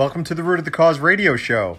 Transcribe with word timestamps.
Welcome 0.00 0.24
to 0.24 0.34
the 0.34 0.42
Root 0.42 0.60
of 0.60 0.64
the 0.64 0.70
Cause 0.70 0.98
radio 0.98 1.36
show. 1.36 1.78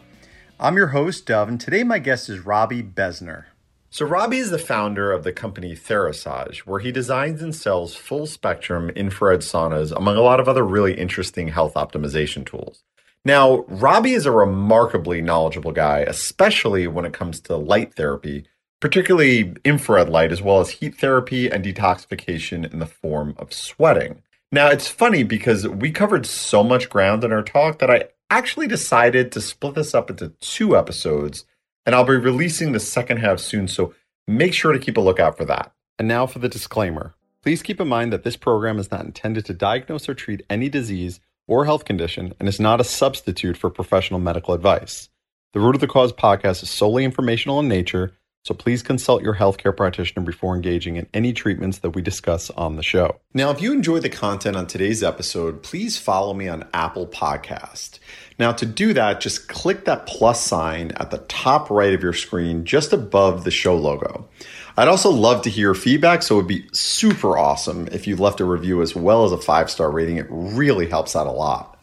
I'm 0.59 0.77
your 0.77 0.89
host, 0.89 1.25
Dov, 1.25 1.49
and 1.49 1.59
today 1.59 1.81
my 1.81 1.97
guest 1.97 2.29
is 2.29 2.45
Robbie 2.45 2.83
Besner. 2.83 3.45
So, 3.89 4.05
Robbie 4.05 4.37
is 4.37 4.51
the 4.51 4.59
founder 4.59 5.11
of 5.11 5.23
the 5.23 5.33
company 5.33 5.75
Therasage, 5.75 6.59
where 6.59 6.79
he 6.79 6.91
designs 6.91 7.41
and 7.41 7.55
sells 7.55 7.95
full 7.95 8.27
spectrum 8.27 8.91
infrared 8.91 9.39
saunas, 9.39 9.91
among 9.91 10.17
a 10.17 10.21
lot 10.21 10.39
of 10.39 10.47
other 10.47 10.63
really 10.63 10.93
interesting 10.93 11.47
health 11.47 11.73
optimization 11.73 12.45
tools. 12.45 12.83
Now, 13.25 13.65
Robbie 13.67 14.13
is 14.13 14.27
a 14.27 14.31
remarkably 14.31 15.23
knowledgeable 15.23 15.71
guy, 15.71 16.01
especially 16.01 16.85
when 16.85 17.05
it 17.05 17.13
comes 17.13 17.39
to 17.39 17.55
light 17.55 17.95
therapy, 17.95 18.45
particularly 18.79 19.55
infrared 19.65 20.09
light, 20.09 20.31
as 20.31 20.43
well 20.43 20.59
as 20.59 20.69
heat 20.69 20.95
therapy 20.95 21.49
and 21.49 21.65
detoxification 21.65 22.71
in 22.71 22.77
the 22.77 22.85
form 22.85 23.33
of 23.39 23.51
sweating. 23.51 24.21
Now, 24.51 24.67
it's 24.67 24.87
funny 24.87 25.23
because 25.23 25.67
we 25.67 25.91
covered 25.91 26.25
so 26.25 26.63
much 26.63 26.89
ground 26.89 27.23
in 27.23 27.31
our 27.31 27.43
talk 27.43 27.79
that 27.79 27.89
I 27.89 28.09
actually 28.29 28.67
decided 28.67 29.31
to 29.31 29.41
split 29.41 29.75
this 29.75 29.95
up 29.95 30.09
into 30.09 30.33
two 30.41 30.75
episodes 30.75 31.45
and 31.85 31.95
I'll 31.95 32.03
be 32.03 32.15
releasing 32.15 32.71
the 32.71 32.79
second 32.79 33.17
half 33.17 33.39
soon, 33.39 33.67
so 33.67 33.93
make 34.27 34.53
sure 34.53 34.73
to 34.73 34.79
keep 34.79 34.97
a 34.97 35.01
lookout 35.01 35.37
for 35.37 35.45
that. 35.45 35.73
And 35.97 36.07
now 36.07 36.27
for 36.27 36.39
the 36.39 36.49
disclaimer. 36.49 37.15
Please 37.41 37.63
keep 37.63 37.81
in 37.81 37.87
mind 37.87 38.13
that 38.13 38.23
this 38.23 38.35
program 38.35 38.77
is 38.77 38.91
not 38.91 39.05
intended 39.05 39.45
to 39.45 39.53
diagnose 39.53 40.07
or 40.07 40.13
treat 40.13 40.45
any 40.49 40.69
disease 40.69 41.19
or 41.47 41.65
health 41.65 41.85
condition 41.85 42.33
and 42.39 42.47
is 42.47 42.59
not 42.59 42.79
a 42.79 42.83
substitute 42.83 43.57
for 43.57 43.69
professional 43.69 44.19
medical 44.19 44.53
advice. 44.53 45.09
The 45.53 45.59
Root 45.59 45.75
of 45.75 45.81
the 45.81 45.87
Cause 45.87 46.13
podcast 46.13 46.61
is 46.61 46.69
solely 46.69 47.03
informational 47.03 47.59
in 47.59 47.67
nature, 47.67 48.13
so 48.43 48.53
please 48.53 48.81
consult 48.81 49.21
your 49.21 49.35
healthcare 49.35 49.75
practitioner 49.75 50.25
before 50.25 50.55
engaging 50.55 50.95
in 50.95 51.07
any 51.13 51.31
treatments 51.31 51.79
that 51.79 51.91
we 51.91 52.01
discuss 52.01 52.49
on 52.51 52.75
the 52.75 52.83
show. 52.83 53.19
Now, 53.33 53.51
if 53.51 53.61
you 53.61 53.71
enjoy 53.71 53.99
the 53.99 54.09
content 54.09 54.55
on 54.55 54.67
today's 54.67 55.03
episode, 55.03 55.61
please 55.61 55.97
follow 55.97 56.33
me 56.33 56.47
on 56.47 56.67
Apple 56.73 57.05
Podcast. 57.07 57.99
Now, 58.39 58.51
to 58.53 58.65
do 58.65 58.93
that, 58.93 59.21
just 59.21 59.47
click 59.47 59.85
that 59.85 60.07
plus 60.07 60.43
sign 60.43 60.91
at 60.95 61.11
the 61.11 61.19
top 61.19 61.69
right 61.69 61.93
of 61.93 62.01
your 62.01 62.13
screen, 62.13 62.65
just 62.65 62.91
above 62.93 63.43
the 63.43 63.51
show 63.51 63.75
logo. 63.75 64.27
I'd 64.75 64.87
also 64.87 65.11
love 65.11 65.43
to 65.43 65.49
hear 65.49 65.75
feedback, 65.75 66.23
so 66.23 66.35
it 66.35 66.37
would 66.37 66.47
be 66.47 66.67
super 66.71 67.37
awesome 67.37 67.87
if 67.91 68.07
you 68.07 68.15
left 68.15 68.39
a 68.39 68.45
review 68.45 68.81
as 68.81 68.95
well 68.95 69.25
as 69.25 69.31
a 69.31 69.37
five 69.37 69.69
star 69.69 69.91
rating. 69.91 70.17
It 70.17 70.27
really 70.29 70.87
helps 70.87 71.15
out 71.15 71.27
a 71.27 71.31
lot. 71.31 71.77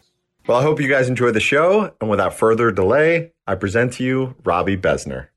Well, 0.49 0.59
I 0.59 0.63
hope 0.63 0.81
you 0.81 0.89
guys 0.89 1.09
enjoy 1.09 1.31
the 1.31 1.41
show, 1.41 1.93
and 2.01 2.11
without 2.11 2.35
further 2.35 2.73
delay, 2.73 3.33
I 3.47 3.55
present 3.55 3.93
to 3.95 4.05
you 4.05 4.35
Robbie 4.45 4.79
Besner. 4.79 5.29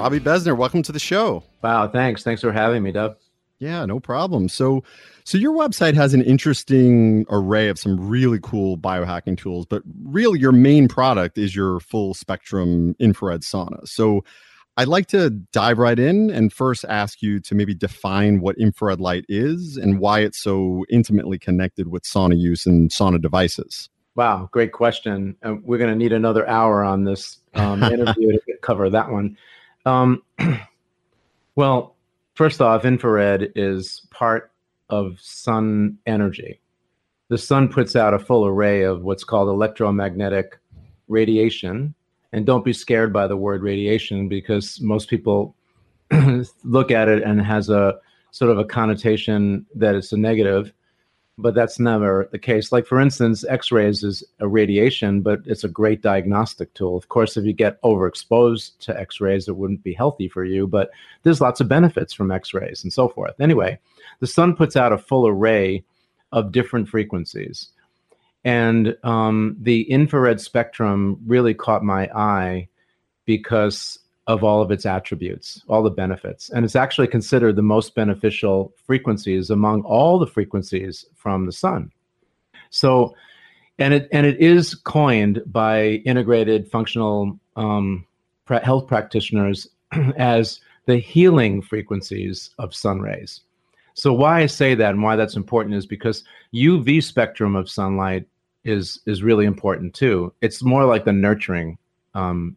Robbie 0.00 0.18
Besner, 0.18 0.56
welcome 0.56 0.82
to 0.84 0.92
the 0.92 0.98
show. 0.98 1.42
Wow, 1.62 1.86
thanks. 1.86 2.22
Thanks 2.22 2.40
for 2.40 2.52
having 2.52 2.82
me, 2.82 2.90
Dub. 2.90 3.18
Yeah, 3.58 3.84
no 3.84 4.00
problem. 4.00 4.48
So, 4.48 4.82
so 5.24 5.36
your 5.36 5.52
website 5.52 5.92
has 5.92 6.14
an 6.14 6.22
interesting 6.22 7.26
array 7.28 7.68
of 7.68 7.78
some 7.78 8.08
really 8.08 8.38
cool 8.42 8.78
biohacking 8.78 9.36
tools, 9.36 9.66
but 9.66 9.82
really 10.04 10.40
your 10.40 10.52
main 10.52 10.88
product 10.88 11.36
is 11.36 11.54
your 11.54 11.80
full 11.80 12.14
spectrum 12.14 12.96
infrared 12.98 13.42
sauna. 13.42 13.86
So 13.86 14.24
I'd 14.78 14.88
like 14.88 15.06
to 15.08 15.28
dive 15.28 15.76
right 15.76 15.98
in 15.98 16.30
and 16.30 16.50
first 16.50 16.86
ask 16.88 17.20
you 17.20 17.38
to 17.40 17.54
maybe 17.54 17.74
define 17.74 18.40
what 18.40 18.56
infrared 18.56 19.00
light 19.00 19.26
is 19.28 19.76
and 19.76 19.98
why 19.98 20.20
it's 20.20 20.38
so 20.38 20.86
intimately 20.88 21.38
connected 21.38 21.88
with 21.88 22.04
sauna 22.04 22.38
use 22.38 22.64
and 22.64 22.90
sauna 22.90 23.20
devices. 23.20 23.90
Wow, 24.14 24.48
great 24.50 24.72
question. 24.72 25.36
Uh, 25.42 25.56
we're 25.62 25.76
going 25.76 25.90
to 25.90 25.96
need 25.96 26.14
another 26.14 26.48
hour 26.48 26.82
on 26.82 27.04
this 27.04 27.36
um, 27.52 27.82
interview 27.82 28.32
to 28.32 28.40
cover 28.62 28.88
that 28.88 29.10
one. 29.10 29.36
Um, 29.86 30.22
well, 31.56 31.96
first 32.34 32.60
off, 32.60 32.84
infrared 32.84 33.52
is 33.54 34.06
part 34.10 34.50
of 34.88 35.18
sun 35.20 35.98
energy. 36.06 36.60
The 37.28 37.38
sun 37.38 37.68
puts 37.68 37.94
out 37.94 38.14
a 38.14 38.18
full 38.18 38.44
array 38.44 38.82
of 38.82 39.02
what's 39.02 39.24
called 39.24 39.48
electromagnetic 39.48 40.58
radiation. 41.08 41.94
And 42.32 42.46
don't 42.46 42.64
be 42.64 42.72
scared 42.72 43.12
by 43.12 43.26
the 43.26 43.36
word 43.36 43.62
radiation 43.62 44.28
because 44.28 44.80
most 44.80 45.08
people 45.08 45.54
look 46.64 46.90
at 46.90 47.08
it 47.08 47.22
and 47.22 47.40
has 47.40 47.68
a 47.68 47.98
sort 48.30 48.50
of 48.50 48.58
a 48.58 48.64
connotation 48.64 49.66
that 49.74 49.94
it's 49.94 50.12
a 50.12 50.16
negative, 50.16 50.72
but 51.40 51.54
that's 51.54 51.78
never 51.78 52.28
the 52.32 52.38
case. 52.38 52.72
Like, 52.72 52.86
for 52.86 53.00
instance, 53.00 53.44
X 53.48 53.70
rays 53.70 54.02
is 54.02 54.24
a 54.40 54.48
radiation, 54.48 55.20
but 55.20 55.40
it's 55.46 55.64
a 55.64 55.68
great 55.68 56.02
diagnostic 56.02 56.74
tool. 56.74 56.96
Of 56.96 57.08
course, 57.08 57.36
if 57.36 57.44
you 57.44 57.52
get 57.52 57.80
overexposed 57.82 58.78
to 58.80 58.98
X 58.98 59.20
rays, 59.20 59.48
it 59.48 59.56
wouldn't 59.56 59.82
be 59.84 59.92
healthy 59.92 60.28
for 60.28 60.44
you, 60.44 60.66
but 60.66 60.90
there's 61.22 61.40
lots 61.40 61.60
of 61.60 61.68
benefits 61.68 62.12
from 62.12 62.30
X 62.30 62.52
rays 62.52 62.82
and 62.82 62.92
so 62.92 63.08
forth. 63.08 63.40
Anyway, 63.40 63.78
the 64.18 64.26
sun 64.26 64.56
puts 64.56 64.76
out 64.76 64.92
a 64.92 64.98
full 64.98 65.26
array 65.26 65.84
of 66.32 66.52
different 66.52 66.88
frequencies. 66.88 67.68
And 68.44 68.96
um, 69.04 69.56
the 69.60 69.82
infrared 69.90 70.40
spectrum 70.40 71.20
really 71.26 71.54
caught 71.54 71.84
my 71.84 72.08
eye 72.14 72.68
because 73.24 73.99
of 74.30 74.44
all 74.44 74.62
of 74.62 74.70
its 74.70 74.86
attributes, 74.86 75.64
all 75.66 75.82
the 75.82 75.90
benefits. 75.90 76.50
And 76.50 76.64
it's 76.64 76.76
actually 76.76 77.08
considered 77.08 77.56
the 77.56 77.62
most 77.62 77.96
beneficial 77.96 78.72
frequencies 78.86 79.50
among 79.50 79.82
all 79.82 80.20
the 80.20 80.26
frequencies 80.26 81.04
from 81.16 81.46
the 81.46 81.52
sun. 81.52 81.90
So, 82.70 83.16
and 83.80 83.92
it 83.92 84.08
and 84.12 84.24
it 84.24 84.38
is 84.38 84.76
coined 84.76 85.42
by 85.46 86.02
integrated 86.06 86.70
functional 86.70 87.40
um, 87.56 88.06
health 88.46 88.86
practitioners 88.86 89.66
as 90.16 90.60
the 90.86 90.98
healing 90.98 91.60
frequencies 91.60 92.50
of 92.58 92.72
sun 92.72 93.00
rays. 93.00 93.40
So 93.94 94.12
why 94.12 94.42
I 94.42 94.46
say 94.46 94.76
that 94.76 94.90
and 94.90 95.02
why 95.02 95.16
that's 95.16 95.34
important 95.34 95.74
is 95.74 95.86
because 95.86 96.22
UV 96.54 97.02
spectrum 97.02 97.56
of 97.56 97.68
sunlight 97.68 98.26
is 98.62 99.00
is 99.06 99.24
really 99.24 99.46
important 99.46 99.92
too. 99.92 100.32
It's 100.40 100.62
more 100.62 100.84
like 100.84 101.04
the 101.04 101.12
nurturing 101.12 101.78
um, 102.14 102.56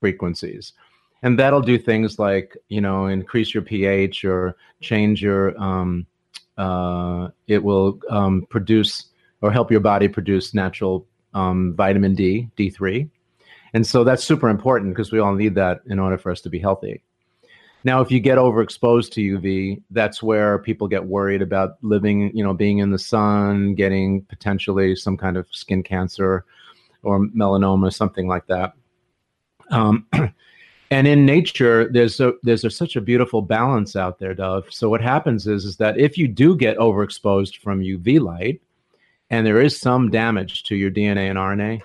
frequencies, 0.00 0.74
and 1.22 1.38
that'll 1.38 1.60
do 1.60 1.78
things 1.78 2.18
like 2.18 2.56
you 2.68 2.80
know 2.80 3.06
increase 3.06 3.54
your 3.54 3.62
pH 3.62 4.24
or 4.24 4.56
change 4.80 5.22
your. 5.22 5.60
Um, 5.60 6.06
uh, 6.56 7.28
it 7.46 7.62
will 7.62 8.00
um, 8.10 8.44
produce 8.50 9.06
or 9.42 9.52
help 9.52 9.70
your 9.70 9.80
body 9.80 10.08
produce 10.08 10.54
natural 10.54 11.06
um, 11.34 11.74
vitamin 11.76 12.14
D, 12.14 12.48
D 12.56 12.70
three, 12.70 13.08
and 13.74 13.86
so 13.86 14.04
that's 14.04 14.24
super 14.24 14.48
important 14.48 14.94
because 14.94 15.12
we 15.12 15.18
all 15.18 15.34
need 15.34 15.54
that 15.54 15.80
in 15.86 15.98
order 15.98 16.18
for 16.18 16.32
us 16.32 16.40
to 16.42 16.50
be 16.50 16.58
healthy. 16.58 17.02
Now, 17.84 18.00
if 18.00 18.10
you 18.10 18.18
get 18.18 18.38
overexposed 18.38 19.12
to 19.12 19.38
UV, 19.38 19.80
that's 19.90 20.22
where 20.22 20.58
people 20.58 20.88
get 20.88 21.04
worried 21.04 21.42
about 21.42 21.76
living, 21.82 22.36
you 22.36 22.42
know, 22.42 22.52
being 22.52 22.78
in 22.78 22.90
the 22.90 22.98
sun, 22.98 23.74
getting 23.74 24.22
potentially 24.22 24.96
some 24.96 25.16
kind 25.16 25.36
of 25.36 25.46
skin 25.52 25.84
cancer 25.84 26.44
or 27.02 27.20
melanoma, 27.28 27.94
something 27.94 28.26
like 28.26 28.46
that. 28.48 28.72
Um, 29.70 30.06
and 30.90 31.06
in 31.06 31.26
nature, 31.26 31.88
there's 31.90 32.18
a, 32.20 32.32
there's 32.42 32.64
a, 32.64 32.70
such 32.70 32.96
a 32.96 33.00
beautiful 33.00 33.42
balance 33.42 33.94
out 33.94 34.18
there, 34.18 34.34
Dov. 34.34 34.66
So 34.70 34.88
what 34.88 35.02
happens 35.02 35.46
is 35.46 35.64
is 35.64 35.76
that 35.76 35.98
if 35.98 36.16
you 36.16 36.28
do 36.28 36.56
get 36.56 36.78
overexposed 36.78 37.58
from 37.58 37.80
UV 37.80 38.20
light, 38.20 38.60
and 39.30 39.46
there 39.46 39.60
is 39.60 39.78
some 39.78 40.10
damage 40.10 40.62
to 40.64 40.76
your 40.76 40.90
DNA 40.90 41.28
and 41.28 41.38
RNA, 41.38 41.82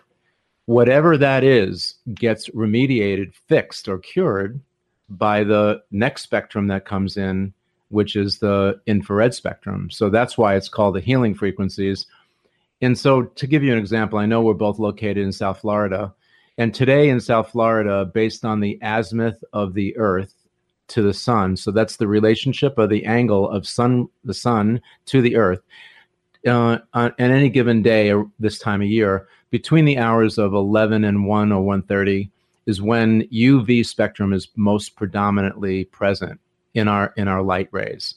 whatever 0.66 1.18
that 1.18 1.44
is 1.44 1.96
gets 2.14 2.50
remediated, 2.50 3.34
fixed, 3.48 3.90
or 3.90 3.98
cured 3.98 4.62
by 5.10 5.44
the 5.44 5.84
next 5.92 6.22
spectrum 6.22 6.68
that 6.68 6.86
comes 6.86 7.18
in, 7.18 7.54
which 7.90 8.16
is 8.16 8.40
the 8.40 8.80
infrared 8.88 9.34
spectrum. 9.34 9.90
So 9.92 10.10
that's 10.10 10.38
why 10.38 10.56
it's 10.56 10.70
called 10.70 10.96
the 10.96 11.02
healing 11.02 11.36
frequencies. 11.36 12.06
And 12.82 12.98
so, 12.98 13.24
to 13.24 13.48
give 13.48 13.64
you 13.64 13.72
an 13.72 13.80
example, 13.80 14.20
I 14.20 14.26
know 14.26 14.42
we're 14.42 14.54
both 14.54 14.80
located 14.80 15.18
in 15.18 15.32
South 15.32 15.60
Florida. 15.60 16.14
And 16.58 16.74
today 16.74 17.10
in 17.10 17.20
South 17.20 17.50
Florida, 17.50 18.06
based 18.06 18.46
on 18.46 18.60
the 18.60 18.78
azimuth 18.84 19.44
of 19.54 19.74
the 19.74 19.96
Earth 19.98 20.34
to 20.90 21.02
the 21.02 21.14
sun, 21.14 21.58
so 21.58 21.72
that's 21.72 21.98
the 21.98 22.08
relationship 22.08 22.78
of 22.78 22.90
the 22.90 23.06
angle 23.06 23.50
of 23.50 23.68
sun, 23.68 24.08
the 24.24 24.34
sun 24.34 24.82
to 25.08 25.22
the 25.22 25.36
Earth, 25.36 25.62
uh, 26.46 26.78
on, 26.94 27.14
any 27.18 27.50
given 27.50 27.82
day 27.82 28.12
or 28.12 28.30
this 28.40 28.60
time 28.60 28.82
of 28.82 28.88
year, 28.88 29.28
between 29.50 29.86
the 29.86 29.98
hours 29.98 30.38
of 30.38 30.54
11 30.54 31.04
and 31.04 31.26
1 31.26 31.52
or 31.52 31.78
1.30, 31.78 32.30
is 32.66 32.82
when 32.82 33.24
UV 33.30 33.86
spectrum 33.86 34.34
is 34.34 34.50
most 34.56 34.96
predominantly 34.96 35.86
present 35.86 36.40
in 36.74 36.88
our 36.88 37.14
in 37.18 37.28
our 37.28 37.42
light 37.42 37.68
rays. 37.72 38.16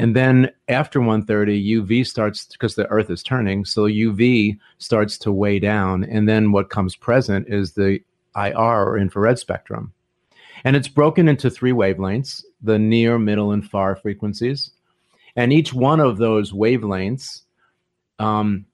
And 0.00 0.16
then 0.16 0.50
after 0.66 0.98
1:30, 0.98 1.62
UV 1.62 2.06
starts 2.06 2.46
because 2.46 2.74
the 2.74 2.86
Earth 2.86 3.10
is 3.10 3.22
turning, 3.22 3.66
so 3.66 3.82
UV 3.82 4.58
starts 4.78 5.18
to 5.18 5.30
weigh 5.30 5.58
down, 5.58 6.04
and 6.04 6.26
then 6.26 6.52
what 6.52 6.70
comes 6.70 6.96
present 6.96 7.46
is 7.50 7.74
the 7.74 8.00
IR 8.34 8.82
or 8.88 8.96
infrared 8.96 9.38
spectrum, 9.38 9.92
and 10.64 10.74
it's 10.74 10.88
broken 10.88 11.28
into 11.28 11.50
three 11.50 11.72
wavelengths: 11.72 12.42
the 12.62 12.78
near, 12.78 13.18
middle, 13.18 13.52
and 13.52 13.68
far 13.68 13.94
frequencies, 13.94 14.70
and 15.36 15.52
each 15.52 15.74
one 15.74 16.00
of 16.00 16.16
those 16.16 16.50
wavelengths 16.50 17.42
um, 18.18 18.64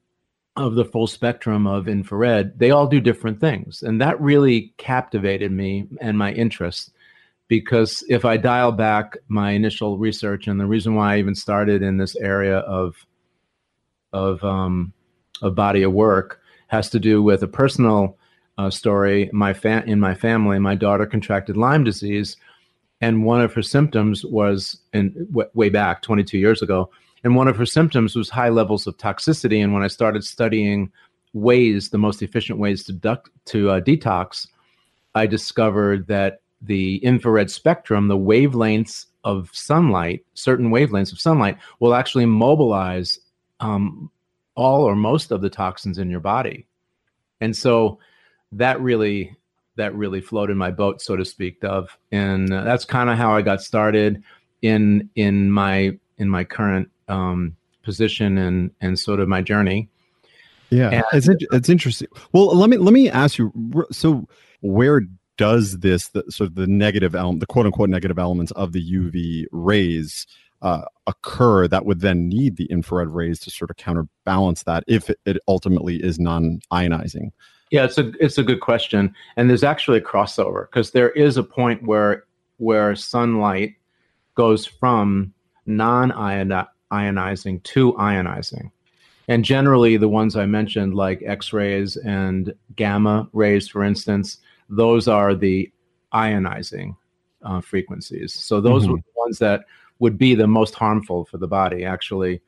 of 0.54 0.76
the 0.76 0.84
full 0.84 1.08
spectrum 1.08 1.66
of 1.66 1.88
infrared, 1.88 2.56
they 2.56 2.70
all 2.70 2.86
do 2.86 3.00
different 3.00 3.40
things. 3.40 3.82
And 3.82 4.00
that 4.00 4.20
really 4.20 4.72
captivated 4.76 5.50
me 5.50 5.88
and 6.00 6.16
my 6.16 6.32
interest 6.34 6.92
because 7.48 8.04
if 8.08 8.24
I 8.24 8.36
dial 8.36 8.72
back 8.72 9.16
my 9.28 9.52
initial 9.52 9.98
research 9.98 10.46
and 10.46 10.58
the 10.58 10.66
reason 10.66 10.94
why 10.94 11.14
I 11.14 11.18
even 11.18 11.34
started 11.34 11.82
in 11.82 11.96
this 11.96 12.16
area 12.16 12.58
of 12.58 12.96
of 14.12 14.42
um, 14.42 14.92
a 15.42 15.50
body 15.50 15.82
of 15.82 15.92
work 15.92 16.40
has 16.68 16.90
to 16.90 16.98
do 16.98 17.22
with 17.22 17.42
a 17.42 17.48
personal 17.48 18.16
uh, 18.58 18.70
story. 18.70 19.30
My 19.32 19.52
fa- 19.52 19.84
in 19.86 20.00
my 20.00 20.14
family, 20.14 20.58
my 20.58 20.74
daughter 20.74 21.06
contracted 21.06 21.56
Lyme 21.56 21.84
disease, 21.84 22.36
and 23.00 23.24
one 23.24 23.40
of 23.40 23.52
her 23.54 23.62
symptoms 23.62 24.24
was 24.24 24.80
in 24.92 25.12
w- 25.30 25.50
way 25.54 25.68
back 25.68 26.02
22 26.02 26.38
years 26.38 26.62
ago. 26.62 26.90
And 27.24 27.36
one 27.36 27.48
of 27.48 27.56
her 27.56 27.66
symptoms 27.66 28.16
was 28.16 28.30
high 28.30 28.48
levels 28.48 28.86
of 28.86 28.96
toxicity. 28.96 29.62
And 29.62 29.74
when 29.74 29.82
I 29.82 29.88
started 29.88 30.24
studying 30.24 30.90
ways, 31.32 31.90
the 31.90 31.98
most 31.98 32.22
efficient 32.22 32.58
ways 32.58 32.84
to 32.84 32.92
duct 32.92 33.30
to 33.46 33.70
uh, 33.70 33.80
detox, 33.80 34.46
I 35.14 35.26
discovered 35.26 36.06
that 36.06 36.40
the 36.62 36.96
infrared 36.98 37.50
spectrum, 37.50 38.08
the 38.08 38.18
wavelengths 38.18 39.06
of 39.24 39.50
sunlight, 39.52 40.24
certain 40.34 40.70
wavelengths 40.70 41.12
of 41.12 41.20
sunlight, 41.20 41.58
will 41.80 41.94
actually 41.94 42.26
mobilize 42.26 43.18
um, 43.60 44.10
all 44.54 44.84
or 44.84 44.96
most 44.96 45.30
of 45.30 45.40
the 45.42 45.50
toxins 45.50 45.98
in 45.98 46.10
your 46.10 46.20
body. 46.20 46.66
And 47.40 47.54
so 47.54 47.98
that 48.52 48.80
really 48.80 49.36
that 49.76 49.94
really 49.94 50.22
floated 50.22 50.56
my 50.56 50.70
boat, 50.70 51.02
so 51.02 51.16
to 51.16 51.24
speak, 51.24 51.60
Dov. 51.60 51.96
And 52.10 52.52
uh, 52.52 52.64
that's 52.64 52.84
kind 52.84 53.10
of 53.10 53.18
how 53.18 53.36
I 53.36 53.42
got 53.42 53.62
started 53.62 54.22
in 54.62 55.10
in 55.14 55.50
my 55.50 55.98
in 56.18 56.28
my 56.28 56.44
current 56.44 56.90
um, 57.08 57.56
position 57.82 58.38
and 58.38 58.70
and 58.80 58.98
sort 58.98 59.20
of 59.20 59.28
my 59.28 59.42
journey. 59.42 59.88
Yeah, 60.70 60.90
and, 60.90 61.04
it's 61.12 61.28
it's 61.52 61.68
interesting. 61.68 62.08
Well, 62.32 62.56
let 62.56 62.70
me 62.70 62.76
let 62.76 62.92
me 62.92 63.08
ask 63.10 63.38
you. 63.38 63.52
So, 63.92 64.26
where 64.60 65.02
does 65.36 65.78
this 65.78 66.08
the, 66.08 66.24
sort 66.28 66.48
of 66.48 66.54
the 66.54 66.66
negative 66.66 67.14
element, 67.14 67.40
the 67.40 67.46
quote 67.46 67.66
unquote 67.66 67.90
negative 67.90 68.18
elements 68.18 68.52
of 68.52 68.72
the 68.72 68.92
UV 68.92 69.46
rays 69.52 70.26
uh, 70.62 70.82
occur 71.06 71.68
that 71.68 71.84
would 71.84 72.00
then 72.00 72.28
need 72.28 72.56
the 72.56 72.64
infrared 72.66 73.10
rays 73.10 73.38
to 73.40 73.50
sort 73.50 73.70
of 73.70 73.76
counterbalance 73.76 74.62
that 74.64 74.84
if 74.86 75.10
it, 75.10 75.38
ultimately 75.48 76.02
is 76.02 76.18
non-ionizing? 76.18 77.30
Yeah, 77.70 77.84
it's 77.84 77.98
a 77.98 78.12
it's 78.20 78.38
a 78.38 78.44
good 78.44 78.60
question, 78.60 79.14
and 79.36 79.50
there's 79.50 79.64
actually 79.64 79.98
a 79.98 80.02
crossover 80.02 80.68
because 80.70 80.92
there 80.92 81.10
is 81.10 81.36
a 81.36 81.42
point 81.42 81.82
where 81.82 82.24
where 82.58 82.94
sunlight 82.94 83.74
goes 84.34 84.66
from 84.66 85.32
non-ionizing 85.66 87.62
to 87.64 87.92
ionizing. 87.94 88.70
And 89.28 89.44
generally, 89.44 89.96
the 89.96 90.08
ones 90.08 90.36
I 90.36 90.46
mentioned, 90.46 90.94
like 90.94 91.22
X 91.26 91.52
rays 91.52 91.96
and 91.96 92.54
gamma 92.76 93.28
rays, 93.32 93.68
for 93.68 93.82
instance, 93.82 94.38
those 94.68 95.08
are 95.08 95.34
the 95.34 95.70
ionizing 96.12 96.96
uh, 97.42 97.60
frequencies. 97.60 98.32
So 98.32 98.60
those 98.60 98.84
mm-hmm. 98.84 98.92
were 98.92 98.98
the 98.98 99.12
ones 99.16 99.38
that 99.38 99.64
would 99.98 100.18
be 100.18 100.34
the 100.34 100.46
most 100.46 100.74
harmful 100.74 101.24
for 101.24 101.38
the 101.38 101.48
body. 101.48 101.84
Actually, 101.84 102.40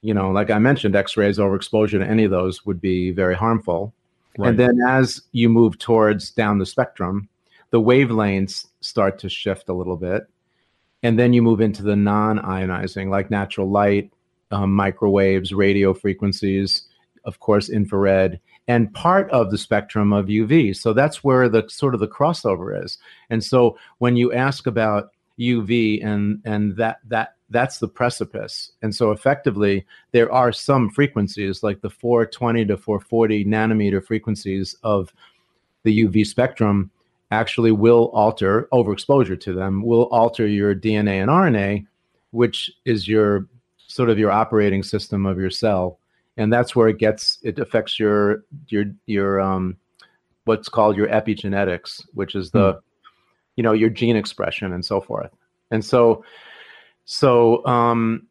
you 0.00 0.14
know, 0.14 0.30
like 0.30 0.50
I 0.50 0.58
mentioned, 0.58 0.96
X 0.96 1.16
rays 1.16 1.38
overexposure 1.38 1.98
to 1.98 2.06
any 2.06 2.24
of 2.24 2.30
those 2.30 2.64
would 2.64 2.80
be 2.80 3.10
very 3.10 3.34
harmful. 3.34 3.94
Right. 4.38 4.50
And 4.50 4.58
then 4.58 4.78
as 4.86 5.22
you 5.32 5.48
move 5.48 5.78
towards 5.78 6.30
down 6.30 6.58
the 6.58 6.66
spectrum, 6.66 7.28
the 7.70 7.80
wavelengths 7.80 8.66
start 8.80 9.18
to 9.20 9.28
shift 9.28 9.68
a 9.68 9.74
little 9.74 9.96
bit. 9.96 10.22
And 11.02 11.18
then 11.18 11.32
you 11.32 11.42
move 11.42 11.60
into 11.60 11.82
the 11.82 11.96
non 11.96 12.38
ionizing, 12.38 13.08
like 13.08 13.30
natural 13.30 13.70
light, 13.70 14.12
um, 14.50 14.72
microwaves, 14.74 15.52
radio 15.52 15.92
frequencies, 15.94 16.84
of 17.24 17.40
course, 17.40 17.68
infrared, 17.68 18.40
and 18.68 18.92
part 18.92 19.30
of 19.30 19.50
the 19.50 19.58
spectrum 19.58 20.12
of 20.12 20.26
UV. 20.26 20.76
So 20.76 20.92
that's 20.92 21.24
where 21.24 21.48
the 21.48 21.64
sort 21.68 21.94
of 21.94 22.00
the 22.00 22.06
crossover 22.06 22.84
is. 22.84 22.98
And 23.30 23.42
so 23.42 23.78
when 23.96 24.14
you 24.14 24.32
ask 24.32 24.66
about 24.66 25.10
UV 25.40 26.04
and 26.04 26.40
and 26.44 26.76
that 26.76 26.98
that 27.08 27.34
that's 27.50 27.78
the 27.78 27.88
precipice. 27.88 28.72
And 28.82 28.94
so 28.94 29.10
effectively 29.10 29.86
there 30.12 30.30
are 30.30 30.52
some 30.52 30.90
frequencies 30.90 31.62
like 31.62 31.80
the 31.80 31.88
420 31.88 32.66
to 32.66 32.76
440 32.76 33.46
nanometer 33.46 34.04
frequencies 34.04 34.76
of 34.82 35.12
the 35.84 36.04
UV 36.04 36.26
spectrum 36.26 36.90
actually 37.30 37.72
will 37.72 38.10
alter 38.12 38.68
overexposure 38.72 39.38
to 39.38 39.52
them 39.52 39.82
will 39.82 40.04
alter 40.04 40.46
your 40.46 40.74
DNA 40.74 41.20
and 41.20 41.30
RNA 41.30 41.86
which 42.30 42.70
is 42.86 43.06
your 43.06 43.46
sort 43.86 44.08
of 44.08 44.18
your 44.18 44.30
operating 44.30 44.82
system 44.82 45.26
of 45.26 45.38
your 45.38 45.50
cell 45.50 45.98
and 46.38 46.52
that's 46.52 46.74
where 46.74 46.88
it 46.88 46.98
gets 46.98 47.38
it 47.42 47.58
affects 47.58 47.98
your 47.98 48.44
your 48.68 48.84
your 49.06 49.40
um 49.40 49.76
what's 50.44 50.68
called 50.68 50.96
your 50.96 51.08
epigenetics 51.08 52.02
which 52.14 52.34
is 52.34 52.50
the 52.52 52.74
mm. 52.74 52.80
you 53.56 53.62
know 53.62 53.72
your 53.72 53.90
gene 53.90 54.16
expression 54.16 54.72
and 54.72 54.84
so 54.84 55.00
forth. 55.00 55.30
And 55.70 55.84
so 55.84 56.24
so 57.04 57.66
um 57.66 58.26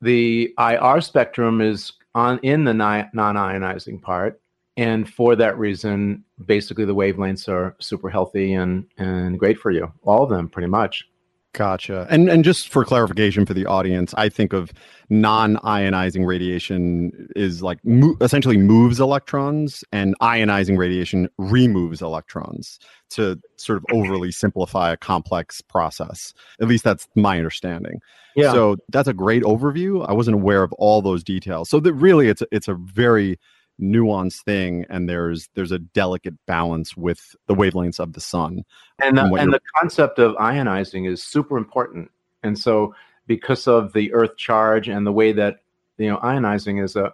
the 0.00 0.54
ir 0.58 1.00
spectrum 1.02 1.60
is 1.60 1.92
on 2.14 2.38
in 2.42 2.64
the 2.64 2.74
non-ionizing 2.74 4.00
part. 4.00 4.40
And 4.78 5.08
for 5.08 5.36
that 5.36 5.58
reason 5.58 6.24
basically 6.46 6.86
the 6.86 6.94
wavelengths 6.94 7.48
are 7.48 7.76
super 7.80 8.08
healthy 8.08 8.54
and 8.54 8.86
and 8.96 9.38
great 9.38 9.58
for 9.58 9.70
you 9.70 9.92
all 10.04 10.22
of 10.22 10.30
them 10.30 10.48
pretty 10.48 10.68
much 10.68 11.06
Gotcha. 11.54 12.06
And 12.08 12.30
and 12.30 12.44
just 12.44 12.70
for 12.70 12.82
clarification 12.82 13.44
for 13.44 13.52
the 13.52 13.66
audience, 13.66 14.14
I 14.16 14.30
think 14.30 14.54
of 14.54 14.72
non-ionizing 15.10 16.26
radiation 16.26 17.28
is 17.36 17.62
like 17.62 17.78
mo- 17.84 18.16
essentially 18.22 18.56
moves 18.56 18.98
electrons, 18.98 19.84
and 19.92 20.18
ionizing 20.20 20.78
radiation 20.78 21.28
removes 21.36 22.00
electrons 22.00 22.78
to 23.10 23.38
sort 23.56 23.76
of 23.76 23.84
overly 23.92 24.32
simplify 24.32 24.92
a 24.92 24.96
complex 24.96 25.60
process. 25.60 26.32
At 26.58 26.68
least 26.68 26.84
that's 26.84 27.06
my 27.16 27.36
understanding. 27.36 28.00
Yeah. 28.34 28.52
So 28.52 28.78
that's 28.88 29.08
a 29.08 29.12
great 29.12 29.42
overview. 29.42 30.08
I 30.08 30.14
wasn't 30.14 30.36
aware 30.36 30.62
of 30.62 30.72
all 30.74 31.02
those 31.02 31.22
details. 31.22 31.68
So 31.68 31.80
that 31.80 31.92
really, 31.92 32.28
it's 32.28 32.40
a, 32.40 32.46
it's 32.50 32.68
a 32.68 32.74
very 32.74 33.38
nuanced 33.82 34.42
thing 34.44 34.86
and 34.88 35.08
there's 35.08 35.48
there's 35.54 35.72
a 35.72 35.78
delicate 35.78 36.34
balance 36.46 36.96
with 36.96 37.34
the 37.46 37.54
wavelengths 37.54 37.98
of 37.98 38.12
the 38.12 38.20
sun 38.20 38.64
and 39.02 39.18
the, 39.18 39.24
and 39.34 39.52
the 39.52 39.60
concept 39.78 40.18
of 40.18 40.36
ionizing 40.36 41.10
is 41.10 41.22
super 41.22 41.56
important. 41.58 42.10
And 42.42 42.58
so 42.58 42.94
because 43.26 43.66
of 43.66 43.92
the 43.92 44.12
earth 44.12 44.36
charge 44.36 44.88
and 44.88 45.06
the 45.06 45.12
way 45.12 45.32
that 45.32 45.60
you 45.98 46.08
know 46.08 46.18
ionizing 46.18 46.82
is 46.82 46.96
a 46.96 47.12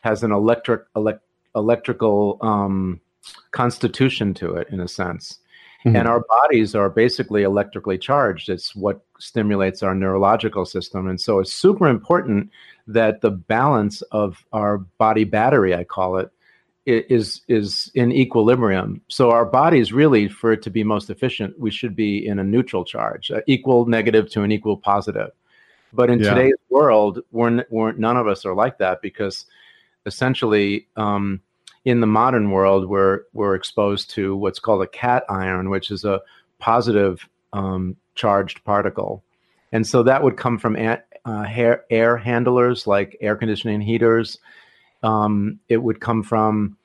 has 0.00 0.22
an 0.22 0.32
electric 0.32 0.84
elect, 0.96 1.22
electrical 1.54 2.38
um, 2.40 3.00
constitution 3.50 4.32
to 4.34 4.54
it 4.54 4.68
in 4.70 4.80
a 4.80 4.88
sense 4.88 5.38
mm-hmm. 5.84 5.96
and 5.96 6.08
our 6.08 6.24
bodies 6.28 6.74
are 6.74 6.90
basically 6.90 7.42
electrically 7.42 7.98
charged 7.98 8.48
it's 8.48 8.74
what 8.74 9.04
stimulates 9.18 9.82
our 9.82 9.94
neurological 9.94 10.64
system 10.64 11.08
and 11.08 11.20
so 11.20 11.38
it's 11.38 11.52
super 11.52 11.88
important 11.88 12.50
that 12.88 13.20
the 13.20 13.30
balance 13.30 14.00
of 14.10 14.44
our 14.52 14.78
body 14.78 15.24
battery, 15.24 15.74
I 15.74 15.84
call 15.84 16.16
it, 16.16 16.32
is 16.86 17.42
is 17.48 17.90
in 17.94 18.10
equilibrium. 18.10 19.02
So 19.08 19.30
our 19.30 19.44
bodies 19.44 19.92
really, 19.92 20.26
for 20.26 20.52
it 20.52 20.62
to 20.62 20.70
be 20.70 20.82
most 20.82 21.10
efficient, 21.10 21.58
we 21.60 21.70
should 21.70 21.94
be 21.94 22.26
in 22.26 22.38
a 22.38 22.44
neutral 22.44 22.82
charge, 22.82 23.30
equal 23.46 23.84
negative 23.84 24.30
to 24.30 24.42
an 24.42 24.50
equal 24.50 24.78
positive. 24.78 25.30
But 25.92 26.08
in 26.08 26.18
yeah. 26.18 26.30
today's 26.30 26.54
world, 26.70 27.20
we're, 27.30 27.64
we're 27.70 27.92
none 27.92 28.16
of 28.16 28.26
us 28.26 28.46
are 28.46 28.54
like 28.54 28.78
that 28.78 29.02
because 29.02 29.44
essentially, 30.06 30.86
um, 30.96 31.40
in 31.88 32.00
the 32.00 32.06
modern 32.06 32.50
world, 32.50 32.86
we're 32.86 33.22
we're 33.32 33.54
exposed 33.54 34.10
to 34.10 34.36
what's 34.36 34.58
called 34.58 34.82
a 34.82 34.86
cation, 34.86 35.70
which 35.70 35.90
is 35.90 36.04
a 36.04 36.20
positive 36.58 37.26
um, 37.54 37.96
charged 38.14 38.62
particle, 38.64 39.24
and 39.72 39.86
so 39.86 40.02
that 40.02 40.22
would 40.22 40.36
come 40.36 40.58
from 40.58 40.76
uh, 40.76 41.42
hair, 41.44 41.84
air 41.88 42.18
handlers 42.18 42.86
like 42.86 43.16
air 43.22 43.36
conditioning 43.36 43.80
heaters. 43.80 44.38
Um, 45.02 45.60
it 45.70 45.78
would 45.78 45.98
come 46.00 46.22
from 46.22 46.76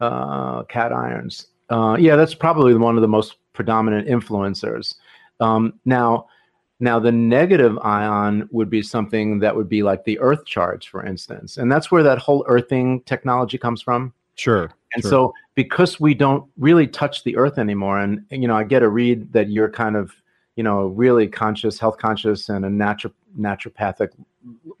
uh, 0.00 0.64
cations. 0.64 1.46
Uh, 1.70 1.96
yeah, 1.98 2.14
that's 2.14 2.34
probably 2.34 2.74
one 2.74 2.96
of 2.96 3.02
the 3.02 3.08
most 3.08 3.36
predominant 3.54 4.06
influencers. 4.08 4.96
Um, 5.40 5.80
now, 5.86 6.26
now 6.80 6.98
the 6.98 7.12
negative 7.12 7.78
ion 7.78 8.46
would 8.52 8.68
be 8.68 8.82
something 8.82 9.38
that 9.38 9.56
would 9.56 9.70
be 9.70 9.82
like 9.82 10.04
the 10.04 10.18
Earth 10.18 10.44
charge, 10.44 10.88
for 10.88 11.02
instance, 11.02 11.56
and 11.56 11.72
that's 11.72 11.90
where 11.90 12.02
that 12.02 12.18
whole 12.18 12.44
earthing 12.46 13.00
technology 13.06 13.56
comes 13.56 13.80
from. 13.80 14.12
Sure. 14.36 14.72
And 14.94 15.02
sure. 15.02 15.10
so, 15.10 15.34
because 15.54 15.98
we 16.00 16.14
don't 16.14 16.48
really 16.56 16.86
touch 16.86 17.24
the 17.24 17.36
Earth 17.36 17.58
anymore, 17.58 17.98
and 17.98 18.24
you 18.30 18.48
know, 18.48 18.56
I 18.56 18.64
get 18.64 18.82
a 18.82 18.88
read 18.88 19.32
that 19.32 19.50
you're 19.50 19.70
kind 19.70 19.96
of 19.96 20.12
you 20.56 20.62
know 20.62 20.86
really 20.86 21.26
conscious 21.26 21.78
health 21.78 21.98
conscious 21.98 22.48
and 22.48 22.64
a 22.64 22.70
natural 22.70 23.12
naturopathic 23.38 24.10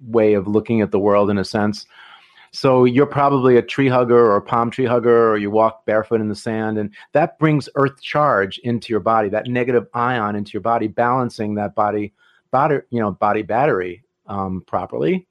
way 0.00 0.34
of 0.34 0.46
looking 0.46 0.80
at 0.80 0.90
the 0.90 0.98
world 0.98 1.30
in 1.30 1.38
a 1.38 1.44
sense 1.44 1.86
so 2.52 2.84
you're 2.84 3.06
probably 3.06 3.56
a 3.56 3.62
tree 3.62 3.88
hugger 3.88 4.26
or 4.26 4.36
a 4.36 4.42
palm 4.42 4.70
tree 4.70 4.84
hugger 4.84 5.30
or 5.30 5.36
you 5.36 5.50
walk 5.50 5.84
barefoot 5.86 6.20
in 6.20 6.28
the 6.28 6.34
sand 6.34 6.78
and 6.78 6.94
that 7.12 7.38
brings 7.38 7.68
earth 7.74 8.00
charge 8.00 8.58
into 8.58 8.92
your 8.92 9.00
body 9.00 9.28
that 9.28 9.46
negative 9.46 9.86
ion 9.94 10.36
into 10.36 10.52
your 10.52 10.62
body 10.62 10.86
balancing 10.86 11.54
that 11.54 11.74
body 11.74 12.12
body 12.50 12.78
you 12.90 13.00
know 13.00 13.10
body 13.10 13.42
battery 13.42 14.02
um, 14.26 14.62
properly 14.66 15.26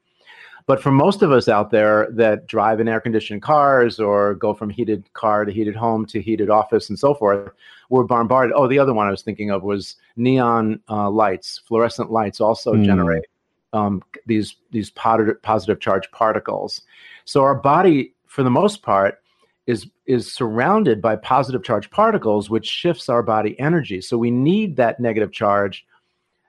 but 0.66 0.82
for 0.82 0.92
most 0.92 1.22
of 1.22 1.32
us 1.32 1.48
out 1.48 1.72
there 1.72 2.08
that 2.12 2.48
drive 2.48 2.80
in 2.80 2.88
air 2.88 3.02
conditioned 3.02 3.42
cars 3.42 4.00
or 4.00 4.36
go 4.36 4.54
from 4.54 4.70
heated 4.70 5.12
car 5.14 5.46
to 5.46 5.52
heated 5.52 5.76
home 5.76 6.06
to 6.08 6.22
heated 6.22 6.50
office 6.50 6.90
and 6.90 6.98
so 6.98 7.14
forth, 7.14 7.52
we're 7.90 8.04
bombarded. 8.04 8.54
Oh, 8.56 8.68
the 8.68 8.80
other 8.80 8.94
one 8.94 9.08
I 9.08 9.12
was 9.12 9.22
thinking 9.22 9.52
of 9.52 9.64
was 9.64 9.96
neon 10.16 10.80
uh, 10.90 11.10
lights, 11.10 11.62
fluorescent 11.66 12.12
lights 12.12 12.40
also 12.40 12.74
mm. 12.74 12.86
generate 12.86 13.26
um, 13.74 14.02
these 14.26 14.56
these 14.72 14.90
positive, 14.92 15.42
positive 15.42 15.80
charge 15.80 16.10
particles. 16.12 16.82
So 17.26 17.42
our 17.44 17.56
body, 17.56 18.14
for 18.28 18.44
the 18.44 18.50
most 18.50 18.84
part, 18.84 19.22
is 19.68 19.88
is 20.06 20.34
surrounded 20.34 21.02
by 21.02 21.16
positive 21.16 21.64
charge 21.64 21.90
particles 21.90 22.50
which 22.50 22.68
shifts 22.68 23.08
our 23.08 23.24
body 23.24 23.58
energy 23.60 24.02
so 24.02 24.18
we 24.18 24.30
need 24.30 24.76
that 24.76 25.00
negative 25.00 25.32
charge 25.32 25.86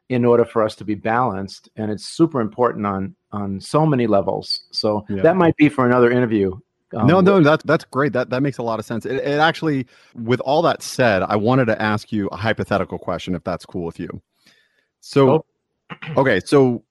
in 0.09 0.25
order 0.25 0.45
for 0.45 0.63
us 0.63 0.75
to 0.75 0.85
be 0.85 0.95
balanced 0.95 1.69
and 1.77 1.91
it's 1.91 2.07
super 2.07 2.41
important 2.41 2.87
on 2.87 3.15
on 3.33 3.61
so 3.61 3.87
many 3.87 4.07
levels 4.07 4.65
so 4.71 5.05
yeah. 5.09 5.23
that 5.23 5.37
might 5.37 5.57
be 5.57 5.69
for 5.69 5.87
another 5.87 6.11
interview 6.11 6.55
um, 6.95 7.09
no, 7.09 7.21
no, 7.21 7.41
that's 7.41 7.65
that's 7.65 7.85
great. 7.85 8.13
That 8.13 8.31
that 8.31 8.41
makes 8.41 8.59
a 8.59 8.63
lot 8.63 8.79
of 8.79 8.85
sense. 8.85 9.05
It, 9.05 9.17
it, 9.17 9.41
actually, 9.41 9.87
with 10.15 10.39
all 10.41 10.63
that 10.63 10.81
said, 10.81 11.23
I 11.23 11.35
wanted 11.35 11.65
to 11.65 11.83
ask 11.83 12.13
you 12.13 12.29
a 12.29 12.37
hypothetical 12.37 12.99
question, 12.99 13.35
if 13.35 13.43
that's 13.43 13.67
cool 13.67 13.85
with 13.85 13.99
you. 13.99 14.23
So, 15.01 15.31
oh. 15.31 15.45
okay, 16.17 16.41
so 16.45 16.85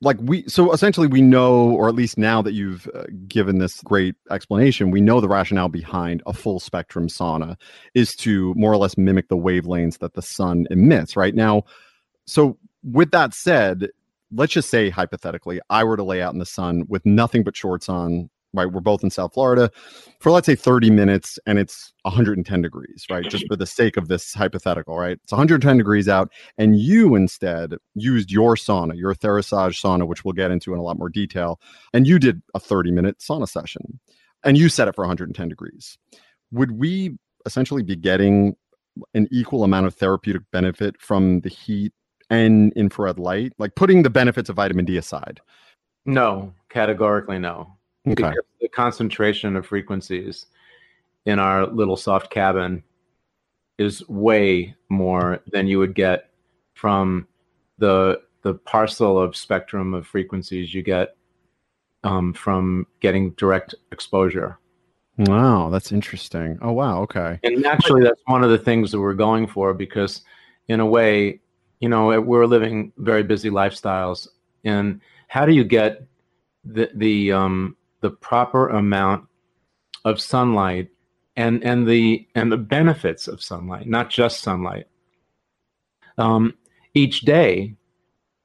like 0.00 0.18
we 0.20 0.46
so 0.46 0.72
essentially 0.72 1.06
we 1.06 1.22
know 1.22 1.70
or 1.70 1.88
at 1.88 1.94
least 1.94 2.18
now 2.18 2.42
that 2.42 2.52
you've 2.52 2.88
uh, 2.94 3.04
given 3.26 3.58
this 3.58 3.80
great 3.82 4.14
explanation 4.30 4.90
we 4.90 5.00
know 5.00 5.20
the 5.20 5.28
rationale 5.28 5.68
behind 5.68 6.22
a 6.26 6.32
full 6.32 6.60
spectrum 6.60 7.08
sauna 7.08 7.56
is 7.94 8.14
to 8.14 8.52
more 8.54 8.72
or 8.72 8.76
less 8.76 8.98
mimic 8.98 9.28
the 9.28 9.36
wavelengths 9.36 9.98
that 9.98 10.14
the 10.14 10.22
sun 10.22 10.66
emits 10.70 11.16
right 11.16 11.34
now 11.34 11.62
so 12.26 12.58
with 12.82 13.10
that 13.10 13.34
said 13.34 13.88
let's 14.32 14.52
just 14.52 14.70
say 14.70 14.90
hypothetically 14.90 15.60
i 15.70 15.84
were 15.84 15.96
to 15.96 16.04
lay 16.04 16.22
out 16.22 16.32
in 16.32 16.38
the 16.38 16.46
sun 16.46 16.84
with 16.88 17.04
nothing 17.06 17.42
but 17.42 17.56
shorts 17.56 17.88
on 17.88 18.28
right? 18.54 18.70
We're 18.70 18.80
both 18.80 19.02
in 19.02 19.10
South 19.10 19.34
Florida 19.34 19.70
for 20.20 20.30
let's 20.30 20.46
say 20.46 20.54
30 20.54 20.90
minutes 20.90 21.38
and 21.46 21.58
it's 21.58 21.92
110 22.02 22.62
degrees, 22.62 23.04
right? 23.10 23.24
Just 23.28 23.46
for 23.48 23.56
the 23.56 23.66
sake 23.66 23.96
of 23.96 24.08
this 24.08 24.32
hypothetical, 24.32 24.96
right? 24.96 25.18
It's 25.22 25.32
110 25.32 25.76
degrees 25.76 26.08
out, 26.08 26.32
and 26.56 26.78
you 26.78 27.14
instead 27.14 27.74
used 27.94 28.30
your 28.30 28.54
sauna, 28.54 28.96
your 28.96 29.14
Therasage 29.14 29.80
sauna, 29.80 30.06
which 30.06 30.24
we'll 30.24 30.32
get 30.32 30.50
into 30.50 30.72
in 30.72 30.78
a 30.78 30.82
lot 30.82 30.98
more 30.98 31.10
detail, 31.10 31.60
and 31.92 32.06
you 32.06 32.18
did 32.18 32.40
a 32.54 32.60
30 32.60 32.92
minute 32.92 33.18
sauna 33.18 33.48
session 33.48 33.98
and 34.44 34.58
you 34.58 34.68
set 34.68 34.88
it 34.88 34.94
for 34.94 35.02
110 35.02 35.48
degrees. 35.48 35.98
Would 36.52 36.72
we 36.72 37.16
essentially 37.46 37.82
be 37.82 37.96
getting 37.96 38.56
an 39.14 39.26
equal 39.32 39.64
amount 39.64 39.86
of 39.86 39.94
therapeutic 39.94 40.42
benefit 40.52 41.00
from 41.00 41.40
the 41.40 41.48
heat 41.48 41.92
and 42.30 42.72
infrared 42.74 43.18
light? 43.18 43.52
Like 43.58 43.74
putting 43.74 44.02
the 44.02 44.10
benefits 44.10 44.48
of 44.48 44.56
vitamin 44.56 44.84
D 44.84 44.96
aside? 44.96 45.40
No, 46.06 46.52
categorically 46.68 47.38
no. 47.38 47.74
Okay. 48.06 48.32
The 48.60 48.68
concentration 48.68 49.56
of 49.56 49.66
frequencies 49.66 50.46
in 51.26 51.38
our 51.38 51.66
little 51.66 51.96
soft 51.96 52.30
cabin 52.30 52.82
is 53.78 54.06
way 54.08 54.74
more 54.88 55.40
than 55.50 55.66
you 55.66 55.78
would 55.78 55.94
get 55.94 56.30
from 56.74 57.26
the 57.78 58.20
the 58.42 58.54
parcel 58.54 59.18
of 59.18 59.34
spectrum 59.34 59.94
of 59.94 60.06
frequencies 60.06 60.74
you 60.74 60.82
get 60.82 61.16
um, 62.04 62.34
from 62.34 62.86
getting 63.00 63.30
direct 63.32 63.74
exposure. 63.90 64.58
Wow, 65.16 65.70
that's 65.70 65.92
interesting. 65.92 66.58
Oh 66.60 66.72
wow, 66.72 67.00
okay. 67.02 67.40
And 67.42 67.64
actually, 67.64 68.02
that's 68.02 68.20
one 68.26 68.44
of 68.44 68.50
the 68.50 68.58
things 68.58 68.92
that 68.92 69.00
we're 69.00 69.14
going 69.14 69.46
for 69.46 69.72
because, 69.72 70.22
in 70.68 70.80
a 70.80 70.86
way, 70.86 71.40
you 71.80 71.88
know, 71.88 72.20
we're 72.20 72.46
living 72.46 72.92
very 72.96 73.22
busy 73.22 73.50
lifestyles, 73.50 74.28
and 74.64 75.00
how 75.28 75.44
do 75.46 75.52
you 75.52 75.64
get 75.64 76.06
the 76.64 76.90
the 76.94 77.32
um, 77.32 77.76
the 78.00 78.10
proper 78.10 78.68
amount 78.68 79.26
of 80.04 80.20
sunlight 80.20 80.88
and 81.36 81.62
and 81.64 81.86
the 81.86 82.26
and 82.34 82.50
the 82.50 82.56
benefits 82.56 83.28
of 83.28 83.42
sunlight, 83.42 83.86
not 83.86 84.10
just 84.10 84.40
sunlight, 84.40 84.86
um, 86.18 86.54
each 86.94 87.22
day, 87.22 87.74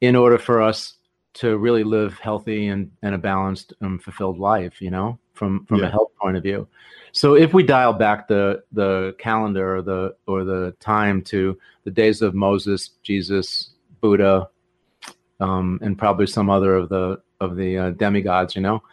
in 0.01 0.15
order 0.15 0.37
for 0.37 0.61
us 0.61 0.95
to 1.33 1.57
really 1.57 1.83
live 1.83 2.17
healthy 2.19 2.67
and, 2.67 2.91
and 3.01 3.13
a 3.13 3.17
balanced 3.17 3.73
and 3.81 4.01
fulfilled 4.03 4.39
life, 4.39 4.81
you 4.81 4.89
know, 4.89 5.19
from 5.39 5.65
from 5.65 5.79
yeah. 5.79 5.87
a 5.87 5.89
health 5.89 6.11
point 6.21 6.37
of 6.37 6.43
view. 6.43 6.67
So 7.13 7.33
if 7.33 7.53
we 7.53 7.63
dial 7.63 7.93
back 7.93 8.27
the 8.27 8.61
the 8.73 9.15
calendar 9.17 9.77
or 9.77 9.81
the 9.81 10.15
or 10.27 10.43
the 10.43 10.75
time 10.79 11.23
to 11.23 11.57
the 11.85 11.91
days 11.91 12.21
of 12.21 12.35
Moses, 12.35 12.91
Jesus, 13.01 13.71
Buddha, 14.01 14.49
um, 15.39 15.79
and 15.81 15.97
probably 15.97 16.27
some 16.27 16.49
other 16.49 16.75
of 16.75 16.89
the 16.89 17.19
of 17.39 17.55
the 17.55 17.77
uh, 17.77 17.89
demigods, 17.91 18.55
you 18.55 18.61
know, 18.61 18.83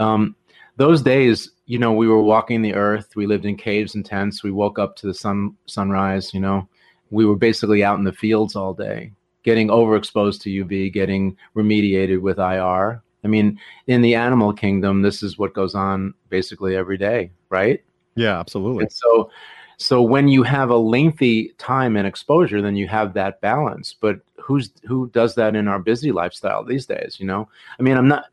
um, 0.00 0.34
those 0.76 1.00
days, 1.00 1.52
you 1.66 1.78
know, 1.78 1.92
we 1.92 2.08
were 2.08 2.22
walking 2.22 2.60
the 2.60 2.74
earth. 2.74 3.14
We 3.14 3.26
lived 3.26 3.46
in 3.46 3.56
caves 3.56 3.94
and 3.94 4.04
tents. 4.04 4.42
We 4.42 4.50
woke 4.50 4.78
up 4.78 4.96
to 4.96 5.06
the 5.06 5.14
sun 5.14 5.56
sunrise. 5.66 6.34
You 6.34 6.40
know, 6.40 6.68
we 7.10 7.24
were 7.24 7.36
basically 7.36 7.84
out 7.84 7.98
in 7.98 8.04
the 8.04 8.12
fields 8.12 8.56
all 8.56 8.74
day, 8.74 9.12
getting 9.44 9.68
overexposed 9.68 10.42
to 10.42 10.64
UV, 10.64 10.92
getting 10.92 11.36
remediated 11.54 12.20
with 12.20 12.38
IR. 12.38 13.02
I 13.24 13.28
mean, 13.28 13.58
in 13.86 14.02
the 14.02 14.14
animal 14.14 14.52
kingdom, 14.52 15.02
this 15.02 15.22
is 15.22 15.38
what 15.38 15.54
goes 15.54 15.74
on 15.74 16.14
basically 16.28 16.76
every 16.76 16.98
day, 16.98 17.30
right? 17.48 17.82
Yeah, 18.16 18.38
absolutely. 18.38 18.84
And 18.84 18.92
so, 18.92 19.30
so 19.76 20.02
when 20.02 20.28
you 20.28 20.42
have 20.42 20.70
a 20.70 20.76
lengthy 20.76 21.54
time 21.58 21.96
and 21.96 22.06
exposure, 22.06 22.62
then 22.62 22.76
you 22.76 22.86
have 22.88 23.14
that 23.14 23.40
balance. 23.40 23.94
But 23.98 24.20
who's 24.40 24.70
who 24.86 25.08
does 25.10 25.34
that 25.36 25.56
in 25.56 25.68
our 25.68 25.78
busy 25.78 26.12
lifestyle 26.12 26.64
these 26.64 26.86
days? 26.86 27.16
You 27.18 27.26
know, 27.26 27.48
I 27.78 27.82
mean, 27.82 27.96
I'm 27.96 28.08
not 28.08 28.26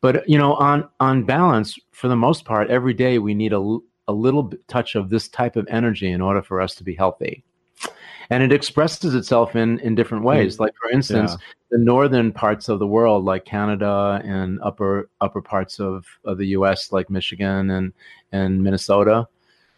but 0.00 0.28
you 0.28 0.38
know 0.38 0.54
on 0.54 0.88
on 1.00 1.24
balance 1.24 1.78
for 1.92 2.08
the 2.08 2.16
most 2.16 2.44
part 2.44 2.70
every 2.70 2.94
day 2.94 3.18
we 3.18 3.34
need 3.34 3.52
a, 3.52 3.78
a 4.08 4.12
little 4.12 4.52
touch 4.68 4.94
of 4.94 5.10
this 5.10 5.28
type 5.28 5.56
of 5.56 5.66
energy 5.68 6.10
in 6.10 6.20
order 6.20 6.42
for 6.42 6.60
us 6.60 6.74
to 6.76 6.84
be 6.84 6.94
healthy 6.94 7.44
and 8.30 8.42
it 8.42 8.52
expresses 8.52 9.14
itself 9.14 9.56
in 9.56 9.78
in 9.80 9.94
different 9.94 10.22
mm. 10.22 10.28
ways 10.28 10.60
like 10.60 10.74
for 10.80 10.90
instance 10.90 11.32
yeah. 11.32 11.46
the 11.70 11.78
northern 11.78 12.32
parts 12.32 12.68
of 12.68 12.78
the 12.78 12.86
world 12.86 13.24
like 13.24 13.44
canada 13.44 14.20
and 14.24 14.60
upper 14.62 15.08
upper 15.20 15.42
parts 15.42 15.80
of, 15.80 16.04
of 16.24 16.38
the 16.38 16.46
us 16.46 16.92
like 16.92 17.10
michigan 17.10 17.70
and 17.70 17.92
and 18.32 18.62
minnesota 18.62 19.26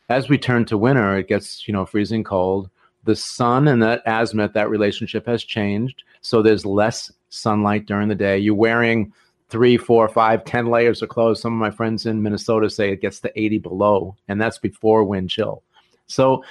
as 0.08 0.28
we 0.28 0.38
turn 0.38 0.64
to 0.64 0.78
winter 0.78 1.16
it 1.16 1.28
gets 1.28 1.66
you 1.66 1.72
know 1.72 1.86
freezing 1.86 2.24
cold 2.24 2.70
the 3.04 3.16
sun 3.16 3.68
and 3.68 3.82
that 3.82 4.02
azimuth 4.06 4.52
that 4.52 4.70
relationship 4.70 5.26
has 5.26 5.44
changed 5.44 6.02
so 6.20 6.42
there's 6.42 6.66
less 6.66 7.10
sunlight 7.30 7.86
during 7.86 8.08
the 8.08 8.14
day 8.14 8.38
you're 8.38 8.54
wearing 8.54 9.12
three, 9.50 9.76
four, 9.76 10.08
five, 10.08 10.44
ten 10.44 10.66
layers 10.66 11.02
of 11.02 11.08
clothes. 11.08 11.40
Some 11.40 11.52
of 11.52 11.58
my 11.58 11.70
friends 11.70 12.06
in 12.06 12.22
Minnesota 12.22 12.70
say 12.70 12.92
it 12.92 13.00
gets 13.00 13.20
to 13.20 13.32
80 13.38 13.58
below, 13.58 14.16
and 14.28 14.40
that's 14.40 14.58
before 14.58 15.04
wind 15.04 15.28
chill. 15.28 15.62
So, 16.06 16.44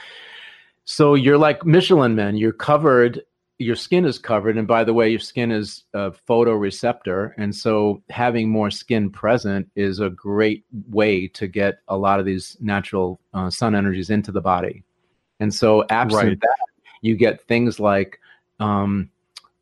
so 0.89 1.13
you're 1.13 1.37
like 1.37 1.67
Michelin 1.67 2.15
men. 2.15 2.35
You're 2.35 2.51
covered. 2.51 3.21
Your 3.59 3.75
skin 3.75 4.05
is 4.05 4.17
covered, 4.17 4.57
and 4.57 4.67
by 4.67 4.83
the 4.83 4.91
way, 4.91 5.07
your 5.07 5.19
skin 5.19 5.51
is 5.51 5.83
a 5.93 6.09
photoreceptor, 6.09 7.33
and 7.37 7.55
so 7.55 8.01
having 8.09 8.49
more 8.49 8.71
skin 8.71 9.11
present 9.11 9.69
is 9.75 9.99
a 9.99 10.09
great 10.09 10.65
way 10.89 11.27
to 11.27 11.45
get 11.45 11.77
a 11.89 11.95
lot 11.95 12.19
of 12.19 12.25
these 12.25 12.57
natural 12.59 13.19
uh, 13.35 13.51
sun 13.51 13.75
energies 13.75 14.09
into 14.09 14.31
the 14.31 14.41
body. 14.41 14.83
And 15.39 15.53
so, 15.53 15.85
absent 15.91 16.23
right. 16.23 16.41
that, 16.41 16.57
you 17.03 17.15
get 17.15 17.39
things 17.47 17.79
like 17.79 18.19
um, 18.59 19.11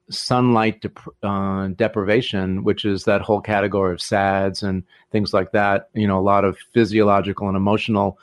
sunlight 0.10 0.80
dep- 0.80 1.14
uh, 1.24 1.68
deprivation, 1.76 2.64
which 2.64 2.86
is 2.86 3.04
that 3.04 3.20
whole 3.20 3.42
category 3.42 3.92
of 3.92 4.02
SADS 4.02 4.64
and 4.64 4.82
things 5.12 5.34
like 5.34 5.52
that. 5.52 5.90
You 5.94 6.08
know, 6.08 6.20
a 6.20 6.22
lot 6.22 6.46
of 6.46 6.58
physiological 6.74 7.50
and 7.50 7.58
emotional 7.58 8.18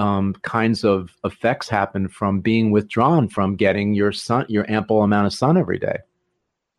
um, 0.00 0.34
kinds 0.42 0.82
of 0.82 1.14
effects 1.24 1.68
happen 1.68 2.08
from 2.08 2.40
being 2.40 2.70
withdrawn 2.70 3.28
from 3.28 3.54
getting 3.54 3.92
your 3.92 4.12
sun, 4.12 4.46
your 4.48 4.68
ample 4.70 5.02
amount 5.02 5.26
of 5.26 5.34
sun 5.34 5.58
every 5.58 5.78
day. 5.78 5.98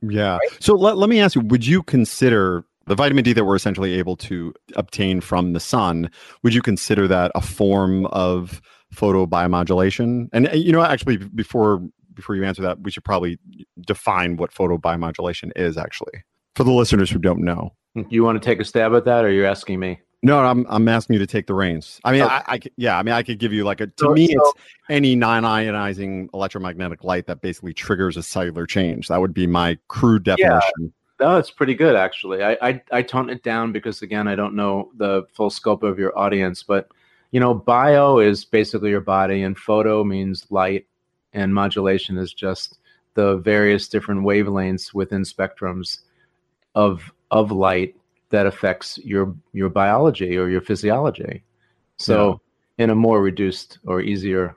Yeah. 0.01 0.33
Right? 0.37 0.57
So 0.59 0.73
let, 0.73 0.97
let 0.97 1.09
me 1.09 1.19
ask 1.19 1.35
you: 1.35 1.41
Would 1.41 1.65
you 1.65 1.83
consider 1.83 2.65
the 2.87 2.95
vitamin 2.95 3.23
D 3.23 3.33
that 3.33 3.45
we're 3.45 3.55
essentially 3.55 3.93
able 3.93 4.17
to 4.17 4.53
obtain 4.75 5.21
from 5.21 5.53
the 5.53 5.59
sun? 5.59 6.09
Would 6.41 6.55
you 6.55 6.63
consider 6.63 7.07
that 7.07 7.31
a 7.35 7.41
form 7.41 8.07
of 8.07 8.59
photobiomodulation? 8.95 10.29
And 10.33 10.49
you 10.53 10.71
know, 10.71 10.81
actually, 10.81 11.17
before 11.17 11.81
before 12.15 12.35
you 12.35 12.43
answer 12.43 12.63
that, 12.63 12.81
we 12.81 12.89
should 12.89 13.03
probably 13.03 13.37
define 13.85 14.37
what 14.37 14.51
photobiomodulation 14.51 15.51
is 15.55 15.77
actually 15.77 16.23
for 16.55 16.63
the 16.63 16.71
listeners 16.71 17.11
who 17.11 17.19
don't 17.19 17.43
know. 17.43 17.69
You 18.09 18.23
want 18.23 18.41
to 18.41 18.45
take 18.45 18.59
a 18.59 18.65
stab 18.65 18.95
at 18.95 19.05
that, 19.05 19.25
or 19.25 19.31
you're 19.31 19.45
asking 19.45 19.79
me? 19.79 19.99
No, 20.23 20.39
I'm 20.39 20.67
I'm 20.69 20.87
asking 20.87 21.15
you 21.15 21.19
to 21.19 21.27
take 21.27 21.47
the 21.47 21.55
reins. 21.55 21.99
I 22.03 22.11
mean, 22.11 22.21
okay. 22.21 22.33
I, 22.33 22.43
I, 22.47 22.59
yeah, 22.77 22.97
I 22.97 23.03
mean, 23.03 23.13
I 23.13 23.23
could 23.23 23.39
give 23.39 23.53
you 23.53 23.63
like 23.63 23.81
a. 23.81 23.87
To 23.87 23.93
so, 23.97 24.13
me, 24.13 24.27
so, 24.27 24.39
it's 24.39 24.53
any 24.89 25.15
non-ionizing 25.15 26.29
electromagnetic 26.33 27.03
light 27.03 27.25
that 27.25 27.41
basically 27.41 27.73
triggers 27.73 28.17
a 28.17 28.23
cellular 28.23 28.67
change. 28.67 29.07
That 29.07 29.19
would 29.19 29.33
be 29.33 29.47
my 29.47 29.77
crude 29.87 30.23
definition. 30.23 30.61
Yeah. 30.79 30.87
No, 31.19 31.37
it's 31.37 31.51
pretty 31.51 31.75
good 31.75 31.95
actually. 31.95 32.43
I, 32.43 32.57
I 32.61 32.81
I 32.91 33.01
tone 33.03 33.29
it 33.29 33.43
down 33.43 33.71
because 33.71 34.01
again, 34.01 34.27
I 34.27 34.35
don't 34.35 34.55
know 34.55 34.91
the 34.97 35.23
full 35.33 35.49
scope 35.49 35.83
of 35.83 35.99
your 35.99 36.17
audience, 36.17 36.63
but 36.63 36.89
you 37.31 37.39
know, 37.39 37.53
bio 37.53 38.19
is 38.19 38.43
basically 38.43 38.89
your 38.89 39.01
body, 39.01 39.43
and 39.43 39.57
photo 39.57 40.03
means 40.03 40.47
light, 40.49 40.85
and 41.33 41.53
modulation 41.53 42.17
is 42.17 42.33
just 42.33 42.79
the 43.13 43.37
various 43.37 43.87
different 43.87 44.21
wavelengths 44.21 44.93
within 44.93 45.21
spectrums 45.21 45.99
of 46.75 47.11
of 47.29 47.51
light 47.51 47.95
that 48.31 48.45
affects 48.45 48.97
your 48.99 49.35
your 49.53 49.69
biology 49.69 50.37
or 50.37 50.49
your 50.49 50.61
physiology. 50.61 51.43
So, 51.97 52.41
yeah. 52.77 52.85
in 52.85 52.89
a 52.89 52.95
more 52.95 53.21
reduced 53.21 53.77
or 53.85 54.01
easier 54.01 54.55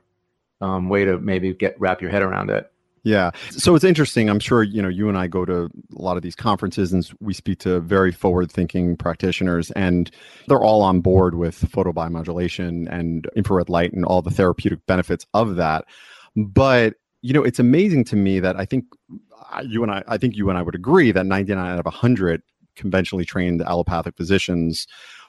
um, 0.61 0.88
way 0.88 1.04
to 1.04 1.19
maybe 1.19 1.52
get 1.52 1.78
wrap 1.78 2.00
your 2.00 2.11
head 2.11 2.23
around 2.23 2.50
it. 2.50 2.71
Yeah. 3.04 3.33
So 3.50 3.75
it's 3.75 3.85
interesting. 3.85 4.31
I'm 4.31 4.40
sure, 4.40 4.62
you 4.62 4.81
know, 4.81 4.88
you 4.88 5.11
and 5.11 5.19
I 5.19 5.26
go 5.26 5.45
to 5.45 5.64
a 5.64 5.71
lot 5.90 6.16
of 6.16 6.23
these 6.23 6.35
conferences 6.35 6.90
and 6.90 7.07
we 7.21 7.35
speak 7.35 7.59
to 7.61 7.81
very 7.81 8.11
forward 8.11 8.50
thinking 8.50 8.97
practitioners 8.97 9.71
and 9.73 10.11
they're 10.49 10.62
all 10.62 10.81
on 10.81 11.02
board 11.02 11.35
with 11.35 11.71
photobiomodulation 11.71 12.90
and 12.90 13.28
infrared 13.37 13.69
light 13.69 13.93
and 13.93 14.07
all 14.07 14.23
the 14.23 14.31
therapeutic 14.31 14.87
benefits 14.87 15.26
of 15.35 15.57
that. 15.57 15.85
But, 16.35 16.95
you 17.21 17.35
know, 17.35 17.43
it's 17.43 17.59
amazing 17.59 18.04
to 18.04 18.16
me 18.16 18.40
that 18.40 18.57
I 18.59 18.64
think 18.64 18.87
you 19.62 19.83
and 19.83 19.93
I, 19.93 20.02
I 20.09 20.16
think 20.16 20.35
you 20.35 20.49
and 20.49 20.59
I 20.59 20.62
would 20.62 20.75
agree 20.75 21.12
that 21.12 21.26
99 21.26 21.59
out 21.59 21.78
of 21.78 21.85
100 21.85 22.43
conventionally 22.76 23.25
trained 23.25 23.62
allopathic 23.62 24.16
physicians 24.16 24.87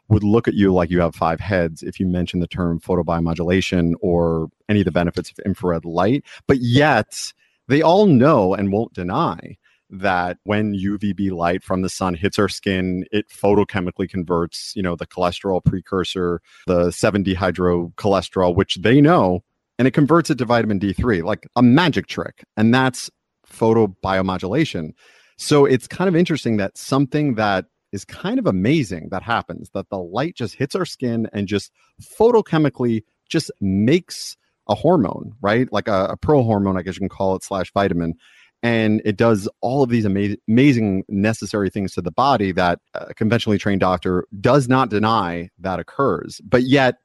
would 0.08 0.24
look 0.24 0.48
at 0.48 0.54
you 0.54 0.74
like 0.74 0.90
you 0.90 1.02
have 1.02 1.16
five 1.16 1.40
heads 1.40 1.82
if 1.82 2.00
you 2.00 2.06
mention 2.06 2.40
the 2.40 2.48
term 2.48 2.80
photobiomodulation 2.80 3.94
or 4.02 4.50
any 4.70 4.82
of 4.82 4.86
the 4.86 4.92
benefits 4.92 5.32
of 5.32 5.40
infrared 5.40 5.84
light. 5.84 6.24
But 6.48 6.60
yet, 6.60 7.34
they 7.68 7.82
all 7.82 8.06
know 8.06 8.54
and 8.54 8.72
won't 8.72 8.94
deny 8.94 9.58
that 9.90 10.38
when 10.44 10.75
UVB 10.75 11.32
light 11.32 11.64
from 11.64 11.82
the 11.82 11.90
sun 11.90 12.14
hits 12.14 12.38
our 12.38 12.50
skin, 12.50 13.06
it 13.12 13.30
photochemically 13.30 14.10
converts, 14.10 14.74
you 14.75 14.84
know, 14.84 14.96
the 14.96 15.08
cholesterol 15.08 15.64
precursor, 15.64 16.42
the 16.68 16.88
7-dehydrocholesterol, 16.88 18.56
which 18.56 18.75
they 18.75 19.00
know, 19.00 19.44
and 19.78 19.88
it 19.88 19.92
converts 19.92 20.30
it 20.30 20.38
to 20.40 20.46
vitamin 20.46 20.80
D3, 20.80 21.24
like 21.24 21.48
a 21.56 21.62
magic 21.62 22.08
trick. 22.08 22.44
And 22.58 22.74
that's 22.74 23.10
photobiomodulation. 23.48 24.94
So 25.38 25.65
it's 25.65 25.88
kind 25.88 26.08
of 26.08 26.15
interesting 26.15 26.58
that 26.58 26.77
something 26.77 27.36
that 27.36 27.65
is 27.92 28.06
kind 28.06 28.39
of 28.39 28.46
amazing 28.46 29.10
that 29.12 29.24
happens, 29.24 29.70
that 29.74 29.89
the 29.89 30.00
light 30.00 30.36
just 30.36 30.56
hits 30.56 30.75
our 30.75 30.86
skin 30.86 31.30
and 31.34 31.48
just 31.48 31.72
photochemically 32.20 33.04
just 33.30 33.51
makes 33.62 34.38
a 34.68 34.75
hormone, 34.75 35.34
right? 35.42 35.72
Like 35.72 35.88
a, 35.88 36.06
a 36.12 36.18
pro 36.18 36.44
hormone, 36.44 36.77
I 36.77 36.82
guess 36.82 36.96
you 36.96 37.00
can 37.00 37.10
call 37.10 37.36
it, 37.36 37.44
slash 37.44 37.72
vitamin. 37.72 38.15
And 38.63 39.01
it 39.06 39.15
does 39.15 39.48
all 39.62 39.84
of 39.84 39.89
these 39.89 40.06
ama- 40.06 40.38
amazing 40.48 41.04
necessary 41.08 41.70
things 41.70 41.94
to 41.94 42.01
the 42.01 42.12
body 42.12 42.51
that 42.54 42.80
a 42.94 43.13
conventionally 43.13 43.58
trained 43.58 43.82
doctor 43.82 44.25
does 44.42 44.68
not 44.68 44.89
deny 44.89 45.50
that 45.60 45.80
occurs. 45.80 46.42
But 46.44 46.63
yet 46.63 46.96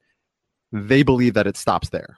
they 0.73 1.03
believe 1.03 1.35
that 1.35 1.47
it 1.47 1.57
stops 1.57 1.91
there, 1.91 2.17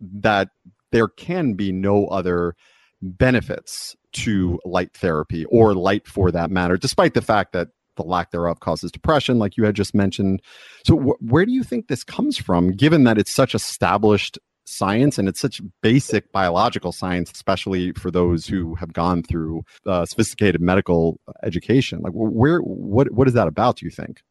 that 0.00 0.50
there 0.92 1.08
can 1.08 1.54
be 1.54 1.72
no 1.72 2.06
other 2.06 2.54
benefits 3.02 3.96
to 4.12 4.58
light 4.64 4.92
therapy 4.94 5.44
or 5.46 5.74
light 5.74 6.06
for 6.06 6.30
that 6.30 6.50
matter, 6.50 6.76
despite 6.76 7.14
the 7.14 7.22
fact 7.22 7.52
that 7.52 7.68
the 7.96 8.02
lack 8.02 8.30
thereof 8.30 8.60
causes 8.60 8.90
depression, 8.90 9.38
like 9.38 9.56
you 9.56 9.64
had 9.64 9.74
just 9.74 9.94
mentioned. 9.94 10.40
So, 10.84 10.96
wh- 10.96 11.22
where 11.22 11.44
do 11.44 11.52
you 11.52 11.62
think 11.62 11.88
this 11.88 12.04
comes 12.04 12.38
from, 12.38 12.72
given 12.72 13.04
that 13.04 13.18
it's 13.18 13.34
such 13.34 13.54
established 13.54 14.38
science 14.64 15.18
and 15.18 15.28
it's 15.28 15.40
such 15.40 15.62
basic 15.82 16.30
biological 16.30 16.92
science 16.92 17.32
especially 17.32 17.90
for 17.92 18.10
those 18.10 18.46
who 18.46 18.74
have 18.74 18.92
gone 18.92 19.22
through 19.22 19.62
uh, 19.86 20.04
sophisticated 20.06 20.60
medical 20.60 21.20
education? 21.42 22.00
Like 22.00 22.12
where 22.14 22.60
what 22.60 23.12
what 23.12 23.28
is 23.28 23.34
that 23.34 23.48
about 23.48 23.76
do 23.76 23.86
you 23.86 23.90
think? 23.90 24.22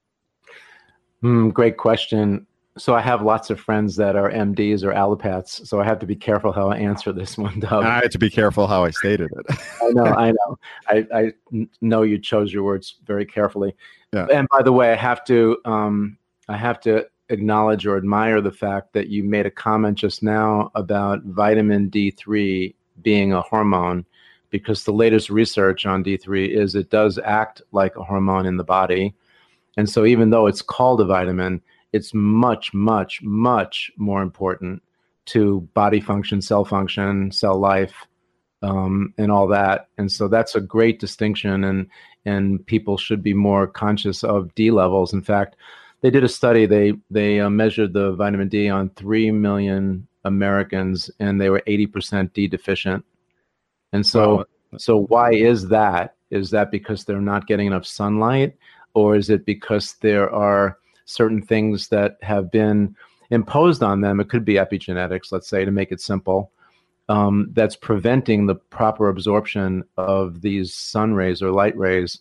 Mm, 1.24 1.54
great 1.54 1.78
question 1.78 2.46
so 2.78 2.96
I 2.96 3.02
have 3.02 3.22
lots 3.22 3.50
of 3.50 3.60
friends 3.60 3.96
that 3.98 4.16
are 4.16 4.32
MDs 4.32 4.84
or 4.84 4.92
allopaths, 4.92 5.66
so 5.68 5.80
I 5.80 5.86
have 5.86 6.00
to 6.00 6.06
be 6.06 6.16
careful 6.16 6.52
how 6.52 6.70
I 6.70 6.78
answer 6.78 7.12
this 7.12 7.38
one. 7.38 7.60
Doug. 7.60 7.84
I 7.84 8.02
have 8.02 8.10
to 8.12 8.20
be 8.20 8.30
careful 8.30 8.68
how 8.68 8.84
I 8.84 8.92
stated 8.92 9.30
it. 9.32 9.58
I 9.82 9.90
know, 9.90 10.06
I 10.18 10.32
know. 10.32 10.60
I, 10.88 11.08
I 11.14 11.66
know 11.82 12.04
you 12.04 12.20
chose 12.20 12.54
your 12.54 12.64
words 12.64 12.96
very 13.06 13.26
carefully. 13.26 13.76
Yeah. 14.14 14.28
And 14.32 14.48
by 14.50 14.62
the 14.62 14.72
way, 14.72 14.92
I 14.92 14.96
have 14.96 15.24
to 15.26 15.58
um, 15.66 16.18
I 16.48 16.58
have 16.58 16.80
to 16.82 17.06
acknowledge 17.30 17.86
or 17.86 17.98
admire 17.98 18.42
the 18.42 18.52
fact 18.52 18.94
that 18.94 19.10
you 19.10 19.24
made 19.24 19.46
a 19.46 19.52
comment 19.52 19.98
just 19.98 20.24
now 20.24 20.72
about 20.76 21.24
vitamin 21.24 21.90
D3 21.90 22.74
being 23.02 23.34
a 23.34 23.42
hormone 23.42 24.06
because 24.50 24.84
the 24.84 24.94
latest 24.94 25.30
research 25.30 25.86
on 25.86 26.04
D3 26.04 26.50
is 26.50 26.74
it 26.74 26.90
does 26.90 27.20
act 27.20 27.62
like 27.72 27.96
a 27.98 28.04
hormone 28.04 28.46
in 28.46 28.58
the 28.58 28.64
body. 28.64 29.14
And 29.76 29.90
so 29.90 30.06
even 30.06 30.30
though 30.30 30.48
it's 30.48 30.62
called 30.62 31.02
a 31.02 31.06
vitamin, 31.06 31.62
it's 31.94 32.14
much, 32.14 32.74
much, 32.74 33.22
much 33.22 33.92
more 33.98 34.22
important 34.22 34.82
to 35.28 35.62
body 35.74 36.00
function, 36.00 36.42
cell 36.42 36.66
function, 36.66 37.32
cell 37.32 37.58
life, 37.60 38.08
um, 38.62 39.14
and 39.18 39.32
all 39.32 39.48
that. 39.48 39.90
And 39.98 40.12
so 40.12 40.28
that's 40.28 40.56
a 40.56 40.62
great 40.62 41.00
distinction, 41.00 41.64
and 41.64 41.88
and 42.26 42.66
people 42.66 42.98
should 42.98 43.24
be 43.24 43.34
more 43.34 43.68
conscious 43.68 44.24
of 44.24 44.54
D 44.56 44.72
levels. 44.72 45.14
In 45.14 45.22
fact, 45.22 45.56
they 46.02 46.10
did 46.10 46.24
a 46.24 46.30
study. 46.30 46.66
They 46.66 46.94
they 47.10 47.40
uh, 47.40 47.50
measured 47.50 47.94
the 47.94 48.14
vitamin 48.14 48.50
D 48.50 48.70
on 48.70 48.90
three 48.92 49.32
million 49.32 50.08
Americans, 50.24 51.12
and 51.20 51.40
they 51.40 51.50
were 51.50 51.64
eighty 51.68 51.88
percent 51.88 52.34
D 52.34 52.48
deficient. 52.48 53.06
And 53.94 54.06
so, 54.06 54.36
wow. 54.36 54.46
so 54.78 54.98
why 55.04 55.34
is 55.34 55.70
that? 55.70 56.16
Is 56.30 56.50
that 56.52 56.72
because 56.72 57.06
they're 57.06 57.22
not 57.22 57.48
getting 57.48 57.68
enough 57.68 57.86
sunlight, 57.86 58.58
or 58.94 59.16
is 59.16 59.30
it 59.30 59.46
because 59.46 59.94
there 60.02 60.30
are 60.34 60.78
certain 61.08 61.42
things 61.42 61.88
that 61.88 62.18
have 62.22 62.52
been 62.52 62.96
imposed 63.32 63.82
on 63.82 64.02
them? 64.02 64.20
It 64.20 64.30
could 64.30 64.46
be 64.46 64.56
epigenetics, 64.56 65.32
let's 65.32 65.48
say, 65.48 65.66
to 65.66 65.72
make 65.72 65.92
it 65.92 66.00
simple. 66.00 66.52
Um, 67.10 67.50
that's 67.54 67.76
preventing 67.76 68.46
the 68.46 68.56
proper 68.56 69.10
absorption 69.10 69.84
of 69.98 70.42
these 70.42 70.74
sun 70.74 71.14
rays 71.14 71.42
or 71.42 71.52
light 71.52 71.78
rays 71.78 72.20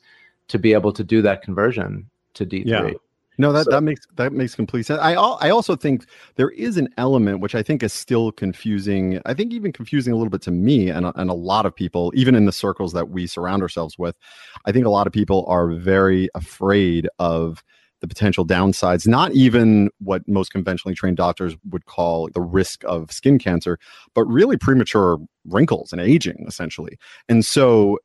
to 0.48 0.58
be 0.58 0.72
able 0.72 0.92
to 0.92 1.02
do 1.02 1.22
that 1.22 1.42
conversion 1.42 2.08
to 2.34 2.46
D3. 2.46 2.64
Yeah. 2.66 2.90
No, 3.38 3.52
that, 3.52 3.64
so, 3.64 3.70
that 3.72 3.82
makes 3.82 4.06
that 4.16 4.32
makes 4.32 4.54
complete 4.54 4.86
sense. 4.86 5.00
I 5.00 5.12
I 5.12 5.50
also 5.50 5.76
think 5.76 6.06
there 6.36 6.50
is 6.50 6.78
an 6.78 6.88
element 6.96 7.40
which 7.40 7.54
I 7.54 7.62
think 7.62 7.82
is 7.82 7.92
still 7.92 8.32
confusing. 8.32 9.20
I 9.26 9.34
think 9.34 9.52
even 9.52 9.72
confusing 9.72 10.12
a 10.12 10.16
little 10.16 10.30
bit 10.30 10.42
to 10.42 10.50
me 10.50 10.88
and 10.88 11.12
and 11.14 11.28
a 11.28 11.34
lot 11.34 11.66
of 11.66 11.74
people, 11.74 12.12
even 12.14 12.34
in 12.34 12.46
the 12.46 12.52
circles 12.52 12.92
that 12.94 13.10
we 13.10 13.26
surround 13.26 13.62
ourselves 13.62 13.98
with. 13.98 14.16
I 14.64 14.72
think 14.72 14.86
a 14.86 14.90
lot 14.90 15.06
of 15.06 15.12
people 15.12 15.44
are 15.48 15.70
very 15.72 16.30
afraid 16.34 17.08
of 17.18 17.62
the 18.00 18.08
potential 18.08 18.46
downsides, 18.46 19.06
not 19.06 19.32
even 19.32 19.90
what 19.98 20.26
most 20.28 20.50
conventionally 20.50 20.94
trained 20.94 21.16
doctors 21.16 21.56
would 21.70 21.86
call 21.86 22.28
the 22.34 22.40
risk 22.40 22.84
of 22.84 23.10
skin 23.10 23.38
cancer, 23.38 23.78
but 24.14 24.24
really 24.24 24.56
premature 24.56 25.18
wrinkles 25.46 25.92
and 25.92 26.00
aging, 26.00 26.44
essentially. 26.46 26.98
And 27.28 27.44
so, 27.44 27.98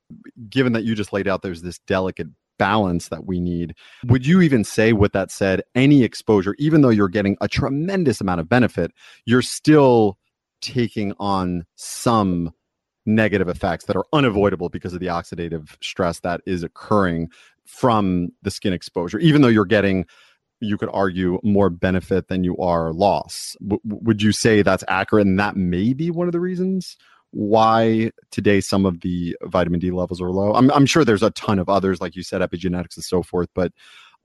given 0.50 0.74
that 0.74 0.84
you 0.84 0.96
just 0.96 1.14
laid 1.14 1.28
out 1.28 1.42
there's 1.42 1.62
this 1.62 1.80
delicate 1.88 2.28
balance 2.58 3.08
that 3.08 3.26
we 3.26 3.40
need. 3.40 3.74
Would 4.06 4.24
you 4.24 4.40
even 4.42 4.64
say, 4.64 4.94
with 4.94 5.14
that 5.14 5.32
said, 5.32 5.64
any 5.74 6.04
exposure, 6.04 6.56
even 6.60 6.82
though 6.82 6.90
you're 6.90 7.10
getting 7.10 7.36
a 7.42 7.48
tremendous 7.48 8.22
amount 8.22 8.40
of 8.40 8.48
benefit, 8.48 8.92
you're 9.26 9.42
still 9.42 10.20
taking 10.62 11.14
on 11.20 11.66
some 11.76 12.52
negative 13.08 13.50
effects 13.50 13.86
that 13.86 13.96
are 13.96 14.06
unavoidable 14.14 14.70
because 14.70 14.94
of 14.94 15.00
the 15.00 15.08
oxidative 15.08 15.76
stress 15.82 16.20
that 16.20 16.42
is 16.46 16.62
occurring 16.62 17.30
from 17.66 18.30
the 18.42 18.52
skin 18.52 18.74
exposure, 18.74 19.20
even 19.20 19.42
though 19.42 19.48
you're 19.48 19.66
getting 19.66 20.06
you 20.62 20.78
could 20.78 20.90
argue 20.94 21.40
more 21.44 21.70
benefit 21.70 22.28
than 22.28 22.44
you 22.44 22.56
are 22.58 22.94
loss. 22.94 23.56
W- 23.62 23.82
would 23.84 24.22
you 24.22 24.32
say 24.32 24.62
that's 24.62 24.84
accurate? 24.88 25.26
And 25.26 25.40
that 25.40 25.56
may 25.56 25.94
be 25.94 26.12
one 26.12 26.28
of 26.28 26.34
the 26.34 26.40
reasons 26.40 26.98
why 27.32 28.12
today 28.30 28.62
some 28.62 28.86
of 28.86 29.02
the 29.02 29.36
vitamin 29.46 29.80
D 29.80 29.90
levels 29.90 30.22
are 30.22 30.30
low. 30.30 30.54
I'm, 30.54 30.70
I'm 30.72 30.86
sure 30.86 31.04
there's 31.04 31.24
a 31.24 31.32
ton 31.32 31.60
of 31.60 31.68
others, 31.68 32.00
like 32.00 32.16
you 32.16 32.24
said, 32.24 32.42
epigenetics 32.42 32.96
and 32.96 33.04
so 33.04 33.24
forth. 33.24 33.50
But 33.56 33.74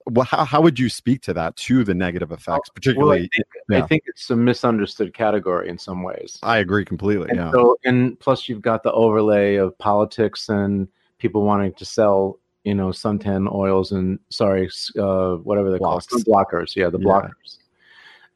well, 0.07 0.27
how, 0.27 0.44
how 0.44 0.61
would 0.61 0.79
you 0.79 0.88
speak 0.88 1.22
to 1.22 1.35
that, 1.35 1.57
to 1.57 1.85
the 1.85 1.94
negative 1.94 2.31
effects, 2.31 2.68
particularly? 2.68 3.09
Well, 3.09 3.16
I, 3.16 3.37
think, 3.37 3.46
yeah. 3.70 3.79
I, 3.79 3.87
think, 3.87 4.03
it's 4.07 4.31
a 4.31 4.37
misunderstood 4.37 5.14
category 5.14 5.68
in 5.68 5.79
some 5.79 6.03
ways. 6.03 6.38
I 6.42 6.59
agree 6.59 6.85
completely. 6.85 7.31
And 7.31 7.38
yeah. 7.38 7.51
So, 7.51 7.77
and 7.85 8.18
plus, 8.20 8.49
you've 8.49 8.62
got 8.62 8.83
the 8.83 8.92
overlay 8.92 9.57
of 9.57 9.77
politics 9.79 10.49
and 10.49 10.87
people 11.18 11.42
wanting 11.42 11.72
to 11.75 11.85
sell, 11.85 12.38
you 12.66 12.74
know, 12.74 12.88
suntan 12.88 13.50
oils 13.55 13.92
and 13.92 14.18
sorry, 14.29 14.68
uh, 14.98 15.37
whatever 15.37 15.70
they 15.70 15.79
call 15.79 16.00
blockers. 16.00 16.74
Yeah, 16.74 16.90
the 16.90 16.98
blockers. 16.98 17.59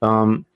Yeah. 0.01 0.09
Um, 0.09 0.47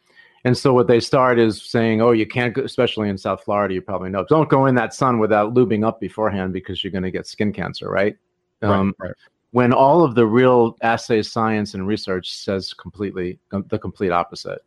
and 0.44 0.56
so 0.56 0.72
what 0.72 0.86
they 0.86 1.00
start 1.00 1.40
is 1.40 1.60
saying, 1.60 2.00
oh, 2.00 2.12
you 2.12 2.24
can't, 2.24 2.54
go, 2.54 2.62
especially 2.62 3.08
in 3.08 3.18
South 3.18 3.42
Florida, 3.42 3.74
you 3.74 3.82
probably 3.82 4.10
know, 4.10 4.24
don't 4.28 4.48
go 4.48 4.66
in 4.66 4.76
that 4.76 4.94
sun 4.94 5.18
without 5.18 5.54
lubing 5.54 5.84
up 5.84 6.00
beforehand 6.00 6.52
because 6.52 6.84
you're 6.84 6.92
going 6.92 7.02
to 7.02 7.10
get 7.10 7.26
skin 7.26 7.52
cancer, 7.52 7.90
right? 7.90 8.16
Um, 8.62 8.94
right, 8.98 9.08
right. 9.08 9.16
When 9.50 9.72
all 9.72 10.04
of 10.04 10.14
the 10.14 10.26
real 10.26 10.76
assay 10.82 11.22
science 11.22 11.74
and 11.74 11.84
research 11.86 12.32
says 12.32 12.72
completely 12.74 13.40
the 13.50 13.78
complete 13.78 14.10
opposite. 14.10 14.60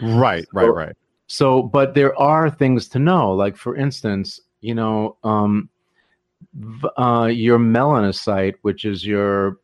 Right, 0.00 0.46
right, 0.54 0.68
right. 0.68 0.96
So, 1.26 1.62
but 1.62 1.94
there 1.94 2.18
are 2.18 2.48
things 2.48 2.88
to 2.88 2.98
know. 2.98 3.32
Like 3.32 3.56
for 3.56 3.76
instance, 3.76 4.40
you 4.60 4.74
know, 4.74 5.16
um, 5.22 5.68
uh, 6.96 7.28
your 7.32 7.58
melanocyte, 7.58 8.54
which 8.62 8.84
is 8.84 9.06
your 9.06 9.58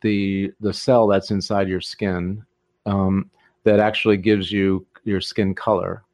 the 0.00 0.52
the 0.60 0.72
cell 0.72 1.06
that's 1.06 1.30
inside 1.30 1.68
your 1.68 1.80
skin, 1.80 2.44
um, 2.84 3.30
that 3.64 3.80
actually 3.80 4.16
gives 4.16 4.50
you 4.50 4.86
your 5.04 5.20
skin 5.20 5.54
color 5.54 6.04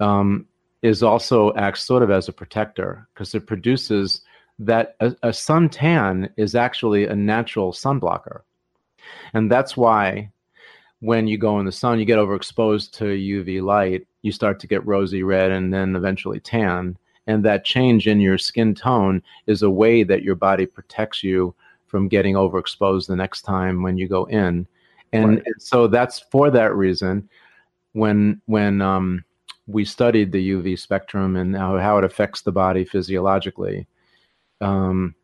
um, 0.00 0.46
is 0.82 1.02
also 1.02 1.54
acts 1.54 1.84
sort 1.84 2.02
of 2.02 2.10
as 2.10 2.28
a 2.28 2.32
protector 2.32 3.06
because 3.12 3.34
it 3.34 3.46
produces 3.46 4.22
that 4.58 4.96
a, 5.00 5.08
a 5.22 5.28
suntan 5.28 6.30
is 6.36 6.54
actually 6.54 7.06
a 7.06 7.14
natural 7.14 7.72
sun 7.72 7.98
blocker. 7.98 8.44
And 9.32 9.50
that's 9.50 9.76
why 9.76 10.30
when 11.00 11.26
you 11.26 11.38
go 11.38 11.58
in 11.60 11.66
the 11.66 11.72
sun, 11.72 11.98
you 11.98 12.04
get 12.04 12.18
overexposed 12.18 12.92
to 12.92 13.04
UV 13.04 13.62
light, 13.62 14.06
you 14.22 14.32
start 14.32 14.60
to 14.60 14.66
get 14.66 14.86
rosy 14.86 15.22
red 15.22 15.50
and 15.50 15.72
then 15.72 15.96
eventually 15.96 16.40
tan. 16.40 16.96
And 17.30 17.44
that 17.44 17.64
change 17.64 18.08
in 18.08 18.20
your 18.20 18.36
skin 18.36 18.74
tone 18.74 19.22
is 19.46 19.62
a 19.62 19.70
way 19.70 20.02
that 20.02 20.22
your 20.22 20.34
body 20.34 20.66
protects 20.66 21.22
you 21.22 21.54
from 21.86 22.08
getting 22.08 22.34
overexposed 22.34 23.06
the 23.06 23.14
next 23.14 23.42
time 23.42 23.82
when 23.82 23.96
you 23.96 24.08
go 24.08 24.24
in 24.24 24.66
and, 25.12 25.28
right. 25.28 25.42
and 25.46 25.54
so 25.58 25.86
that's 25.86 26.18
for 26.18 26.50
that 26.50 26.74
reason 26.74 27.28
when 27.92 28.40
when 28.46 28.82
um, 28.82 29.24
we 29.66 29.84
studied 29.84 30.32
the 30.32 30.50
uv 30.50 30.78
spectrum 30.78 31.36
and 31.36 31.56
how, 31.56 31.78
how 31.78 31.98
it 31.98 32.04
affects 32.04 32.42
the 32.42 32.52
body 32.52 32.84
physiologically 32.84 33.86
um, 34.60 35.14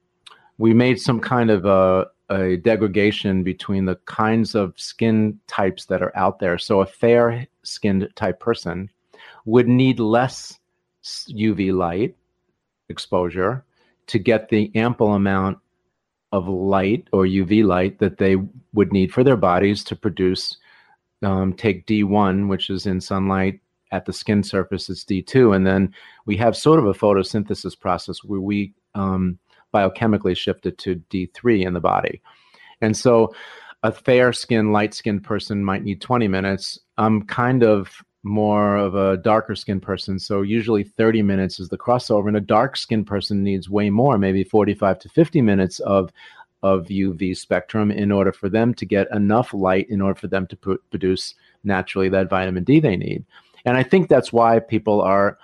we 0.59 0.73
made 0.73 1.01
some 1.01 1.21
kind 1.21 1.51
of 1.51 1.67
a, 1.67 2.07
a 2.31 2.57
degradation 2.59 3.43
between 3.43 3.85
the 3.85 3.97
kinds 4.07 4.55
of 4.55 4.73
skin 4.77 5.39
types 5.49 5.87
that 5.87 6.03
are 6.03 6.17
out 6.17 6.39
there 6.39 6.57
so 6.57 6.83
a 6.83 6.87
fair 6.87 7.47
skinned 7.65 8.09
type 8.15 8.39
person 8.39 8.89
would 9.45 9.67
need 9.69 9.99
less 9.99 10.59
UV 11.31 11.75
light 11.75 12.17
exposure 12.89 13.65
to 14.07 14.19
get 14.19 14.49
the 14.49 14.71
ample 14.75 15.15
amount 15.15 15.59
of 16.33 16.49
light 16.49 17.09
or 17.13 17.25
UV 17.25 17.65
light 17.65 17.99
that 17.99 18.19
they 18.19 18.37
would 18.73 18.93
need 18.93 19.13
for 19.13 19.25
their 19.25 19.37
bodies 19.37 19.83
to 19.85 19.97
produce. 19.97 20.57
Um, 21.23 21.55
take 21.55 21.87
D1, 21.87 22.49
which 22.49 22.69
is 22.69 22.87
in 22.87 23.01
sunlight 23.01 23.61
at 23.91 24.05
the 24.05 24.13
skin 24.13 24.43
surface, 24.43 24.89
it's 24.89 25.05
D2. 25.05 25.55
And 25.55 25.67
then 25.67 25.95
we 26.27 26.37
have 26.37 26.57
sort 26.57 26.79
of 26.79 26.87
a 26.87 26.93
photosynthesis 26.93 27.79
process 27.79 28.23
where 28.25 28.41
we 28.41 28.75
um, 28.95 29.39
biochemically 29.73 30.37
shift 30.37 30.67
it 30.67 30.79
to 30.79 31.03
D3 31.11 31.67
in 31.67 31.75
the 31.75 31.81
body. 31.81 32.21
And 32.81 32.97
so 32.97 33.35
a 33.83 33.93
fair 33.93 34.33
skin, 34.33 34.73
light 34.73 34.95
skinned 34.95 35.25
person 35.25 35.65
might 35.65 35.85
need 35.85 36.01
20 36.01 36.29
minutes. 36.29 36.79
I'm 36.99 37.23
kind 37.23 37.63
of 37.63 38.03
more 38.27 38.77
of 38.77 38.95
a 38.95 39.17
darker 39.17 39.55
skinned 39.55 39.83
person. 39.83 40.19
So 40.19 40.43
usually 40.43 40.83
30 40.83 41.23
minutes 41.23 41.61
is 41.61 41.69
the 41.69 41.79
crossover. 41.79 42.29
And 42.29 42.37
a 42.37 42.41
dark 42.41 42.77
skinned 42.77 43.07
person 43.07 43.43
needs 43.43 43.71
way 43.71 43.89
more, 43.89 44.19
maybe 44.19 44.45
45 44.45 44.99
to 45.01 45.09
50 45.09 45.41
minutes 45.41 45.81
of 45.81 46.13
of 46.63 46.87
UV 46.87 47.37
spectrum 47.37 47.91
in 47.91 48.11
order 48.11 48.33
for 48.33 48.49
them 48.49 48.75
to 48.75 48.87
get 48.87 49.07
enough 49.15 49.55
light 49.55 49.89
in 49.89 50.01
order 50.01 50.19
for 50.19 50.27
them 50.27 50.47
to 50.49 50.57
pr- 50.57 50.75
produce 50.91 51.35
naturally 51.63 52.09
that 52.09 52.31
vitamin 52.31 52.65
D 52.65 52.81
they 52.81 52.97
need. 52.97 53.25
And 53.65 53.77
I 53.77 53.83
think 53.83 54.09
that's 54.09 54.33
why 54.33 54.59
people 54.59 55.01
are 55.01 55.39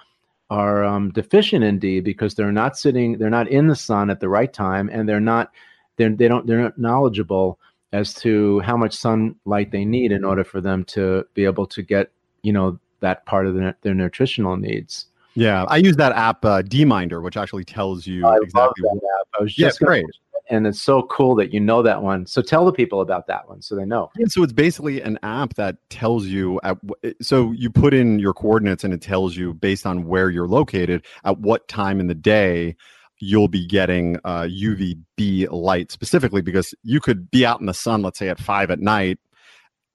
are 0.51 0.85
um, 0.85 1.11
deficient 1.11 1.65
in 1.65 1.79
D 1.79 2.01
because 2.01 2.35
they're 2.35 2.51
not 2.51 2.77
sitting, 2.77 3.19
they're 3.19 3.31
not 3.31 3.49
in 3.49 3.69
the 3.69 3.77
sun 3.77 4.11
at 4.11 4.21
the 4.21 4.29
right 4.29 4.53
time, 4.53 4.91
and 4.93 5.09
they're 5.09 5.21
not 5.21 5.53
they're, 5.97 6.11
they 6.11 6.29
don't 6.29 6.47
they're 6.47 6.63
not 6.63 6.79
knowledgeable 6.79 7.59
as 7.93 8.15
to 8.15 8.61
how 8.61 8.77
much 8.77 8.95
sunlight 8.95 9.71
they 9.71 9.85
need 9.85 10.13
in 10.13 10.25
order 10.25 10.43
for 10.43 10.61
them 10.61 10.83
to 10.85 11.25
be 11.35 11.45
able 11.45 11.67
to 11.67 11.83
get 11.83 12.11
you 12.43 12.53
know 12.53 12.79
that 13.01 13.27
part 13.27 13.47
of 13.47 13.55
their, 13.55 13.77
their 13.83 13.95
nutritional 13.95 14.57
needs. 14.57 15.07
Yeah, 15.35 15.65
I 15.65 15.79
use 15.79 15.97
that 15.97 16.13
app 16.13 16.45
uh, 16.45 16.63
DMinder, 16.63 17.23
which 17.23 17.37
actually 17.37 17.65
tells 17.65 18.07
you 18.07 18.27
I 18.27 18.37
exactly. 18.43 18.85
Love 18.85 19.01
that 19.01 19.21
app. 19.21 19.41
I 19.41 19.43
was 19.43 19.55
just 19.55 19.81
yeah, 19.81 19.87
great. 19.87 20.07
And 20.51 20.67
it's 20.67 20.83
so 20.83 21.05
cool 21.05 21.35
that 21.37 21.55
you 21.55 21.61
know 21.61 21.83
that 21.83 22.03
one. 22.03 22.27
So 22.27 22.43
tell 22.43 22.67
the 22.67 22.73
people 22.73 23.01
about 23.01 23.27
that 23.29 23.49
one 23.49 23.63
so 23.63 23.75
they 23.75 23.87
know. 23.87 24.11
Yeah, 24.17 24.27
so 24.29 24.43
it's 24.43 24.53
basically 24.53 25.01
an 25.01 25.19
app 25.23 25.55
that 25.55 25.77
tells 25.89 26.27
you 26.27 26.61
at 26.63 26.77
so 27.23 27.53
you 27.53 27.71
put 27.71 27.95
in 27.95 28.19
your 28.19 28.35
coordinates 28.35 28.85
and 28.85 28.93
it 28.93 29.01
tells 29.01 29.37
you 29.37 29.55
based 29.55 29.87
on 29.87 30.07
where 30.07 30.29
you're 30.29 30.49
located 30.49 31.07
at 31.25 31.39
what 31.39 31.67
time 31.69 32.01
in 32.01 32.09
the 32.09 32.15
day 32.15 32.77
you'll 33.25 33.49
be 33.49 33.65
getting 33.65 34.17
uh, 34.25 34.43
UVB 34.43 35.49
light 35.53 35.93
specifically 35.93 36.43
because 36.43 36.75
you 36.83 37.01
could 37.01 37.31
be 37.31 37.47
out 37.47 37.61
in 37.61 37.67
the 37.67 37.73
sun, 37.73 38.03
let's 38.03 38.19
say 38.19 38.29
at 38.29 38.39
five 38.39 38.69
at 38.69 38.81
night, 38.81 39.21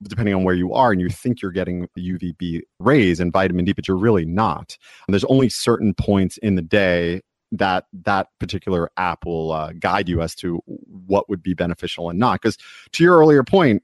depending 0.02 0.34
on 0.34 0.44
where 0.44 0.54
you 0.54 0.72
are, 0.72 0.92
and 0.92 1.00
you 1.00 1.08
think 1.08 1.42
you're 1.42 1.50
getting 1.50 1.88
UVB 1.98 2.62
rays 2.78 3.20
and 3.20 3.32
vitamin 3.32 3.64
D, 3.64 3.72
but 3.72 3.88
you're 3.88 3.96
really 3.96 4.24
not. 4.24 4.76
And 5.06 5.14
there's 5.14 5.24
only 5.24 5.48
certain 5.48 5.94
points 5.94 6.38
in 6.38 6.54
the 6.54 6.62
day 6.62 7.22
that 7.52 7.86
that 7.92 8.28
particular 8.38 8.90
app 8.96 9.24
will 9.24 9.52
uh, 9.52 9.72
guide 9.78 10.08
you 10.08 10.20
as 10.20 10.34
to 10.36 10.60
what 10.66 11.28
would 11.28 11.42
be 11.42 11.54
beneficial 11.54 12.10
and 12.10 12.18
not. 12.18 12.40
Because 12.40 12.58
to 12.92 13.02
your 13.02 13.18
earlier 13.18 13.42
point, 13.42 13.82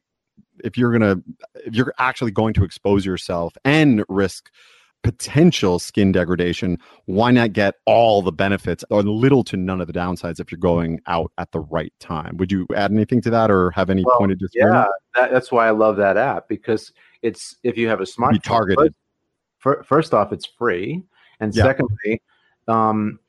if 0.63 0.77
you're 0.77 0.93
gonna, 0.93 1.17
if 1.57 1.75
you're 1.75 1.95
actually 1.99 2.31
going 2.31 2.55
to 2.55 2.65
expose 2.65 3.05
yourself 3.05 3.55
and 3.65 4.05
risk 4.09 4.51
potential 5.05 5.79
skin 5.79 6.11
degradation, 6.11 6.79
why 7.05 7.31
not 7.31 7.53
get 7.53 7.75
all 7.85 8.23
the 8.23 8.33
benefits 8.33 8.85
or 8.91 9.03
little 9.03 9.45
to 9.45 9.57
none 9.57 9.81
of 9.81 9.87
the 9.87 9.93
downsides 9.93 10.41
if 10.41 10.51
you're 10.51 10.59
going 10.59 10.99
out 11.07 11.31
at 11.39 11.53
the 11.53 11.61
right 11.61 11.93
time? 12.01 12.37
Would 12.39 12.51
you 12.51 12.67
add 12.75 12.91
anything 12.91 13.21
to 13.21 13.31
that 13.31 13.51
or 13.51 13.71
have 13.73 13.91
any 13.91 14.03
well, 14.05 14.19
point 14.19 14.33
of 14.33 14.39
disagreement? 14.39 14.75
Yeah, 14.75 14.87
that, 15.21 15.31
that's 15.31 15.53
why 15.53 15.69
I 15.69 15.71
love 15.71 15.97
that 15.99 16.17
app 16.17 16.49
because 16.49 16.93
it's 17.23 17.57
if 17.63 17.77
you 17.77 17.87
have 17.89 18.01
a 18.01 18.05
smartphone, 18.05 18.43
targeted. 18.43 18.95
First, 19.59 19.89
first 19.89 20.15
off, 20.15 20.33
it's 20.33 20.47
free, 20.47 21.03
and 21.39 21.55
yeah. 21.55 21.63
secondly, 21.63 22.23
um, 22.67 23.21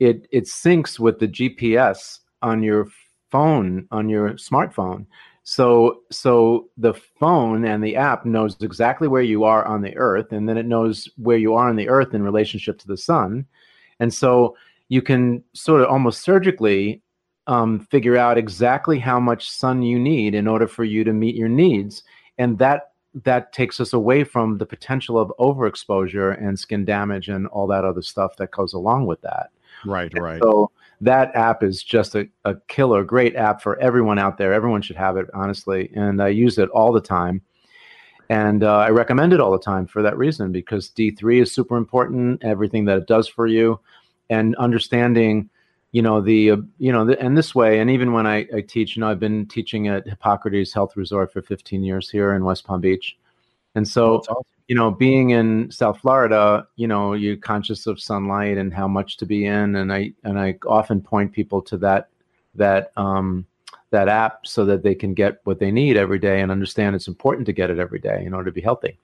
it 0.00 0.26
it 0.30 0.44
syncs 0.44 0.98
with 0.98 1.18
the 1.18 1.28
GPS 1.28 2.18
on 2.42 2.62
your 2.62 2.88
phone 3.30 3.86
on 3.90 4.08
your 4.08 4.30
smartphone. 4.32 5.06
So 5.42 6.00
so 6.10 6.68
the 6.76 6.94
phone 6.94 7.64
and 7.64 7.82
the 7.82 7.96
app 7.96 8.24
knows 8.24 8.56
exactly 8.60 9.08
where 9.08 9.22
you 9.22 9.44
are 9.44 9.64
on 9.64 9.82
the 9.82 9.96
earth 9.96 10.32
and 10.32 10.48
then 10.48 10.58
it 10.58 10.66
knows 10.66 11.08
where 11.16 11.38
you 11.38 11.54
are 11.54 11.68
on 11.68 11.76
the 11.76 11.88
earth 11.88 12.14
in 12.14 12.22
relationship 12.22 12.78
to 12.80 12.86
the 12.86 12.96
sun. 12.96 13.46
And 14.00 14.12
so 14.12 14.56
you 14.88 15.02
can 15.02 15.42
sort 15.54 15.82
of 15.82 15.88
almost 15.88 16.22
surgically 16.22 17.02
um, 17.46 17.80
figure 17.80 18.16
out 18.16 18.38
exactly 18.38 18.98
how 18.98 19.18
much 19.18 19.50
sun 19.50 19.82
you 19.82 19.98
need 19.98 20.34
in 20.34 20.46
order 20.46 20.68
for 20.68 20.84
you 20.84 21.04
to 21.04 21.12
meet 21.12 21.34
your 21.34 21.48
needs. 21.48 22.02
And 22.38 22.58
that 22.58 22.92
that 23.24 23.52
takes 23.52 23.80
us 23.80 23.92
away 23.92 24.22
from 24.22 24.58
the 24.58 24.66
potential 24.66 25.18
of 25.18 25.32
overexposure 25.40 26.40
and 26.40 26.58
skin 26.58 26.84
damage 26.84 27.28
and 27.28 27.48
all 27.48 27.66
that 27.66 27.84
other 27.84 28.02
stuff 28.02 28.36
that 28.36 28.52
goes 28.52 28.72
along 28.72 29.06
with 29.06 29.20
that. 29.22 29.50
Right, 29.84 30.12
and 30.14 30.22
right. 30.22 30.40
So 30.40 30.70
that 31.00 31.34
app 31.34 31.62
is 31.62 31.82
just 31.82 32.14
a, 32.14 32.28
a 32.44 32.56
killer, 32.68 33.04
great 33.04 33.34
app 33.36 33.62
for 33.62 33.78
everyone 33.80 34.18
out 34.18 34.36
there. 34.36 34.52
Everyone 34.52 34.82
should 34.82 34.96
have 34.96 35.16
it, 35.16 35.26
honestly. 35.32 35.90
And 35.94 36.22
I 36.22 36.28
use 36.28 36.58
it 36.58 36.68
all 36.70 36.92
the 36.92 37.00
time. 37.00 37.40
And 38.28 38.62
uh, 38.62 38.76
I 38.76 38.90
recommend 38.90 39.32
it 39.32 39.40
all 39.40 39.50
the 39.50 39.58
time 39.58 39.86
for 39.86 40.02
that 40.02 40.16
reason 40.16 40.52
because 40.52 40.90
D3 40.90 41.42
is 41.42 41.52
super 41.52 41.76
important, 41.76 42.44
everything 42.44 42.84
that 42.84 42.98
it 42.98 43.06
does 43.06 43.26
for 43.26 43.46
you, 43.46 43.80
and 44.28 44.54
understanding, 44.56 45.50
you 45.90 46.00
know, 46.00 46.20
the, 46.20 46.52
uh, 46.52 46.56
you 46.78 46.92
know, 46.92 47.04
the, 47.04 47.20
and 47.20 47.36
this 47.36 47.56
way, 47.56 47.80
and 47.80 47.90
even 47.90 48.12
when 48.12 48.28
I, 48.28 48.46
I 48.54 48.60
teach, 48.60 48.94
you 48.94 49.00
know, 49.00 49.10
I've 49.10 49.18
been 49.18 49.46
teaching 49.46 49.88
at 49.88 50.06
Hippocrates 50.06 50.72
Health 50.72 50.96
Resort 50.96 51.32
for 51.32 51.42
15 51.42 51.82
years 51.82 52.08
here 52.08 52.34
in 52.34 52.44
West 52.44 52.64
Palm 52.64 52.80
Beach. 52.80 53.18
And 53.74 53.88
so, 53.88 54.18
awesome 54.18 54.44
you 54.70 54.76
know, 54.76 54.92
being 54.92 55.30
in 55.30 55.68
South 55.72 55.98
Florida, 55.98 56.64
you 56.76 56.86
know, 56.86 57.12
you're 57.14 57.36
conscious 57.36 57.88
of 57.88 58.00
sunlight 58.00 58.56
and 58.56 58.72
how 58.72 58.86
much 58.86 59.16
to 59.16 59.26
be 59.26 59.44
in, 59.44 59.74
and 59.74 59.92
I 59.92 60.12
and 60.22 60.38
I 60.38 60.58
often 60.64 61.00
point 61.00 61.32
people 61.32 61.60
to 61.62 61.76
that 61.78 62.08
that 62.54 62.92
um, 62.96 63.44
that 63.90 64.06
app 64.06 64.46
so 64.46 64.64
that 64.66 64.84
they 64.84 64.94
can 64.94 65.12
get 65.12 65.40
what 65.42 65.58
they 65.58 65.72
need 65.72 65.96
every 65.96 66.20
day 66.20 66.40
and 66.40 66.52
understand 66.52 66.94
it's 66.94 67.08
important 67.08 67.46
to 67.46 67.52
get 67.52 67.68
it 67.68 67.80
every 67.80 67.98
day 67.98 68.22
in 68.24 68.32
order 68.32 68.48
to 68.48 68.54
be 68.54 68.60
healthy. 68.60 68.96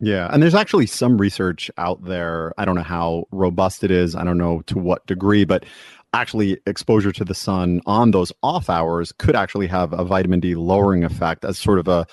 Yeah, 0.00 0.30
and 0.32 0.42
there's 0.42 0.54
actually 0.54 0.86
some 0.86 1.18
research 1.18 1.70
out 1.76 2.02
there. 2.02 2.54
I 2.56 2.64
don't 2.64 2.76
know 2.76 2.82
how 2.82 3.26
robust 3.30 3.84
it 3.84 3.90
is. 3.90 4.16
I 4.16 4.24
don't 4.24 4.38
know 4.38 4.62
to 4.68 4.78
what 4.78 5.06
degree, 5.06 5.44
but 5.44 5.66
actually 6.14 6.58
exposure 6.66 7.12
to 7.12 7.26
the 7.26 7.34
sun 7.34 7.82
on 7.84 8.12
those 8.12 8.32
off 8.42 8.70
hours 8.70 9.12
could 9.12 9.36
actually 9.36 9.66
have 9.66 9.92
a 9.92 10.02
vitamin 10.02 10.40
D 10.40 10.54
lowering 10.54 11.04
effect 11.04 11.44
as 11.44 11.58
sort 11.58 11.78
of 11.78 11.88
a 11.88 12.06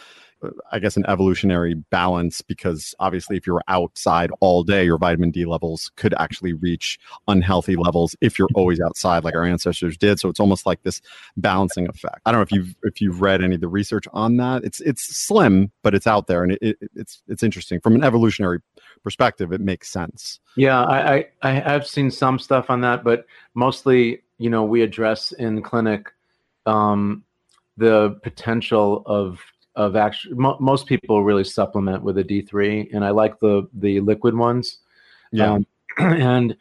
I 0.72 0.80
guess, 0.80 0.98
an 0.98 1.06
evolutionary 1.08 1.74
balance 1.74 2.42
because 2.42 2.94
obviously, 3.00 3.38
if 3.38 3.48
you're 3.48 3.64
outside 3.68 4.32
all 4.40 4.64
day, 4.64 4.84
your 4.86 4.98
vitamin 4.98 5.32
D 5.32 5.46
levels 5.46 5.92
could 5.96 6.14
actually 6.20 6.54
reach 6.54 7.00
unhealthy 7.28 7.76
levels 7.76 8.16
if 8.22 8.38
you're 8.38 8.50
always 8.54 8.80
outside, 8.80 9.24
like 9.24 9.36
our 9.36 9.44
ancestors 9.44 9.98
did. 9.98 10.20
So 10.20 10.30
it's 10.30 10.40
almost 10.40 10.66
like 10.66 10.84
this 10.84 11.02
balancing 11.38 11.88
effect. 11.88 12.22
I 12.26 12.32
don't 12.32 12.40
know 12.40 12.44
if 12.44 12.52
you've 12.52 12.76
if 12.84 13.02
you've 13.02 13.22
read 13.22 13.44
any 13.44 13.56
of 13.56 13.62
the 13.62 13.68
research 13.68 14.06
on 14.14 14.38
that. 14.38 14.64
It's 14.64 14.80
it's 14.82 15.04
slim, 15.04 15.72
but 15.82 15.96
it's 15.96 16.08
out 16.08 16.28
there, 16.28 16.44
and 16.44 16.52
it, 16.54 16.60
it, 16.62 16.78
it's 16.96 17.22
it's 17.28 17.44
interesting 17.44 17.80
from 17.80 17.96
an 17.96 18.04
evolutionary 18.04 18.60
perspective. 19.04 19.52
It 19.52 19.62
makes 19.62 19.90
sense. 19.90 20.40
Yeah, 20.56 20.84
I, 20.84 21.16
I 21.16 21.26
I 21.42 21.52
have 21.52 21.88
seen 21.88 22.12
some 22.12 22.38
stuff 22.38 22.70
on 22.70 22.82
that, 22.82 23.04
but 23.04 23.26
mostly, 23.56 24.22
you 24.38 24.50
know, 24.50 24.64
we 24.64 24.82
address 24.82 25.32
in 25.32 25.62
clinic 25.62 26.12
um, 26.66 27.24
the 27.78 28.20
potential 28.24 29.04
of 29.06 29.40
of 29.78 29.96
actually 29.96 30.34
mo- 30.34 30.58
most 30.60 30.88
people 30.88 31.24
really 31.24 31.44
supplement 31.44 32.04
with 32.04 32.18
a 32.18 32.24
D3 32.24 32.90
and 32.94 33.06
I 33.06 33.12
like 33.12 33.40
the 33.40 33.70
the 33.76 34.02
liquid 34.02 34.36
ones. 34.36 34.80
Yeah. 35.32 35.54
Um, 35.54 35.68
and 36.00 36.58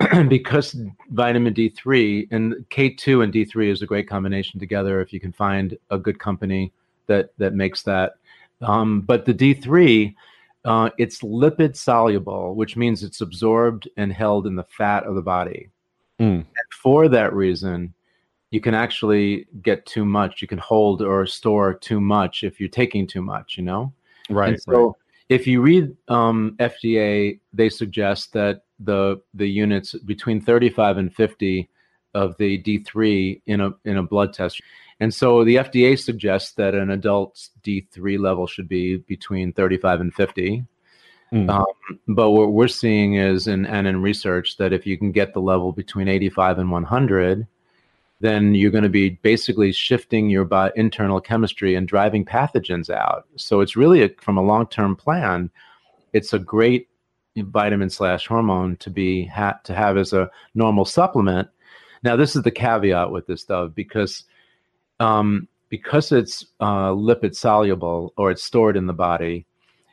because 0.28 0.76
vitamin 1.10 1.54
D3 1.54 2.28
and 2.30 2.54
K2 2.70 3.24
and 3.24 3.32
D3 3.32 3.70
is 3.70 3.82
a 3.82 3.86
great 3.86 4.08
combination 4.08 4.58
together 4.60 5.00
if 5.00 5.12
you 5.12 5.20
can 5.20 5.32
find 5.32 5.78
a 5.90 5.98
good 5.98 6.18
company 6.18 6.72
that 7.06 7.30
that 7.38 7.54
makes 7.54 7.82
that. 7.84 8.14
Um, 8.60 9.02
but 9.02 9.24
the 9.24 9.34
D3 9.34 10.14
uh, 10.64 10.90
it's 10.98 11.20
lipid 11.20 11.76
soluble, 11.76 12.56
which 12.56 12.76
means 12.76 13.04
it's 13.04 13.20
absorbed 13.20 13.88
and 13.96 14.12
held 14.12 14.46
in 14.48 14.56
the 14.56 14.64
fat 14.64 15.04
of 15.04 15.14
the 15.14 15.22
body. 15.22 15.70
Mm. 16.20 16.44
for 16.82 17.08
that 17.08 17.32
reason, 17.32 17.94
you 18.50 18.60
can 18.60 18.74
actually 18.74 19.46
get 19.62 19.84
too 19.86 20.04
much. 20.04 20.40
You 20.40 20.48
can 20.48 20.58
hold 20.58 21.02
or 21.02 21.26
store 21.26 21.74
too 21.74 22.00
much 22.00 22.44
if 22.44 22.58
you're 22.58 22.68
taking 22.68 23.06
too 23.06 23.22
much, 23.22 23.56
you 23.56 23.64
know? 23.64 23.92
Right. 24.30 24.50
And 24.50 24.62
so 24.62 24.86
right. 24.86 24.94
if 25.28 25.46
you 25.46 25.60
read 25.60 25.94
um, 26.08 26.56
FDA, 26.58 27.40
they 27.52 27.68
suggest 27.68 28.32
that 28.32 28.62
the 28.80 29.20
the 29.34 29.48
units 29.48 29.94
between 29.94 30.40
35 30.40 30.98
and 30.98 31.14
50 31.14 31.68
of 32.14 32.36
the 32.38 32.62
D3 32.62 33.42
in 33.46 33.60
a 33.60 33.70
in 33.84 33.98
a 33.98 34.02
blood 34.02 34.32
test. 34.32 34.60
And 35.00 35.12
so 35.12 35.44
the 35.44 35.56
FDA 35.56 35.98
suggests 35.98 36.52
that 36.52 36.74
an 36.74 36.90
adult's 36.90 37.50
D3 37.62 38.18
level 38.18 38.46
should 38.46 38.68
be 38.68 38.96
between 38.96 39.52
35 39.52 40.00
and 40.00 40.14
50. 40.14 40.64
Mm. 41.32 41.50
Um, 41.50 41.66
but 42.08 42.30
what 42.30 42.52
we're 42.52 42.68
seeing 42.68 43.14
is, 43.14 43.46
in, 43.46 43.66
and 43.66 43.86
in 43.86 44.02
research, 44.02 44.56
that 44.56 44.72
if 44.72 44.86
you 44.86 44.98
can 44.98 45.12
get 45.12 45.34
the 45.34 45.40
level 45.40 45.72
between 45.72 46.08
85 46.08 46.58
and 46.58 46.70
100, 46.70 47.46
then 48.20 48.54
you're 48.54 48.70
going 48.70 48.82
to 48.84 48.88
be 48.88 49.10
basically 49.10 49.72
shifting 49.72 50.28
your 50.28 50.44
bi- 50.44 50.72
internal 50.74 51.20
chemistry 51.20 51.74
and 51.74 51.86
driving 51.86 52.24
pathogens 52.24 52.90
out. 52.90 53.26
So 53.36 53.60
it's 53.60 53.76
really 53.76 54.02
a, 54.02 54.08
from 54.20 54.36
a 54.36 54.42
long-term 54.42 54.96
plan, 54.96 55.50
it's 56.12 56.32
a 56.32 56.38
great 56.38 56.88
vitamin 57.36 57.90
slash 57.90 58.26
hormone 58.26 58.76
to 58.78 58.90
be 58.90 59.24
ha- 59.26 59.60
to 59.64 59.74
have 59.74 59.96
as 59.96 60.12
a 60.12 60.30
normal 60.54 60.84
supplement. 60.84 61.48
Now, 62.02 62.16
this 62.16 62.34
is 62.34 62.42
the 62.42 62.50
caveat 62.50 63.10
with 63.10 63.26
this 63.26 63.42
stuff 63.42 63.72
because 63.74 64.24
um, 65.00 65.46
because 65.68 66.12
it's 66.12 66.46
uh, 66.60 66.90
lipid 66.90 67.36
soluble 67.36 68.12
or 68.16 68.30
it's 68.30 68.42
stored 68.42 68.76
in 68.76 68.86
the 68.86 68.92
body. 68.92 69.46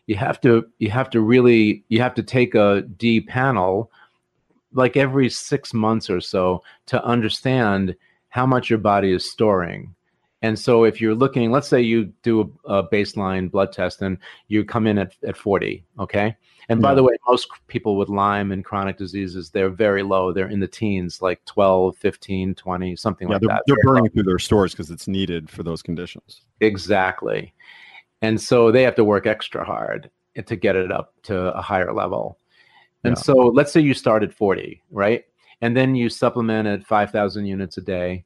You 0.08 0.16
have 0.16 0.40
to 0.42 0.66
you 0.80 0.90
have 0.92 1.10
to 1.12 1.22
really 1.22 1.84
you 1.90 2.02
have 2.02 2.16
to 2.16 2.24
take 2.24 2.56
a 2.56 2.82
D 2.82 3.22
panel 3.22 3.92
like 4.74 4.98
every 4.98 5.30
six 5.30 5.74
months 5.74 6.10
or 6.10 6.22
so 6.22 6.62
to 6.88 7.04
understand 7.04 7.96
how 8.36 8.46
much 8.46 8.70
your 8.70 8.80
body 8.80 9.14
is 9.14 9.32
storing. 9.32 9.96
And 10.42 10.60
so 10.60 10.84
if 10.84 11.00
you're 11.00 11.16
looking, 11.16 11.52
let's 11.52 11.70
say 11.70 11.80
you 11.80 12.12
do 12.22 12.54
a, 12.66 12.74
a 12.74 12.90
baseline 12.90 13.50
blood 13.50 13.72
test 13.72 14.02
and 14.02 14.18
you 14.50 14.66
come 14.66 14.88
in 14.88 14.98
at, 14.98 15.14
at 15.26 15.38
40, 15.38 15.86
okay? 16.00 16.36
And 16.68 16.82
by 16.82 16.94
the 16.94 17.02
way, 17.02 17.16
most 17.30 17.48
people 17.68 17.96
with 17.96 18.10
Lyme 18.10 18.52
and 18.52 18.66
chronic 18.66 18.98
diseases, 18.98 19.52
they're 19.52 19.70
very 19.70 20.04
low. 20.04 20.34
They're 20.34 20.50
in 20.50 20.60
the 20.60 20.68
teens, 20.68 21.22
like 21.22 21.46
12, 21.46 21.96
15, 21.96 22.56
20, 22.56 22.96
something 22.98 23.30
yeah, 23.30 23.36
like 23.36 23.42
they're, 23.42 23.48
that. 23.48 23.64
They're 23.68 23.78
burning 23.84 24.04
low. 24.04 24.10
through 24.10 24.24
their 24.24 24.40
stores 24.40 24.74
because 24.74 24.92
it's 24.92 25.08
needed 25.08 25.50
for 25.50 25.64
those 25.64 25.82
conditions. 25.82 26.42
Exactly. 26.60 27.54
And 28.22 28.42
so 28.42 28.70
they 28.70 28.84
have 28.84 28.96
to 28.96 29.06
work 29.06 29.28
extra 29.28 29.64
hard 29.64 30.12
to 30.46 30.56
get 30.58 30.76
it 30.76 30.92
up 30.92 31.14
to 31.24 31.56
a 31.56 31.62
higher 31.62 31.94
level. 31.94 32.38
And 33.06 33.16
yeah. 33.16 33.22
so 33.22 33.34
let's 33.34 33.72
say 33.72 33.80
you 33.80 33.94
start 33.94 34.24
at 34.24 34.34
40, 34.34 34.82
right? 34.92 35.24
And 35.62 35.76
then 35.76 35.96
you 35.96 36.10
supplement 36.10 36.68
at 36.68 36.86
5,000 36.86 37.46
units 37.46 37.78
a 37.78 37.82
day. 37.82 38.26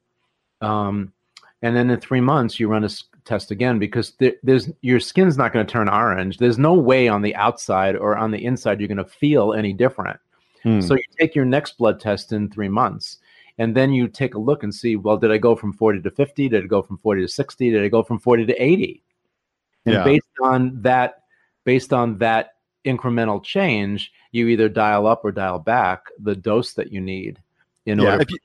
Um, 0.62 1.13
and 1.62 1.76
then 1.76 1.89
in 1.89 2.00
three 2.00 2.22
months, 2.22 2.60
you 2.60 2.68
run 2.68 2.84
a 2.84 2.89
test 3.26 3.52
again 3.52 3.80
because 3.80 4.13
there, 4.20 4.34
there's 4.44 4.70
your 4.82 5.00
skin's 5.00 5.38
not 5.38 5.54
going 5.54 5.65
to 5.65 5.72
turn 5.72 5.89
orange. 5.89 6.38
There's 6.38 6.58
no 6.58 6.74
way 6.74 7.08
on 7.08 7.22
the 7.22 7.36
outside 7.36 7.96
or 7.96 8.18
on 8.18 8.32
the 8.32 8.44
inside 8.44 8.80
you're 8.80 8.88
going 8.88 8.98
to 8.98 9.06
feel 9.06 9.54
any 9.54 9.74
different. 9.74 10.20
Hmm. 10.63 10.82
So 10.82 10.96
you 10.96 11.04
take 11.20 11.36
your 11.36 11.46
next 11.46 11.78
blood 11.78 12.00
test 12.00 12.32
in 12.32 12.50
three 12.50 12.70
months, 12.70 13.18
and 13.58 13.76
then 13.76 13.94
you 13.94 14.08
take 14.08 14.36
a 14.36 14.39
look 14.39 14.63
and 14.63 14.74
see, 14.74 14.96
well, 14.96 15.18
did 15.18 15.32
I 15.32 15.38
go 15.38 15.56
from 15.56 15.74
40 15.74 16.02
to 16.02 16.12
50? 16.12 16.50
Did 16.50 16.63
I 16.63 16.68
go 16.68 16.82
from 16.82 16.98
40 16.98 17.22
to 17.22 17.28
60? 17.28 17.72
Did 17.72 17.84
I 17.84 17.88
go 17.88 18.04
from 18.04 18.20
40 18.20 18.46
to 18.46 18.63
80? 18.63 19.04
And 19.86 19.96
yeah. 19.96 20.04
based 20.04 20.28
on 20.42 20.82
that, 20.82 21.24
based 21.65 21.94
on 21.94 22.18
that 22.18 22.52
incremental 22.86 23.44
change, 23.44 24.12
you 24.32 24.48
either 24.48 24.70
dial 24.70 25.08
up 25.08 25.22
or 25.24 25.32
dial 25.32 25.60
back 25.60 26.06
the 26.20 26.36
dose 26.36 26.74
that 26.74 26.92
you 26.92 27.02
need 27.02 27.39
in 27.86 28.00
yeah, 28.00 28.12
order. 28.12 28.22
If, 28.22 28.32
you, 28.32 28.38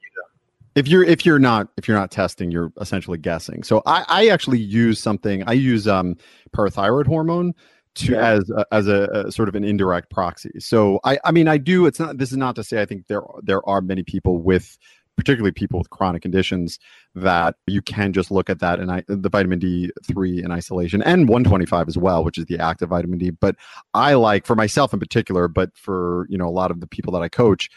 if 0.75 0.88
you're 0.88 1.05
if 1.05 1.25
you're 1.25 1.38
not 1.38 1.68
if 1.77 1.87
you're 1.87 1.97
not 1.97 2.11
testing, 2.11 2.51
you're 2.51 2.73
essentially 2.81 3.18
guessing. 3.18 3.62
So 3.62 3.83
I, 3.87 4.05
I 4.09 4.29
actually 4.29 4.59
use 4.59 4.99
something. 4.99 5.44
I 5.47 5.53
use 5.53 5.87
um 5.87 6.16
parathyroid 6.55 7.07
hormone 7.07 7.55
to 7.97 8.12
yeah. 8.12 8.31
as 8.31 8.51
a, 8.51 8.66
as 8.73 8.88
a, 8.88 9.09
a, 9.12 9.33
sort 9.33 9.49
of 9.49 9.55
an 9.55 9.62
indirect 9.62 10.11
proxy. 10.11 10.59
So 10.59 11.01
I 11.05 11.18
I 11.25 11.31
mean 11.31 11.47
I 11.47 11.59
do. 11.59 11.87
It's 11.87 12.01
not. 12.01 12.18
This 12.18 12.33
is 12.33 12.38
not 12.38 12.57
to 12.57 12.64
say 12.64 12.83
I 12.83 12.87
think 12.87 13.07
there 13.07 13.23
there 13.42 13.66
are 13.68 13.81
many 13.81 14.03
people 14.03 14.38
with 14.38 14.77
particularly 15.16 15.53
people 15.53 15.79
with 15.79 15.90
chronic 15.90 16.22
conditions, 16.22 16.79
that 17.14 17.57
you 17.66 17.81
can 17.83 18.12
just 18.12 18.31
look 18.31 18.50
at 18.50 18.61
that 18.61 18.81
and 18.81 18.90
I, 18.90 19.05
the 19.07 19.29
vitamin 19.29 19.61
D3 19.61 20.44
in 20.44 20.50
isolation 20.50 21.03
and 21.03 21.29
125 21.29 21.88
as 21.88 21.98
well, 21.98 22.24
which 22.24 22.38
is 22.38 22.46
the 22.46 22.59
active 22.59 22.88
vitamin 22.88 23.18
D. 23.18 23.31
But 23.31 23.57
I 23.94 24.14
like 24.14 24.46
for 24.46 24.57
myself 24.57 24.92
in 24.92 25.00
particular, 25.00 25.48
but 25.48 25.77
for 25.77 26.27
you 26.29 26.38
know 26.38 26.48
a 26.48 26.50
lot 26.50 26.70
of 26.70 26.81
the 26.81 26.87
people 26.87 27.12
that 27.12 27.22
I 27.22 27.29
coach, 27.29 27.70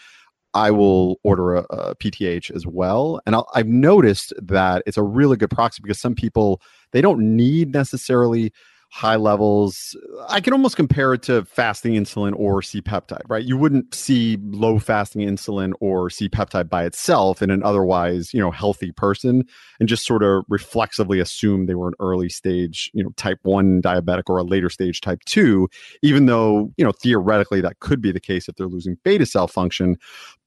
I 0.54 0.72
will 0.72 1.20
order 1.24 1.56
a, 1.56 1.66
a 1.70 1.96
PTH 1.96 2.52
as 2.56 2.66
well. 2.66 3.22
And 3.26 3.36
i 3.36 3.42
have 3.56 3.68
noticed 3.68 4.34
that 4.42 4.84
it's 4.86 4.98
a 4.98 5.04
really 5.04 5.38
good 5.38 5.52
proxy 5.52 5.82
because 5.82 6.00
some 6.00 6.16
people 6.16 6.62
they 6.92 7.02
don't 7.02 7.36
need 7.36 7.74
necessarily 7.74 8.52
high 8.90 9.18
levels. 9.18 9.96
I 10.30 10.40
can 10.40 10.54
almost 10.54 10.76
compare 10.76 11.14
it 11.14 11.22
to 11.24 11.44
fasting 11.46 11.94
insulin 11.94 12.34
or 12.36 12.62
C 12.62 12.82
peptide, 12.82 13.22
right? 13.28 13.44
You 13.44 13.58
wouldn't 13.58 13.94
see 13.94 14.38
low 14.42 14.80
fasting 14.80 15.28
insulin 15.28 15.74
or 15.82 16.10
C 16.10 16.30
peptide 16.30 16.70
by 16.70 16.86
itself 16.86 17.42
in 17.42 17.52
an 17.52 17.64
otherwise, 17.64 18.34
you 18.34 18.40
know, 18.40 18.50
healthy 18.50 18.92
person 18.92 19.44
and 19.80 19.90
just 19.90 20.06
sort 20.06 20.24
of 20.24 20.46
reflexively 20.48 21.20
assume 21.20 21.66
they 21.66 21.76
were 21.76 21.90
an 21.90 21.94
early 22.00 22.30
stage, 22.30 22.90
you 22.94 23.04
know, 23.04 23.12
type 23.18 23.40
1 23.44 23.82
diabetic 23.82 24.24
or 24.28 24.38
a 24.38 24.44
later 24.44 24.70
stage 24.70 25.02
type 25.02 25.20
2, 25.26 25.68
even 26.02 26.26
though, 26.26 26.72
you 26.78 26.86
know, 26.86 26.94
theoretically 26.94 27.62
that 27.62 27.80
could 27.82 28.02
be 28.02 28.12
the 28.12 28.20
case 28.20 28.48
if 28.48 28.56
they're 28.56 28.68
losing 28.68 28.98
beta 29.04 29.26
cell 29.26 29.48
function. 29.48 29.98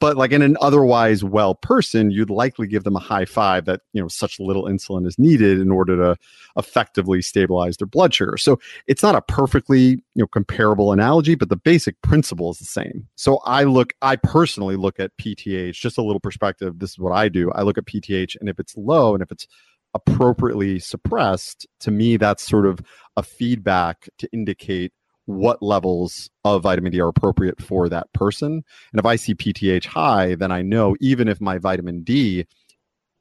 But 0.00 0.16
like 0.16 0.32
in 0.32 0.40
an 0.42 0.56
otherwise 0.62 1.22
well 1.22 1.54
person, 1.54 2.10
you'd 2.10 2.30
likely 2.30 2.66
give 2.66 2.84
them 2.84 2.96
a 2.96 3.00
high 3.00 3.26
five 3.26 3.66
that, 3.66 3.82
you 3.92 4.00
know, 4.00 4.08
such 4.08 4.40
little 4.40 4.64
insulin 4.64 5.06
is 5.06 5.18
needed 5.18 5.60
in 5.60 5.70
order 5.70 5.96
to 5.96 6.16
effectively 6.56 7.20
stabilize 7.20 7.76
their 7.76 7.86
blood 7.86 8.14
sugar. 8.14 8.29
So 8.36 8.58
it's 8.86 9.02
not 9.02 9.14
a 9.14 9.22
perfectly, 9.22 9.88
you 9.88 10.00
know, 10.16 10.26
comparable 10.26 10.92
analogy, 10.92 11.34
but 11.34 11.48
the 11.48 11.56
basic 11.56 12.00
principle 12.02 12.50
is 12.50 12.58
the 12.58 12.64
same. 12.64 13.08
So 13.16 13.38
I 13.44 13.64
look, 13.64 13.92
I 14.02 14.16
personally 14.16 14.76
look 14.76 15.00
at 15.00 15.16
PTH, 15.18 15.74
just 15.74 15.98
a 15.98 16.02
little 16.02 16.20
perspective. 16.20 16.78
This 16.78 16.90
is 16.90 16.98
what 16.98 17.12
I 17.12 17.28
do. 17.28 17.50
I 17.52 17.62
look 17.62 17.78
at 17.78 17.86
PTH, 17.86 18.36
and 18.40 18.48
if 18.48 18.58
it's 18.58 18.76
low 18.76 19.14
and 19.14 19.22
if 19.22 19.30
it's 19.30 19.46
appropriately 19.94 20.78
suppressed, 20.78 21.66
to 21.80 21.90
me, 21.90 22.16
that's 22.16 22.46
sort 22.46 22.66
of 22.66 22.80
a 23.16 23.22
feedback 23.22 24.08
to 24.18 24.28
indicate 24.32 24.92
what 25.26 25.62
levels 25.62 26.30
of 26.44 26.62
vitamin 26.62 26.92
D 26.92 27.00
are 27.00 27.08
appropriate 27.08 27.60
for 27.62 27.88
that 27.88 28.12
person. 28.12 28.64
And 28.92 28.98
if 28.98 29.06
I 29.06 29.16
see 29.16 29.34
PTH 29.34 29.86
high, 29.86 30.34
then 30.34 30.50
I 30.50 30.62
know 30.62 30.96
even 31.00 31.28
if 31.28 31.40
my 31.40 31.58
vitamin 31.58 32.02
D 32.02 32.46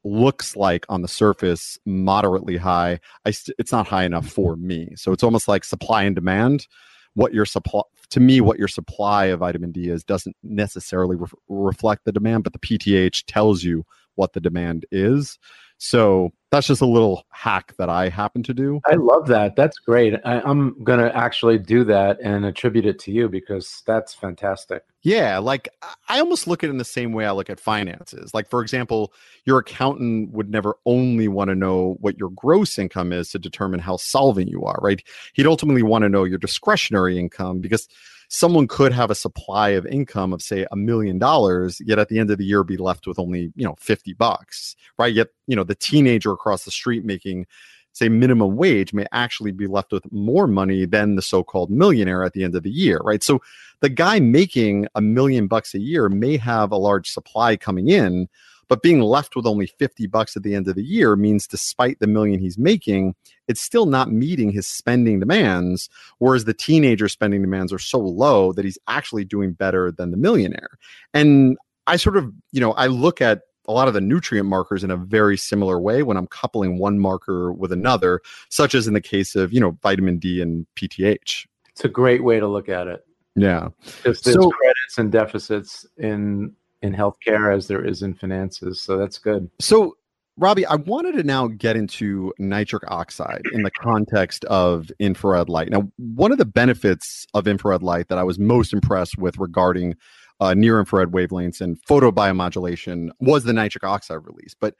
looks 0.10 0.56
like 0.56 0.86
on 0.89 1.02
the 1.02 1.08
surface 1.08 1.78
moderately 1.86 2.58
high, 2.58 3.00
I 3.26 3.32
st- 3.32 3.56
it's 3.60 3.72
not 3.72 3.88
high 3.88 4.04
enough 4.04 4.28
for 4.28 4.56
me. 4.56 4.89
So 4.95 5.12
it's 5.12 5.24
almost 5.24 5.48
like 5.48 5.63
supply 5.63 6.04
and 6.04 6.15
demand. 6.15 6.67
What 7.15 7.34
your 7.34 7.45
supply 7.45 7.82
to 8.12 8.19
me, 8.19 8.41
what 8.41 8.60
your 8.60 8.67
supply 8.67 9.26
of 9.26 9.39
vitamin 9.39 9.72
D 9.72 9.89
is 9.89 10.04
doesn't 10.04 10.36
necessarily 10.43 11.15
re- 11.15 11.28
reflect 11.48 12.06
the 12.06 12.12
demand, 12.12 12.43
but 12.43 12.54
the 12.54 12.60
PTH 12.60 13.24
tells 13.28 13.63
you 13.63 13.84
what 14.15 14.34
the 14.34 14.41
demand 14.41 14.86
is. 14.91 15.38
So 15.79 16.33
that's 16.51 16.67
just 16.67 16.81
a 16.81 16.85
little 16.85 17.25
hack 17.29 17.73
that 17.77 17.89
I 17.89 18.09
happen 18.09 18.43
to 18.43 18.53
do. 18.53 18.81
I 18.85 18.95
love 18.95 19.27
that. 19.27 19.55
That's 19.55 19.77
great. 19.77 20.13
I, 20.25 20.41
am 20.49 20.75
going 20.83 20.99
to 20.99 21.15
actually 21.15 21.57
do 21.57 21.85
that 21.85 22.19
and 22.21 22.45
attribute 22.45 22.85
it 22.85 22.99
to 22.99 23.11
you 23.11 23.29
because 23.29 23.81
that's 23.87 24.13
fantastic. 24.13 24.83
Yeah. 25.03 25.37
Like 25.37 25.69
I 26.09 26.19
almost 26.19 26.47
look 26.47 26.63
at 26.63 26.67
it 26.67 26.71
in 26.71 26.79
the 26.79 26.85
same 26.85 27.13
way 27.13 27.25
I 27.25 27.31
look 27.31 27.49
at 27.49 27.61
finances. 27.61 28.33
Like, 28.33 28.49
for 28.49 28.61
example, 28.61 29.13
your 29.45 29.59
accountant 29.59 30.31
would 30.31 30.49
never 30.49 30.75
only 30.85 31.29
want 31.29 31.49
to 31.49 31.55
know 31.55 31.95
what 32.01 32.19
your 32.19 32.29
gross 32.31 32.77
income 32.77 33.13
is 33.13 33.29
to 33.31 33.39
determine 33.39 33.79
how 33.79 33.95
solvent 33.95 34.49
you 34.49 34.63
are, 34.65 34.79
right? 34.81 35.01
He'd 35.33 35.47
ultimately 35.47 35.83
want 35.83 36.01
to 36.01 36.09
know 36.09 36.25
your 36.25 36.39
discretionary 36.39 37.17
income 37.17 37.59
because 37.59 37.87
someone 38.29 38.67
could 38.67 38.93
have 38.93 39.09
a 39.09 39.15
supply 39.15 39.69
of 39.69 39.85
income 39.87 40.31
of 40.31 40.41
say 40.41 40.65
a 40.71 40.75
million 40.75 41.17
dollars 41.17 41.81
yet 41.83 41.99
at 41.99 42.09
the 42.09 42.19
end 42.19 42.29
of 42.29 42.37
the 42.37 42.45
year 42.45 42.63
be 42.63 42.77
left 42.77 43.07
with 43.07 43.19
only 43.19 43.51
you 43.55 43.65
know 43.65 43.75
50 43.79 44.13
bucks 44.13 44.75
right? 44.97 45.13
Yet 45.13 45.29
you 45.47 45.55
know 45.55 45.63
the 45.63 45.75
teenager 45.75 46.31
across 46.31 46.63
the 46.63 46.71
street 46.71 47.03
making 47.03 47.45
say 47.91 48.07
minimum 48.07 48.55
wage 48.55 48.93
may 48.93 49.05
actually 49.11 49.51
be 49.51 49.65
left 49.65 49.91
with 49.91 50.09
more 50.11 50.47
money 50.47 50.85
than 50.85 51.15
the 51.15 51.23
so-called 51.23 51.71
millionaire 51.71 52.23
at 52.23 52.33
the 52.33 52.43
end 52.43 52.55
of 52.55 52.63
the 52.63 52.69
year 52.69 52.99
right? 52.99 53.23
So 53.23 53.41
the 53.81 53.89
guy 53.89 54.19
making 54.19 54.87
a 54.93 55.01
million 55.01 55.47
bucks 55.47 55.73
a 55.73 55.79
year 55.79 56.07
may 56.07 56.37
have 56.37 56.71
a 56.71 56.77
large 56.77 57.09
supply 57.09 57.57
coming 57.57 57.89
in 57.89 58.29
but 58.69 58.84
being 58.84 59.01
left 59.01 59.36
with 59.36 59.45
only 59.45 59.65
50 59.65 60.08
bucks 60.08 60.38
at 60.38 60.43
the 60.43 60.55
end 60.55 60.67
of 60.67 60.75
the 60.75 60.84
year 60.84 61.15
means 61.15 61.47
despite 61.47 61.99
the 61.99 62.08
million 62.08 62.39
he's 62.39 62.58
making, 62.58 63.15
it's 63.47 63.60
still 63.60 63.88
not 63.88 64.12
meeting 64.12 64.51
his 64.51 64.67
spending 64.67 65.19
demands. 65.19 65.89
Whereas 66.19 66.45
the 66.45 66.53
teenager 66.53 67.10
spending 67.10 67.41
demands 67.41 67.73
are 67.73 67.79
so 67.79 67.97
low 67.97 68.53
that 68.53 68.63
he's 68.63 68.77
actually 68.88 69.25
doing 69.25 69.53
better 69.53 69.91
than 69.91 70.12
the 70.12 70.17
millionaire. 70.17 70.77
And 71.13 71.58
I 71.88 71.97
sort 71.97 72.15
of, 72.15 72.32
you 72.51 72.62
know, 72.62 72.73
I 72.73 72.88
look 72.88 73.19
at 73.19 73.41
a 73.67 73.73
lot 73.73 73.88
of 73.88 73.95
the 73.95 74.01
nutrient 74.01 74.47
markers 74.47 74.84
in 74.84 74.91
a 74.91 74.97
very 74.97 75.38
similar 75.38 75.79
way 75.79 76.03
when 76.03 76.17
I'm 76.17 76.27
coupling 76.27 76.77
one 76.77 76.99
marker 76.99 77.51
with 77.51 77.71
another, 77.71 78.21
such 78.49 78.75
as 78.75 78.88
in 78.88 78.93
the 78.93 79.01
case 79.01 79.36
of, 79.36 79.51
you 79.51 79.60
know, 79.60 79.77
vitamin 79.82 80.19
D 80.19 80.41
and 80.41 80.67
PTH. 80.75 81.47
It's 81.69 81.84
a 81.84 81.89
great 81.89 82.23
way 82.23 82.39
to 82.39 82.47
look 82.47 82.69
at 82.69 82.88
it. 82.88 83.03
Yeah. 83.36 83.69
Because 83.84 84.21
there's 84.21 84.36
so, 84.36 84.49
credits 84.49 84.97
and 84.97 85.12
deficits 85.12 85.86
in 85.97 86.55
in 86.81 86.93
healthcare 86.93 87.55
as 87.55 87.67
there 87.67 87.85
is 87.85 88.01
in 88.01 88.13
finances. 88.13 88.81
So 88.81 88.97
that's 88.97 89.17
good. 89.17 89.49
So 89.59 89.95
Robbie, 90.37 90.65
I 90.65 90.75
wanted 90.75 91.15
to 91.17 91.23
now 91.23 91.47
get 91.47 91.75
into 91.75 92.33
nitric 92.39 92.83
oxide 92.87 93.41
in 93.51 93.63
the 93.63 93.71
context 93.71 94.45
of 94.45 94.89
infrared 94.97 95.49
light. 95.49 95.69
Now, 95.69 95.91
one 95.97 96.31
of 96.31 96.37
the 96.37 96.45
benefits 96.45 97.25
of 97.33 97.45
infrared 97.45 97.83
light 97.83 98.07
that 98.07 98.17
I 98.17 98.23
was 98.23 98.39
most 98.39 98.71
impressed 98.71 99.17
with 99.17 99.37
regarding 99.37 99.95
uh, 100.39 100.53
near 100.53 100.79
infrared 100.79 101.09
wavelengths 101.09 101.59
and 101.59 101.77
photobiomodulation 101.83 103.09
was 103.19 103.43
the 103.43 103.51
nitric 103.51 103.83
oxide 103.83 104.25
release. 104.25 104.55
But 104.57 104.75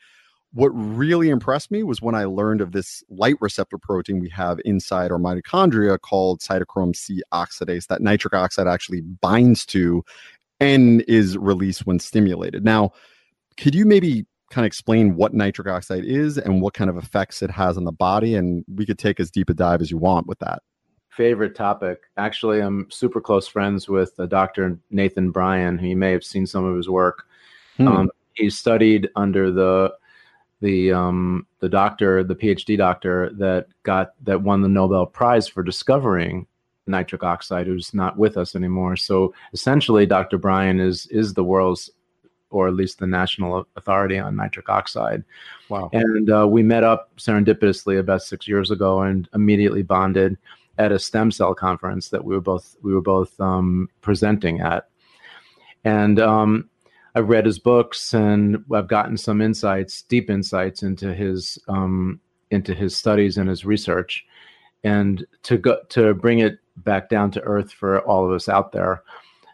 what 0.53 0.69
really 0.69 1.29
impressed 1.29 1.69
me 1.71 1.83
was 1.83 2.01
when 2.01 2.15
I 2.15 2.23
learned 2.23 2.62
of 2.62 2.71
this 2.71 3.03
light 3.09 3.35
receptor 3.39 3.77
protein 3.77 4.19
we 4.19 4.29
have 4.29 4.59
inside 4.65 5.12
our 5.12 5.19
mitochondria 5.19 5.99
called 5.99 6.39
cytochrome 6.39 6.95
C 6.95 7.21
oxidase 7.33 7.88
that 7.88 8.01
nitric 8.01 8.33
oxide 8.33 8.67
actually 8.67 9.01
binds 9.01 9.65
to 9.67 10.03
and 10.60 11.02
is 11.08 11.38
released 11.38 11.86
when 11.86 12.00
stimulated. 12.00 12.63
Now, 12.63 12.91
could 13.58 13.76
you 13.76 13.86
maybe 13.86 14.26
kind 14.50 14.65
of 14.65 14.67
explain 14.67 15.15
what 15.15 15.34
nitric 15.34 15.67
oxide 15.67 16.06
is 16.06 16.38
and 16.38 16.62
what 16.62 16.74
kind 16.74 16.89
of 16.89 16.98
effects 16.98 17.41
it 17.41 17.52
has 17.52 17.78
on 17.78 17.84
the 17.84 17.91
body? 17.91 18.36
And 18.36 18.65
we 18.74 18.86
could 18.86 19.00
take 19.00 19.19
as 19.19 19.32
deep 19.32 19.50
a 19.50 19.54
dive 19.54 19.82
as 19.82 19.91
you 19.91 19.98
want 19.98 20.28
with 20.28 20.39
that. 20.39 20.63
Favorite 21.10 21.56
topic. 21.56 22.04
Actually, 22.17 22.62
I'm 22.62 22.89
super 22.89 23.19
close 23.19 23.48
friends 23.48 23.89
with 23.89 24.13
uh, 24.19 24.26
Dr. 24.26 24.80
Nathan 24.89 25.32
Bryan, 25.32 25.78
who 25.78 25.88
you 25.88 25.98
may 25.98 26.12
have 26.12 26.24
seen 26.24 26.45
some 26.45 26.63
of 26.63 26.76
his 26.78 26.89
work. 26.89 27.26
Hmm. 27.78 27.88
Um, 27.88 28.12
he 28.34 28.50
studied 28.50 29.10
under 29.15 29.52
the 29.52 29.93
the 30.62 30.91
um, 30.91 31.48
the 31.60 31.69
doctor, 31.69 32.24
the 32.24 32.36
PhD 32.36 32.78
doctor 32.78 33.32
that 33.34 33.67
got 33.84 34.12
that 34.24 34.41
won 34.41 34.62
the 34.62 34.69
Nobel 34.69 35.06
Prize 35.06 35.48
for 35.48 35.63
discovering 35.63 36.48
nitric 36.89 37.23
oxide, 37.23 37.67
who's 37.67 37.93
not 37.93 38.17
with 38.17 38.38
us 38.38 38.56
anymore. 38.56 38.95
So 38.97 39.34
essentially, 39.54 40.06
Dr. 40.06 40.38
Bryan 40.38 40.80
is 40.80 41.06
is 41.08 41.34
the 41.34 41.43
world's 41.43 41.89
or 42.52 42.67
at 42.67 42.73
least 42.73 42.97
the 42.97 43.06
national 43.06 43.67
authority 43.75 44.17
on 44.17 44.36
nitric 44.36 44.69
oxide. 44.69 45.23
Wow! 45.69 45.89
And 45.93 46.30
uh, 46.30 46.47
we 46.47 46.63
met 46.63 46.84
up 46.84 47.12
serendipitously 47.17 47.99
about 47.99 48.23
six 48.23 48.47
years 48.47 48.71
ago 48.71 49.02
and 49.02 49.30
immediately 49.34 49.84
bonded 49.84 50.38
at 50.80 50.91
a 50.91 50.97
stem 50.97 51.30
cell 51.30 51.54
conference 51.54 52.10
that 52.10 52.23
we 52.23 52.34
were 52.34 52.41
both 52.41 52.75
we 52.82 52.93
were 52.93 53.02
both 53.02 53.39
um, 53.39 53.89
presenting 54.02 54.62
at. 54.62 54.89
And 55.84 56.19
um, 56.19 56.69
I've 57.15 57.30
read 57.30 57.45
his 57.45 57.60
books 57.60 58.13
and 58.13 58.63
I've 58.73 58.88
gotten 58.88 59.17
some 59.17 59.41
insights, 59.41 60.04
deep 60.04 60.30
insights 60.30 60.84
into 60.84 61.13
his 61.13 61.60
um, 61.67 62.19
into 62.49 62.73
his 62.73 62.95
studies 62.97 63.38
and 63.38 63.49
his 63.49 63.65
research. 63.65 64.25
And 64.84 65.25
to 65.43 65.58
go 65.58 65.80
to 65.89 66.13
bring 66.13 66.39
it 66.39 66.60
back 66.84 67.10
down 67.10 67.32
to 67.32 67.42
earth 67.42 67.72
for 67.72 68.02
all 68.02 68.26
of 68.26 68.32
us 68.32 68.50
out 68.50 68.72
there, 68.72 69.04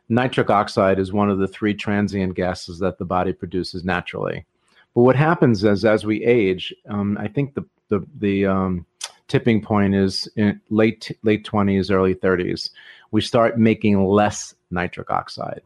nitric 0.09 0.49
oxide 0.49 0.99
is 0.99 1.13
one 1.13 1.29
of 1.29 1.39
the 1.39 1.47
three 1.47 1.73
transient 1.73 2.35
gases 2.35 2.79
that 2.79 2.97
the 2.97 3.05
body 3.05 3.33
produces 3.33 3.83
naturally. 3.83 4.45
But 4.93 5.01
what 5.01 5.15
happens 5.15 5.63
is 5.63 5.83
as 5.85 6.05
we 6.05 6.23
age, 6.23 6.73
um, 6.89 7.17
I 7.19 7.27
think 7.27 7.53
the 7.53 7.65
the 7.89 8.05
the 8.17 8.45
um, 8.45 8.85
tipping 9.27 9.61
point 9.61 9.95
is 9.95 10.27
in 10.35 10.59
late 10.69 11.11
late 11.23 11.43
twenties, 11.43 11.91
early 11.91 12.13
thirties. 12.13 12.71
We 13.11 13.21
start 13.21 13.57
making 13.57 14.03
less 14.05 14.55
nitric 14.71 15.09
oxide 15.09 15.61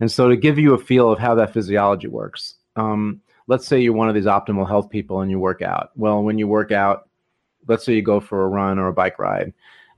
and 0.00 0.10
so, 0.10 0.28
to 0.28 0.36
give 0.36 0.58
you 0.58 0.74
a 0.74 0.78
feel 0.78 1.10
of 1.10 1.18
how 1.18 1.34
that 1.36 1.52
physiology 1.52 2.08
works, 2.08 2.54
um, 2.76 3.20
let's 3.46 3.66
say 3.66 3.80
you're 3.80 3.92
one 3.92 4.08
of 4.08 4.14
these 4.14 4.24
optimal 4.24 4.66
health 4.66 4.90
people 4.90 5.20
and 5.20 5.30
you 5.30 5.38
work 5.38 5.62
out. 5.62 5.90
Well, 5.96 6.22
when 6.22 6.38
you 6.38 6.48
work 6.48 6.72
out, 6.72 7.08
let's 7.68 7.84
say 7.84 7.94
you 7.94 8.02
go 8.02 8.20
for 8.20 8.44
a 8.44 8.48
run 8.48 8.78
or 8.78 8.88
a 8.88 8.92
bike 8.92 9.18
ride, 9.18 9.52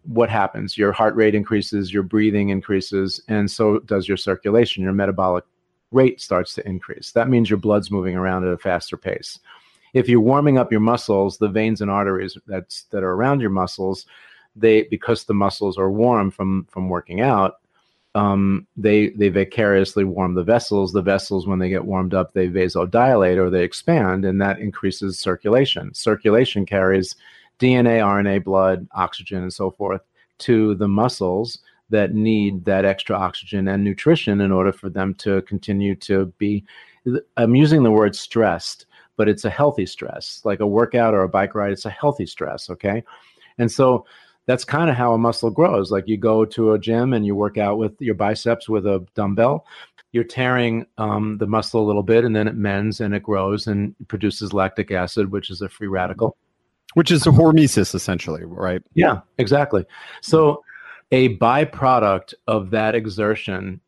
what 0.07 0.31
happens? 0.31 0.79
Your 0.79 0.93
heart 0.93 1.15
rate 1.17 1.35
increases, 1.35 1.93
your 1.93 2.03
breathing 2.03 2.51
increases, 2.51 3.21
and 3.29 3.51
so 3.51 3.79
does 3.81 4.09
your 4.09 4.17
circulation. 4.17 4.83
Your 4.83 4.93
metabolic 4.93 5.45
rate 5.91 6.21
starts 6.21 6.55
to 6.55 6.67
increase. 6.67 7.13
That 7.13 7.29
means 7.29 7.51
your 7.51 7.59
blood's 7.59 7.91
moving 7.91 8.17
around 8.17 8.45
at 8.45 8.53
a 8.53 8.59
faster 8.59 8.97
pace. 8.97 9.39
If 9.95 10.09
you're 10.09 10.21
warming 10.21 10.59
up 10.59 10.71
your 10.71 10.81
muscles, 10.81 11.39
the 11.39 11.49
veins 11.49 11.81
and 11.81 11.91
arteries 11.91 12.37
that's 12.47 12.83
that 12.91 13.03
are 13.03 13.13
around 13.13 13.41
your 13.41 13.51
muscles, 13.51 14.07
they 14.55 14.83
because 14.83 15.25
the 15.25 15.35
muscles 15.35 15.79
are 15.79 15.91
warm 15.91 16.31
from 16.31 16.67
from 16.71 16.89
working 16.89 17.21
out, 17.21 17.61
um, 18.15 18.67
they 18.77 19.11
they 19.11 19.29
vicariously 19.29 20.05
warm 20.05 20.35
the 20.35 20.45
vessels. 20.45 20.93
The 20.93 21.03
vessels, 21.03 21.47
when 21.47 21.59
they 21.59 21.69
get 21.69 21.85
warmed 21.85 22.15
up, 22.15 22.33
they 22.33 22.49
vasodilate 22.49 23.39
or 23.39 23.51
they 23.51 23.63
expand, 23.63 24.25
and 24.25 24.41
that 24.41 24.59
increases 24.59 25.19
circulation. 25.19 25.95
Circulation 25.95 26.67
carries 26.67 27.17
DNA, 27.59 28.01
RNA, 28.01 28.45
blood, 28.45 28.87
oxygen, 28.95 29.43
and 29.43 29.53
so 29.53 29.71
forth 29.71 30.03
to 30.39 30.75
the 30.75 30.89
muscles 30.89 31.59
that 31.91 32.15
need 32.15 32.65
that 32.65 32.85
extra 32.85 33.17
oxygen 33.17 33.69
and 33.69 33.83
nutrition 33.85 34.41
in 34.41 34.53
order 34.53 34.73
for 34.73 34.91
them 34.91 35.15
to 35.15 35.43
continue 35.43 35.95
to 35.95 36.27
be. 36.39 36.65
I'm 37.37 37.55
using 37.55 37.83
the 37.83 37.93
word 37.93 38.17
stressed, 38.17 38.87
but 39.17 39.29
it's 39.29 39.45
a 39.45 39.51
healthy 39.51 39.87
stress, 39.87 40.41
like 40.45 40.61
a 40.61 40.67
workout 40.67 41.15
or 41.15 41.23
a 41.23 41.29
bike 41.29 41.55
ride. 41.55 41.73
It's 41.73 41.85
a 41.85 41.91
healthy 41.91 42.27
stress, 42.27 42.69
okay? 42.71 43.05
And 43.59 43.71
so 43.71 44.05
that's 44.47 44.65
kind 44.65 44.91
of 44.91 44.97
how 44.97 45.13
a 45.13 45.19
muscle 45.19 45.51
grows. 45.51 45.91
Like 45.91 46.09
you 46.09 46.17
go 46.17 46.45
to 46.45 46.73
a 46.73 46.79
gym 46.79 47.13
and 47.13 47.27
you 47.27 47.35
work 47.35 47.59
out 47.59 47.79
with 47.79 48.01
your 48.01 48.15
biceps 48.15 48.69
with 48.69 48.87
a 48.87 49.05
dumbbell. 49.15 49.67
You're 50.13 50.25
tearing 50.25 50.87
um, 50.99 51.37
the 51.39 51.47
muscle 51.47 51.83
a 51.83 51.87
little 51.87 52.03
bit, 52.03 52.25
and 52.25 52.35
then 52.35 52.49
it 52.49 52.55
mends 52.55 53.01
and 53.01 53.15
it 53.15 53.23
grows 53.23 53.67
and 53.67 53.95
produces 54.09 54.53
lactic 54.53 54.91
acid, 54.91 55.31
which 55.31 55.51
is 55.51 55.63
a 55.63 55.69
free 55.69 55.89
radical, 55.89 56.37
which 56.95 57.11
is 57.11 57.25
hormesis 57.25 57.95
essentially, 57.95 58.45
right? 58.45 58.83
Yeah, 58.95 59.21
exactly. 59.39 59.85
So 60.23 60.63
a 61.13 61.37
byproduct 61.37 62.35
of 62.47 62.71
that 62.71 62.95
exertion 62.95 63.81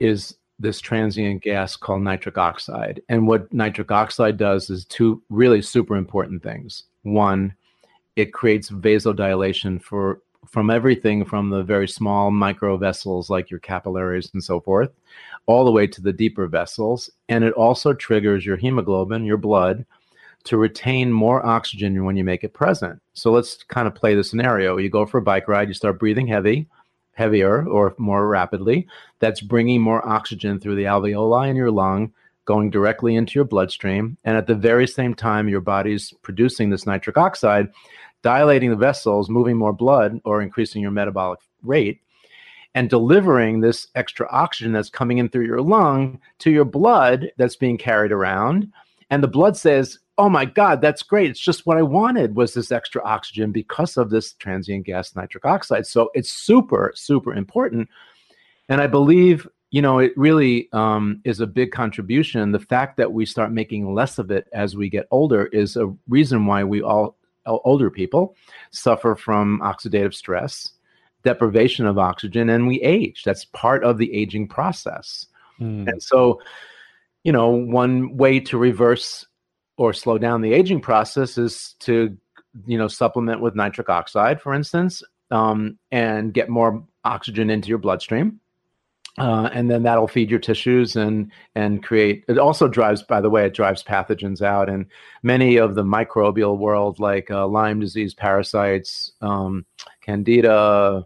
is 0.00 0.36
this 0.58 0.80
transient 0.80 1.42
gas 1.42 1.76
called 1.76 2.02
nitric 2.02 2.36
oxide. 2.36 3.00
And 3.08 3.26
what 3.26 3.52
nitric 3.52 3.92
oxide 3.92 4.36
does 4.36 4.70
is 4.70 4.84
two 4.84 5.22
really 5.28 5.62
super 5.62 5.96
important 5.96 6.42
things. 6.42 6.84
One, 7.02 7.54
it 8.16 8.32
creates 8.32 8.70
vasodilation 8.70 9.80
for 9.80 10.20
from 10.48 10.70
everything 10.70 11.24
from 11.24 11.50
the 11.50 11.62
very 11.62 11.86
small 11.86 12.30
micro 12.30 12.76
vessels 12.76 13.28
like 13.28 13.50
your 13.50 13.60
capillaries 13.60 14.30
and 14.32 14.42
so 14.42 14.60
forth 14.60 14.90
all 15.46 15.64
the 15.64 15.70
way 15.70 15.86
to 15.86 16.00
the 16.00 16.12
deeper 16.12 16.46
vessels 16.46 17.10
and 17.28 17.44
it 17.44 17.52
also 17.52 17.92
triggers 17.92 18.46
your 18.46 18.56
hemoglobin 18.56 19.24
your 19.24 19.36
blood 19.36 19.84
to 20.48 20.56
retain 20.56 21.12
more 21.12 21.44
oxygen 21.44 22.04
when 22.04 22.16
you 22.16 22.24
make 22.24 22.42
it 22.42 22.54
present. 22.54 23.00
So 23.12 23.30
let's 23.30 23.62
kind 23.64 23.86
of 23.86 23.94
play 23.94 24.14
the 24.14 24.24
scenario. 24.24 24.78
You 24.78 24.88
go 24.88 25.04
for 25.04 25.18
a 25.18 25.22
bike 25.22 25.46
ride 25.46 25.68
you 25.68 25.74
start 25.74 25.98
breathing 25.98 26.26
heavy 26.26 26.66
heavier 27.12 27.66
or 27.68 27.94
more 27.98 28.28
rapidly. 28.28 28.86
That's 29.18 29.40
bringing 29.40 29.82
more 29.82 30.08
oxygen 30.08 30.58
through 30.58 30.76
the 30.76 30.84
alveoli 30.84 31.50
in 31.50 31.56
your 31.56 31.70
lung 31.70 32.12
going 32.44 32.70
directly 32.70 33.16
into 33.16 33.34
your 33.34 33.44
bloodstream. 33.44 34.16
And 34.24 34.36
at 34.36 34.46
the 34.46 34.54
very 34.54 34.86
same 34.86 35.14
time 35.14 35.48
your 35.48 35.60
body's 35.60 36.14
producing 36.22 36.70
this 36.70 36.86
nitric 36.86 37.18
oxide 37.18 37.68
dilating 38.22 38.70
the 38.70 38.76
vessels, 38.76 39.28
moving 39.28 39.56
more 39.56 39.72
blood, 39.72 40.20
or 40.24 40.42
increasing 40.42 40.82
your 40.82 40.90
metabolic 40.90 41.38
rate, 41.62 42.00
and 42.74 42.90
delivering 42.90 43.60
this 43.60 43.86
extra 43.94 44.28
oxygen 44.30 44.72
that's 44.72 44.90
coming 44.90 45.18
in 45.18 45.28
through 45.28 45.46
your 45.46 45.60
lung 45.60 46.18
to 46.38 46.50
your 46.50 46.64
blood 46.64 47.30
that's 47.36 47.56
being 47.56 47.78
carried 47.78 48.12
around. 48.12 48.72
And 49.10 49.22
the 49.22 49.28
blood 49.28 49.56
says, 49.56 49.98
Oh 50.18 50.28
my 50.28 50.44
God, 50.44 50.80
that's 50.80 51.02
great. 51.04 51.30
It's 51.30 51.40
just 51.40 51.64
what 51.64 51.78
I 51.78 51.82
wanted 51.82 52.34
was 52.34 52.52
this 52.52 52.72
extra 52.72 53.02
oxygen 53.04 53.52
because 53.52 53.96
of 53.96 54.10
this 54.10 54.32
transient 54.32 54.84
gas 54.84 55.14
nitric 55.14 55.44
oxide. 55.44 55.86
So 55.86 56.10
it's 56.12 56.30
super, 56.30 56.92
super 56.96 57.32
important. 57.32 57.88
And 58.68 58.80
I 58.80 58.88
believe, 58.88 59.46
you 59.70 59.80
know, 59.80 60.00
it 60.00 60.12
really 60.16 60.68
um, 60.72 61.20
is 61.24 61.38
a 61.38 61.46
big 61.46 61.70
contribution. 61.70 62.50
The 62.50 62.58
fact 62.58 62.96
that 62.96 63.12
we 63.12 63.26
start 63.26 63.52
making 63.52 63.94
less 63.94 64.18
of 64.18 64.32
it 64.32 64.48
as 64.52 64.76
we 64.76 64.90
get 64.90 65.06
older 65.12 65.46
is 65.46 65.76
a 65.76 65.94
reason 66.08 66.46
why 66.46 66.64
we 66.64 66.82
all 66.82 67.16
older 67.46 67.90
people 67.90 68.34
suffer 68.72 69.14
from 69.14 69.60
oxidative 69.60 70.14
stress, 70.14 70.72
deprivation 71.22 71.86
of 71.86 71.96
oxygen, 71.96 72.50
and 72.50 72.66
we 72.66 72.80
age. 72.82 73.22
That's 73.24 73.44
part 73.46 73.84
of 73.84 73.98
the 73.98 74.12
aging 74.12 74.48
process. 74.48 75.26
Mm. 75.60 75.88
And 75.88 76.02
so, 76.02 76.40
you 77.22 77.32
know, 77.32 77.48
one 77.48 78.16
way 78.16 78.40
to 78.40 78.58
reverse 78.58 79.26
or 79.78 79.92
slow 79.92 80.18
down 80.18 80.42
the 80.42 80.52
aging 80.52 80.80
process 80.80 81.38
is 81.38 81.74
to, 81.78 82.14
you 82.66 82.76
know, 82.76 82.88
supplement 82.88 83.40
with 83.40 83.54
nitric 83.54 83.88
oxide, 83.88 84.42
for 84.42 84.52
instance, 84.52 85.02
um, 85.30 85.78
and 85.92 86.34
get 86.34 86.48
more 86.50 86.84
oxygen 87.04 87.48
into 87.48 87.68
your 87.68 87.78
bloodstream. 87.78 88.40
Uh, 89.16 89.48
and 89.52 89.68
then 89.70 89.82
that'll 89.82 90.06
feed 90.06 90.30
your 90.30 90.38
tissues 90.38 90.94
and 90.94 91.32
and 91.56 91.82
create 91.82 92.24
it 92.28 92.38
also 92.38 92.68
drives 92.68 93.02
by 93.02 93.20
the 93.20 93.28
way 93.28 93.44
it 93.44 93.52
drives 93.52 93.82
pathogens 93.82 94.42
out 94.42 94.68
and 94.68 94.86
many 95.24 95.56
of 95.56 95.74
the 95.74 95.82
microbial 95.82 96.56
world 96.56 97.00
like 97.00 97.28
uh, 97.28 97.44
lyme 97.44 97.80
disease 97.80 98.14
parasites 98.14 99.10
um, 99.20 99.66
candida 100.02 101.04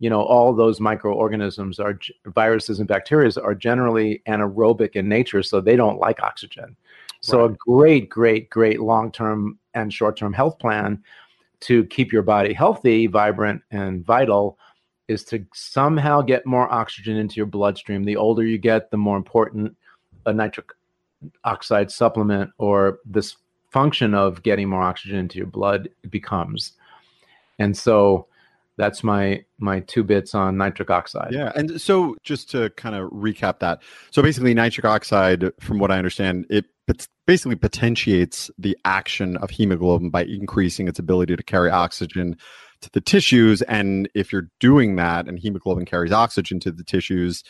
you 0.00 0.10
know 0.10 0.20
all 0.20 0.52
those 0.52 0.80
microorganisms 0.80 1.78
are 1.78 1.96
viruses 2.26 2.80
and 2.80 2.88
bacteria 2.88 3.30
are 3.40 3.54
generally 3.54 4.20
anaerobic 4.26 4.96
in 4.96 5.08
nature 5.08 5.42
so 5.42 5.60
they 5.60 5.76
don't 5.76 6.00
like 6.00 6.20
oxygen 6.24 6.76
so 7.24 7.40
right. 7.40 7.50
a 7.50 7.56
great 7.58 8.08
great 8.08 8.50
great 8.50 8.80
long-term 8.80 9.58
and 9.74 9.92
short-term 9.92 10.32
health 10.32 10.58
plan 10.58 11.02
to 11.60 11.84
keep 11.86 12.12
your 12.12 12.22
body 12.22 12.52
healthy 12.52 13.06
vibrant 13.06 13.62
and 13.70 14.04
vital 14.04 14.58
is 15.08 15.24
to 15.24 15.44
somehow 15.52 16.20
get 16.22 16.46
more 16.46 16.72
oxygen 16.72 17.16
into 17.16 17.36
your 17.36 17.46
bloodstream. 17.46 18.04
The 18.04 18.16
older 18.16 18.44
you 18.44 18.58
get, 18.58 18.90
the 18.90 18.96
more 18.96 19.16
important 19.16 19.76
a 20.26 20.32
nitric 20.32 20.70
oxide 21.44 21.90
supplement 21.90 22.50
or 22.58 23.00
this 23.04 23.36
function 23.70 24.14
of 24.14 24.42
getting 24.42 24.68
more 24.68 24.82
oxygen 24.82 25.18
into 25.18 25.36
your 25.38 25.46
blood 25.46 25.88
becomes. 26.08 26.72
And 27.58 27.76
so 27.76 28.26
that's 28.76 29.04
my 29.04 29.44
my 29.58 29.80
two 29.80 30.02
bits 30.02 30.34
on 30.34 30.56
nitric 30.56 30.90
oxide. 30.90 31.32
Yeah, 31.32 31.52
and 31.54 31.80
so 31.80 32.16
just 32.22 32.50
to 32.50 32.70
kind 32.70 32.96
of 32.96 33.10
recap 33.10 33.60
that, 33.60 33.82
so 34.10 34.22
basically 34.22 34.54
nitric 34.54 34.84
oxide, 34.84 35.52
from 35.60 35.78
what 35.78 35.90
I 35.90 35.98
understand, 35.98 36.46
it 36.50 36.64
basically 37.26 37.56
potentiates 37.56 38.50
the 38.58 38.76
action 38.84 39.36
of 39.38 39.50
hemoglobin 39.50 40.10
by 40.10 40.24
increasing 40.24 40.88
its 40.88 40.98
ability 40.98 41.36
to 41.36 41.42
carry 41.42 41.70
oxygen 41.70 42.36
to 42.80 42.90
the 42.92 43.00
tissues. 43.00 43.62
And 43.62 44.08
if 44.14 44.32
you're 44.32 44.50
doing 44.60 44.96
that, 44.96 45.26
and 45.26 45.38
hemoglobin 45.38 45.86
carries 45.86 46.12
oxygen 46.12 46.60
to 46.60 46.70
the 46.70 46.84
tissues, 46.84 47.42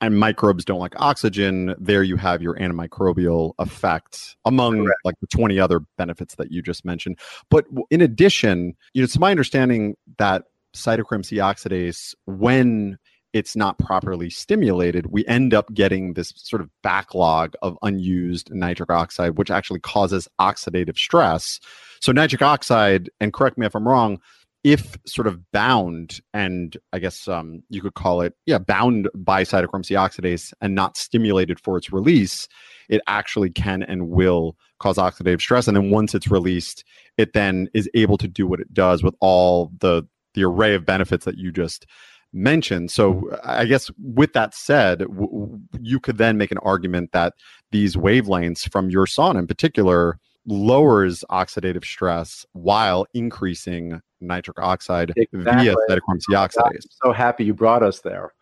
and 0.00 0.18
microbes 0.18 0.64
don't 0.64 0.78
like 0.78 0.94
oxygen, 1.00 1.74
there 1.78 2.04
you 2.04 2.16
have 2.16 2.40
your 2.40 2.54
antimicrobial 2.54 3.54
effect 3.58 4.36
among 4.44 4.84
Correct. 4.84 5.00
like 5.04 5.16
the 5.20 5.26
20 5.26 5.58
other 5.58 5.80
benefits 5.96 6.36
that 6.36 6.52
you 6.52 6.62
just 6.62 6.84
mentioned. 6.84 7.18
But 7.50 7.64
in 7.90 8.00
addition, 8.00 8.76
you 8.94 9.02
know, 9.02 9.04
it's 9.04 9.18
my 9.18 9.32
understanding 9.32 9.96
that 10.18 10.44
cytochrome 10.72 11.24
C 11.24 11.36
oxidase, 11.36 12.14
when 12.26 12.98
it's 13.32 13.54
not 13.54 13.78
properly 13.78 14.30
stimulated, 14.30 15.06
we 15.06 15.26
end 15.26 15.52
up 15.52 15.72
getting 15.74 16.14
this 16.14 16.32
sort 16.36 16.62
of 16.62 16.70
backlog 16.82 17.54
of 17.62 17.76
unused 17.82 18.50
nitric 18.52 18.90
oxide, 18.90 19.36
which 19.36 19.50
actually 19.50 19.80
causes 19.80 20.28
oxidative 20.40 20.96
stress. 20.96 21.60
So, 22.00 22.12
nitric 22.12 22.42
oxide, 22.42 23.10
and 23.20 23.32
correct 23.32 23.58
me 23.58 23.66
if 23.66 23.74
I'm 23.74 23.86
wrong, 23.86 24.20
if 24.64 24.96
sort 25.06 25.26
of 25.26 25.50
bound 25.52 26.20
and 26.34 26.76
I 26.92 26.98
guess 26.98 27.28
um, 27.28 27.62
you 27.68 27.80
could 27.80 27.94
call 27.94 28.22
it, 28.22 28.34
yeah, 28.46 28.58
bound 28.58 29.08
by 29.14 29.44
cytochrome 29.44 29.84
C 29.84 29.94
oxidase 29.94 30.52
and 30.60 30.74
not 30.74 30.96
stimulated 30.96 31.60
for 31.60 31.76
its 31.76 31.92
release, 31.92 32.48
it 32.88 33.00
actually 33.06 33.50
can 33.50 33.82
and 33.82 34.08
will 34.08 34.56
cause 34.80 34.96
oxidative 34.96 35.40
stress. 35.40 35.68
And 35.68 35.76
then 35.76 35.90
once 35.90 36.14
it's 36.14 36.28
released, 36.28 36.84
it 37.16 37.34
then 37.34 37.68
is 37.72 37.88
able 37.94 38.18
to 38.18 38.28
do 38.28 38.46
what 38.46 38.60
it 38.60 38.72
does 38.72 39.02
with 39.02 39.14
all 39.20 39.70
the 39.80 40.06
the 40.34 40.44
array 40.44 40.74
of 40.74 40.84
benefits 40.84 41.24
that 41.24 41.38
you 41.38 41.50
just 41.50 41.86
mentioned. 42.32 42.90
So 42.90 43.30
I 43.44 43.64
guess 43.64 43.90
with 44.02 44.32
that 44.34 44.54
said, 44.54 45.00
w- 45.00 45.58
you 45.80 46.00
could 46.00 46.18
then 46.18 46.36
make 46.36 46.50
an 46.50 46.58
argument 46.58 47.12
that 47.12 47.34
these 47.70 47.96
wavelengths 47.96 48.70
from 48.70 48.90
your 48.90 49.06
sauna 49.06 49.38
in 49.38 49.46
particular 49.46 50.18
lowers 50.46 51.24
oxidative 51.30 51.84
stress 51.84 52.46
while 52.52 53.06
increasing 53.14 54.00
nitric 54.20 54.58
oxide 54.58 55.12
exactly. 55.16 55.66
via 55.66 55.74
cytochrome 55.88 56.20
C 56.20 56.34
oxidase. 56.34 56.56
I'm 56.66 56.80
so 57.04 57.12
happy 57.12 57.44
you 57.44 57.54
brought 57.54 57.82
us 57.82 58.00
there. 58.00 58.32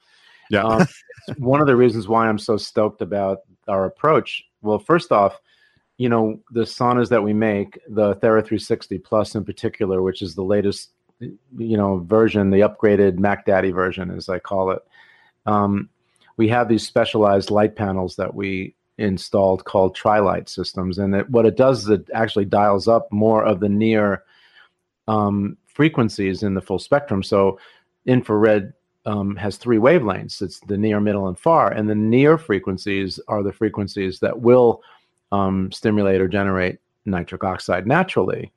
Yeah. 0.50 0.62
Um, 0.62 0.86
one 1.38 1.60
of 1.60 1.66
the 1.66 1.76
reasons 1.76 2.08
why 2.08 2.28
I'm 2.28 2.38
so 2.38 2.56
stoked 2.56 3.02
about 3.02 3.38
our 3.68 3.84
approach. 3.84 4.44
Well, 4.62 4.78
first 4.78 5.12
off, 5.12 5.40
you 5.98 6.08
know, 6.08 6.40
the 6.50 6.62
saunas 6.62 7.08
that 7.08 7.22
we 7.22 7.32
make, 7.32 7.78
the 7.88 8.14
Thera 8.16 8.44
360 8.44 8.98
Plus 8.98 9.34
in 9.34 9.44
particular, 9.44 10.02
which 10.02 10.22
is 10.22 10.34
the 10.34 10.44
latest, 10.44 10.92
you 11.20 11.76
know, 11.76 11.98
version, 11.98 12.50
the 12.50 12.60
upgraded 12.60 13.18
Mac 13.18 13.46
Daddy 13.46 13.70
version, 13.70 14.10
as 14.10 14.28
I 14.28 14.38
call 14.38 14.70
it. 14.70 14.82
Um, 15.46 15.88
we 16.36 16.48
have 16.48 16.68
these 16.68 16.86
specialized 16.86 17.50
light 17.50 17.76
panels 17.76 18.16
that 18.16 18.34
we 18.34 18.74
installed 18.98 19.64
called 19.64 19.94
Trilight 19.94 20.48
systems, 20.48 20.98
and 20.98 21.14
it, 21.14 21.30
what 21.30 21.46
it 21.46 21.56
does 21.56 21.84
is 21.84 21.88
it 21.90 22.10
actually 22.12 22.44
dials 22.44 22.88
up 22.88 23.10
more 23.10 23.44
of 23.44 23.60
the 23.60 23.68
near 23.68 24.24
um, 25.08 25.56
frequencies 25.66 26.42
in 26.42 26.54
the 26.54 26.60
full 26.60 26.78
spectrum. 26.78 27.22
So 27.22 27.58
infrared 28.06 28.72
um, 29.04 29.36
has 29.36 29.56
three 29.56 29.78
wavelengths. 29.78 30.42
It's 30.42 30.60
the 30.60 30.76
near, 30.76 31.00
middle, 31.00 31.28
and 31.28 31.38
far, 31.38 31.72
and 31.72 31.88
the 31.88 31.94
near 31.94 32.36
frequencies 32.36 33.20
are 33.28 33.42
the 33.42 33.52
frequencies 33.52 34.18
that 34.20 34.40
will 34.40 34.82
um, 35.32 35.70
stimulate 35.72 36.20
or 36.20 36.28
generate 36.28 36.78
nitric 37.04 37.44
oxide 37.44 37.86
naturally. 37.86 38.52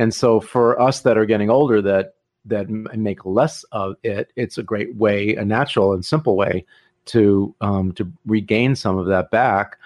And 0.00 0.14
so 0.14 0.40
for 0.40 0.80
us 0.80 1.02
that 1.02 1.18
are 1.18 1.26
getting 1.26 1.50
older, 1.50 1.82
that 1.82 2.14
that 2.46 2.70
make 2.70 3.26
less 3.26 3.64
of 3.64 3.96
it, 4.02 4.32
it's 4.34 4.56
a 4.56 4.62
great 4.62 4.96
way, 4.96 5.34
a 5.36 5.44
natural 5.44 5.92
and 5.92 6.02
simple 6.02 6.36
way 6.36 6.64
to 7.04 7.54
um, 7.60 7.92
to 7.92 8.10
regain 8.24 8.74
some 8.74 8.96
of 8.96 9.08
that 9.08 9.30
back. 9.30 9.76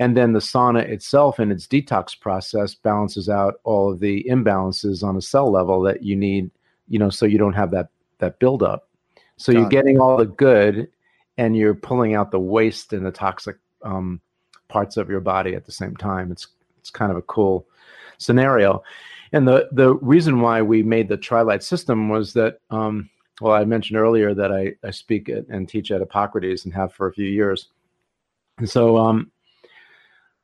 And 0.00 0.16
then 0.16 0.32
the 0.32 0.38
sauna 0.38 0.88
itself 0.88 1.38
and 1.38 1.52
its 1.52 1.66
detox 1.66 2.18
process 2.18 2.74
balances 2.74 3.28
out 3.28 3.60
all 3.64 3.92
of 3.92 4.00
the 4.00 4.24
imbalances 4.24 5.02
on 5.02 5.18
a 5.18 5.20
cell 5.20 5.52
level 5.52 5.82
that 5.82 6.02
you 6.02 6.16
need, 6.16 6.50
you 6.88 6.98
know, 6.98 7.10
so 7.10 7.26
you 7.26 7.36
don't 7.36 7.52
have 7.52 7.70
that 7.72 7.90
that 8.20 8.38
buildup. 8.38 8.88
So 9.36 9.52
Got 9.52 9.58
you're 9.58 9.68
getting 9.68 10.00
all 10.00 10.16
the 10.16 10.24
good, 10.24 10.88
and 11.36 11.54
you're 11.54 11.74
pulling 11.74 12.14
out 12.14 12.30
the 12.30 12.40
waste 12.40 12.94
and 12.94 13.04
the 13.04 13.10
toxic 13.10 13.56
um, 13.82 14.22
parts 14.68 14.96
of 14.96 15.10
your 15.10 15.20
body 15.20 15.54
at 15.54 15.66
the 15.66 15.72
same 15.72 15.94
time. 15.94 16.32
It's 16.32 16.48
it's 16.80 16.88
kind 16.88 17.10
of 17.10 17.18
a 17.18 17.22
cool 17.22 17.66
scenario. 18.16 18.82
And 19.32 19.46
the 19.46 19.68
the 19.72 19.94
reason 19.94 20.40
why 20.40 20.62
we 20.62 20.82
made 20.82 21.08
the 21.08 21.16
Trilight 21.16 21.62
system 21.62 22.08
was 22.08 22.32
that 22.34 22.58
um, 22.70 23.10
well, 23.40 23.54
I 23.54 23.64
mentioned 23.64 23.98
earlier 23.98 24.34
that 24.34 24.52
I, 24.52 24.74
I 24.86 24.90
speak 24.90 25.28
at, 25.28 25.46
and 25.48 25.68
teach 25.68 25.90
at 25.90 26.00
Hippocrates 26.00 26.64
and 26.64 26.74
have 26.74 26.92
for 26.92 27.06
a 27.06 27.12
few 27.12 27.26
years. 27.26 27.68
And 28.58 28.68
so 28.68 28.98
um, 28.98 29.30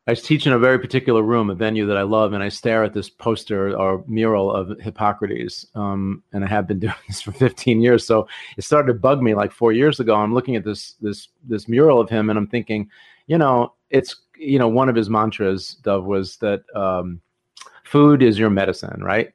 I 0.07 0.14
teach 0.14 0.47
in 0.47 0.53
a 0.53 0.59
very 0.59 0.78
particular 0.78 1.22
room, 1.22 1.51
a 1.51 1.55
venue 1.55 1.87
that 1.87 1.97
I 1.97 2.03
love, 2.03 2.35
and 2.35 2.43
I 2.43 2.49
stare 2.49 2.85
at 2.85 2.93
this 2.93 3.09
poster 3.09 3.76
or 3.76 4.05
mural 4.07 4.53
of 4.53 4.78
Hippocrates. 4.80 5.66
Um, 5.74 6.22
and 6.32 6.45
I 6.45 6.49
have 6.49 6.66
been 6.66 6.78
doing 6.80 6.95
this 7.09 7.22
for 7.22 7.32
15 7.32 7.80
years. 7.80 8.07
So 8.07 8.28
it 8.57 8.62
started 8.62 8.89
to 8.89 8.99
bug 8.99 9.22
me 9.22 9.35
like 9.35 9.51
four 9.51 9.72
years 9.72 10.01
ago. 10.01 10.14
I'm 10.14 10.35
looking 10.35 10.57
at 10.57 10.64
this 10.64 10.95
this 11.01 11.28
this 11.43 11.68
mural 11.68 12.01
of 12.01 12.11
him, 12.11 12.30
and 12.30 12.39
I'm 12.39 12.47
thinking, 12.47 12.91
you 13.26 13.39
know, 13.39 13.72
it's 13.91 14.16
you 14.37 14.59
know 14.59 14.68
one 14.68 14.89
of 14.89 14.97
his 14.97 15.11
mantras, 15.11 15.76
Dov, 15.82 16.05
was 16.05 16.37
that 16.39 16.62
um, 16.76 17.20
food 17.85 18.22
is 18.22 18.39
your 18.39 18.51
medicine, 18.51 19.03
right? 19.03 19.32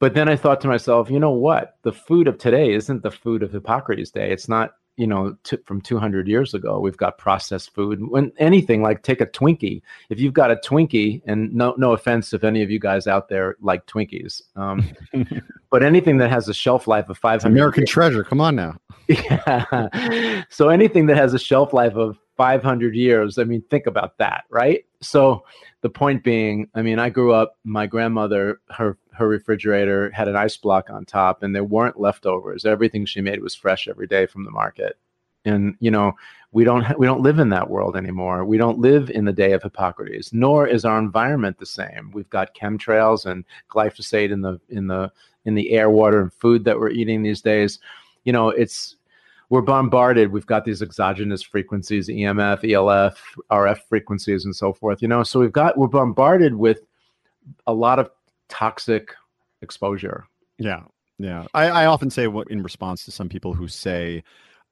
But 0.00 0.14
then 0.14 0.28
I 0.28 0.36
thought 0.36 0.60
to 0.62 0.68
myself, 0.68 1.10
you 1.10 1.20
know 1.20 1.30
what? 1.30 1.76
The 1.82 1.92
food 1.92 2.28
of 2.28 2.38
today 2.38 2.74
isn't 2.74 3.02
the 3.02 3.10
food 3.10 3.42
of 3.42 3.52
Hippocrates' 3.52 4.10
day. 4.10 4.32
It's 4.32 4.48
not, 4.48 4.72
you 4.96 5.06
know, 5.06 5.36
t- 5.44 5.56
from 5.64 5.80
200 5.80 6.26
years 6.28 6.52
ago. 6.52 6.80
We've 6.80 6.96
got 6.96 7.16
processed 7.16 7.72
food. 7.72 8.06
When 8.10 8.32
anything 8.38 8.82
like 8.82 9.02
take 9.02 9.20
a 9.20 9.26
Twinkie, 9.26 9.82
if 10.10 10.20
you've 10.20 10.34
got 10.34 10.50
a 10.50 10.56
Twinkie, 10.56 11.22
and 11.26 11.54
no, 11.54 11.74
no 11.78 11.92
offense 11.92 12.32
if 12.32 12.44
any 12.44 12.62
of 12.62 12.70
you 12.70 12.78
guys 12.78 13.06
out 13.06 13.28
there 13.28 13.56
like 13.60 13.86
Twinkies, 13.86 14.42
um, 14.56 14.84
but 15.70 15.82
anything 15.82 16.18
that 16.18 16.28
has 16.28 16.48
a 16.48 16.54
shelf 16.54 16.86
life 16.86 17.08
of 17.08 17.16
500 17.16 17.50
American 17.50 17.82
years, 17.82 17.90
treasure. 17.90 18.24
Come 18.24 18.40
on 18.40 18.56
now. 18.56 18.76
Yeah. 19.06 20.44
so 20.48 20.70
anything 20.70 21.06
that 21.06 21.16
has 21.18 21.34
a 21.34 21.38
shelf 21.38 21.72
life 21.74 21.94
of 21.94 22.18
500 22.36 22.94
years, 22.94 23.38
I 23.38 23.44
mean, 23.44 23.62
think 23.70 23.86
about 23.86 24.16
that, 24.18 24.44
right? 24.50 24.84
So 25.04 25.44
the 25.82 25.90
point 25.90 26.24
being, 26.24 26.68
I 26.74 26.82
mean, 26.82 26.98
I 26.98 27.10
grew 27.10 27.32
up, 27.32 27.58
my 27.64 27.86
grandmother, 27.86 28.60
her 28.70 28.98
her 29.12 29.28
refrigerator 29.28 30.10
had 30.10 30.26
an 30.26 30.34
ice 30.34 30.56
block 30.56 30.90
on 30.90 31.04
top 31.04 31.42
and 31.42 31.54
there 31.54 31.64
weren't 31.64 32.00
leftovers. 32.00 32.64
Everything 32.64 33.06
she 33.06 33.20
made 33.20 33.40
was 33.40 33.54
fresh 33.54 33.86
every 33.86 34.08
day 34.08 34.26
from 34.26 34.44
the 34.44 34.50
market. 34.50 34.98
And 35.44 35.76
you 35.78 35.90
know, 35.90 36.12
we 36.52 36.64
don't 36.64 36.82
ha- 36.82 36.94
we 36.98 37.06
don't 37.06 37.20
live 37.20 37.38
in 37.38 37.50
that 37.50 37.68
world 37.68 37.96
anymore. 37.96 38.44
We 38.44 38.56
don't 38.56 38.78
live 38.78 39.10
in 39.10 39.24
the 39.24 39.32
day 39.32 39.52
of 39.52 39.62
Hippocrates, 39.62 40.32
nor 40.32 40.66
is 40.66 40.84
our 40.84 40.98
environment 40.98 41.58
the 41.58 41.66
same. 41.66 42.10
We've 42.12 42.30
got 42.30 42.54
chemtrails 42.54 43.26
and 43.26 43.44
glyphosate 43.70 44.32
in 44.32 44.40
the 44.40 44.58
in 44.70 44.86
the 44.86 45.12
in 45.44 45.54
the 45.54 45.72
air, 45.72 45.90
water, 45.90 46.22
and 46.22 46.32
food 46.32 46.64
that 46.64 46.78
we're 46.78 46.90
eating 46.90 47.22
these 47.22 47.42
days. 47.42 47.78
You 48.24 48.32
know, 48.32 48.48
it's 48.48 48.96
we're 49.50 49.62
bombarded. 49.62 50.32
We've 50.32 50.46
got 50.46 50.64
these 50.64 50.82
exogenous 50.82 51.42
frequencies, 51.42 52.08
EMF, 52.08 52.70
ELF, 52.70 53.22
RF 53.50 53.78
frequencies, 53.88 54.44
and 54.44 54.54
so 54.54 54.72
forth. 54.72 55.02
You 55.02 55.08
know, 55.08 55.22
so 55.22 55.40
we've 55.40 55.52
got 55.52 55.76
we're 55.76 55.88
bombarded 55.88 56.54
with 56.54 56.80
a 57.66 57.74
lot 57.74 57.98
of 57.98 58.10
toxic 58.48 59.14
exposure. 59.62 60.24
Yeah, 60.58 60.82
yeah. 61.18 61.46
I, 61.54 61.68
I 61.68 61.86
often 61.86 62.10
say 62.10 62.26
what 62.26 62.50
in 62.50 62.62
response 62.62 63.04
to 63.04 63.10
some 63.10 63.28
people 63.28 63.54
who 63.54 63.68
say, 63.68 64.22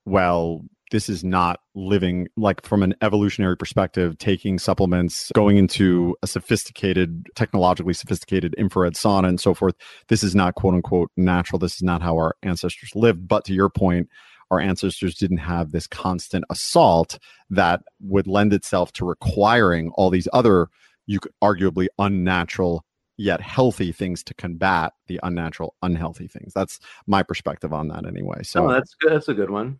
"Well, 0.05 0.63
this 0.93 1.09
is 1.09 1.25
not 1.25 1.61
living 1.75 2.29
like 2.37 2.65
from 2.65 2.83
an 2.83 2.95
evolutionary 3.03 3.57
perspective 3.57 4.17
taking 4.19 4.59
supplements 4.59 5.33
going 5.35 5.57
into 5.57 6.15
a 6.23 6.27
sophisticated 6.27 7.27
technologically 7.35 7.95
sophisticated 7.95 8.55
infrared 8.59 8.93
sauna 8.93 9.27
and 9.27 9.41
so 9.41 9.55
forth 9.55 9.75
this 10.09 10.23
is 10.23 10.35
not 10.35 10.55
quote 10.55 10.75
unquote 10.75 11.11
natural 11.17 11.59
this 11.59 11.75
is 11.77 11.83
not 11.83 12.03
how 12.03 12.15
our 12.15 12.37
ancestors 12.43 12.91
lived 12.95 13.27
but 13.27 13.45
to 13.45 13.55
your 13.55 13.71
point 13.71 14.09
our 14.53 14.61
ancestors 14.61 15.15
didn't 15.15 15.39
have 15.39 15.73
this 15.73 15.87
constant 15.87 16.45
assault 16.51 17.19
that 17.49 17.83
would 18.01 18.27
lend 18.27 18.53
itself 18.53 18.93
to 18.93 19.05
requiring 19.05 19.91
all 19.95 20.11
these 20.11 20.29
other, 20.35 20.69
you 21.07 21.19
could 21.19 21.33
arguably 21.43 21.87
unnatural 21.99 22.85
yet 23.17 23.41
healthy 23.41 23.93
things 23.93 24.23
to 24.25 24.35
combat 24.35 24.93
the 25.07 25.19
unnatural, 25.23 25.75
unhealthy 25.83 26.29
things. 26.29 26.53
That's 26.53 26.81
my 27.07 27.23
perspective 27.23 27.73
on 27.73 27.89
that 27.89 28.07
anyway. 28.07 28.43
So 28.43 28.69
oh, 28.69 28.73
that's 28.73 28.95
good. 28.95 29.13
That's 29.13 29.29
a 29.29 29.35
good 29.35 29.51
one. 29.51 29.79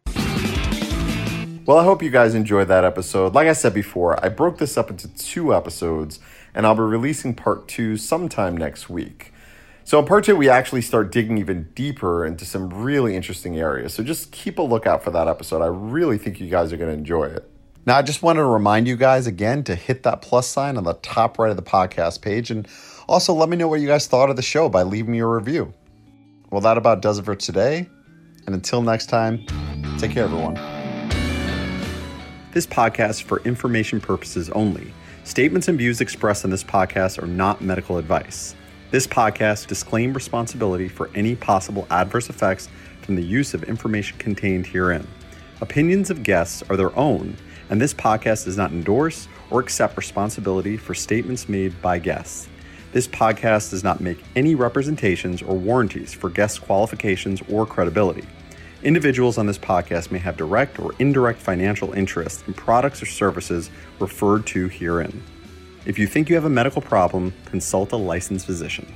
Well, 1.67 1.79
I 1.79 1.85
hope 1.85 2.03
you 2.03 2.11
guys 2.11 2.35
enjoyed 2.35 2.69
that 2.69 2.85
episode. 2.85 3.35
Like 3.35 3.49
I 3.49 3.53
said 3.53 3.75
before, 3.75 4.23
I 4.25 4.31
broke 4.31 4.59
this 4.59 4.77
up 4.79 4.91
into 4.91 5.07
two 5.15 5.55
episodes, 5.55 6.19
and 6.55 6.67
I'll 6.67 6.75
be 6.75 6.83
releasing 6.83 7.35
part 7.35 7.69
two 7.69 7.97
sometime 7.97 8.57
next 8.57 8.89
week. 8.89 9.32
So 9.85 9.99
in 9.99 10.07
part 10.07 10.25
two, 10.25 10.37
we 10.37 10.49
actually 10.49 10.83
start 10.83 11.11
digging 11.11 11.39
even 11.39 11.69
deeper 11.75 12.25
into 12.25 12.45
some 12.45 12.71
really 12.71 13.17
interesting 13.17 13.59
areas. 13.59 13.95
So 13.95 14.03
just 14.03 14.31
keep 14.31 14.59
a 14.59 14.63
lookout 14.63 15.03
for 15.03 15.11
that 15.11 15.29
episode. 15.29 15.61
I 15.63 15.67
really 15.67 16.19
think 16.19 16.41
you 16.41 16.49
guys 16.49 16.73
are 16.73 16.77
going 16.77 16.91
to 16.91 16.97
enjoy 16.97 17.25
it. 17.25 17.49
Now, 17.85 17.97
I 17.97 18.03
just 18.03 18.23
wanted 18.23 18.41
to 18.41 18.47
remind 18.47 18.87
you 18.87 18.97
guys 18.97 19.27
again 19.27 19.65
to 19.65 19.75
hit 19.75 20.05
that 20.05 20.23
plus 20.23 20.47
sign 20.47 20.77
on 20.77 20.85
the 20.85 20.95
top 20.95 21.39
right 21.39 21.51
of 21.51 21.57
the 21.57 21.63
podcast 21.63 22.23
page 22.23 22.51
and 22.51 22.69
also 23.09 23.35
let 23.35 23.49
me 23.49 23.57
know 23.57 23.67
what 23.67 23.81
you 23.81 23.89
guys 23.89 24.07
thought 24.07 24.31
of 24.31 24.37
the 24.37 24.43
show 24.43 24.69
by 24.69 24.85
leaving 24.85 25.11
me 25.11 25.19
a 25.19 25.27
review. 25.27 25.75
Well, 26.51 26.61
that 26.61 26.79
about 26.79 27.03
does 27.03 27.19
it 27.19 27.25
for 27.25 27.35
today. 27.35 27.89
And 28.47 28.55
until 28.55 28.83
next 28.83 29.07
time, 29.07 29.45
take 29.99 30.13
care, 30.13 30.25
everyone. 30.25 30.55
This 32.53 32.67
podcast 32.67 33.11
is 33.11 33.21
for 33.21 33.41
information 33.41 34.01
purposes 34.01 34.49
only. 34.51 34.93
Statements 35.25 35.67
and 35.67 35.77
views 35.77 36.01
expressed 36.01 36.45
in 36.45 36.51
this 36.51 36.63
podcast 36.63 37.21
are 37.21 37.27
not 37.27 37.63
medical 37.63 37.99
advice. 37.99 38.55
This 38.93 39.07
podcast 39.07 39.69
disclaims 39.69 40.15
responsibility 40.15 40.87
for 40.87 41.09
any 41.15 41.35
possible 41.35 41.87
adverse 41.89 42.29
effects 42.29 42.69
from 43.01 43.17
the 43.17 43.25
use 43.25 43.55
of 43.55 43.65
information 43.65 44.19
contained 44.19 44.67
herein. 44.67 45.09
Opinions 45.63 46.11
of 46.11 46.23
guests 46.23 46.63
are 46.69 46.77
their 46.77 46.95
own, 46.95 47.39
and 47.71 47.81
this 47.81 47.95
podcast 47.95 48.45
does 48.45 48.59
not 48.59 48.71
endorse 48.71 49.29
or 49.49 49.61
accept 49.61 49.97
responsibility 49.97 50.77
for 50.77 50.93
statements 50.93 51.49
made 51.49 51.81
by 51.81 51.99
guests. 51.99 52.51
This 52.93 53.09
podcast 53.09 53.71
does 53.71 53.83
not 53.83 54.03
make 54.03 54.23
any 54.37 54.55
representations 54.55 55.41
or 55.41 55.57
warranties 55.57 56.13
for 56.13 56.29
guest 56.29 56.61
qualifications 56.61 57.41
or 57.49 57.65
credibility. 57.65 58.27
Individuals 58.83 59.39
on 59.39 59.47
this 59.47 59.59
podcast 59.59 60.11
may 60.11 60.19
have 60.19 60.37
direct 60.37 60.79
or 60.79 60.95
indirect 60.99 61.41
financial 61.41 61.95
interest 61.95 62.47
in 62.47 62.53
products 62.53 63.01
or 63.01 63.07
services 63.07 63.71
referred 63.99 64.47
to 64.49 64.69
herein. 64.69 65.23
If 65.85 65.99
you 65.99 66.07
think 66.07 66.29
you 66.29 66.37
have 66.37 66.45
a 66.45 66.49
medical 66.49 66.81
problem, 66.81 67.35
consult 67.45 67.91
a 67.91 67.97
licensed 67.97 68.47
physician. 68.47 68.87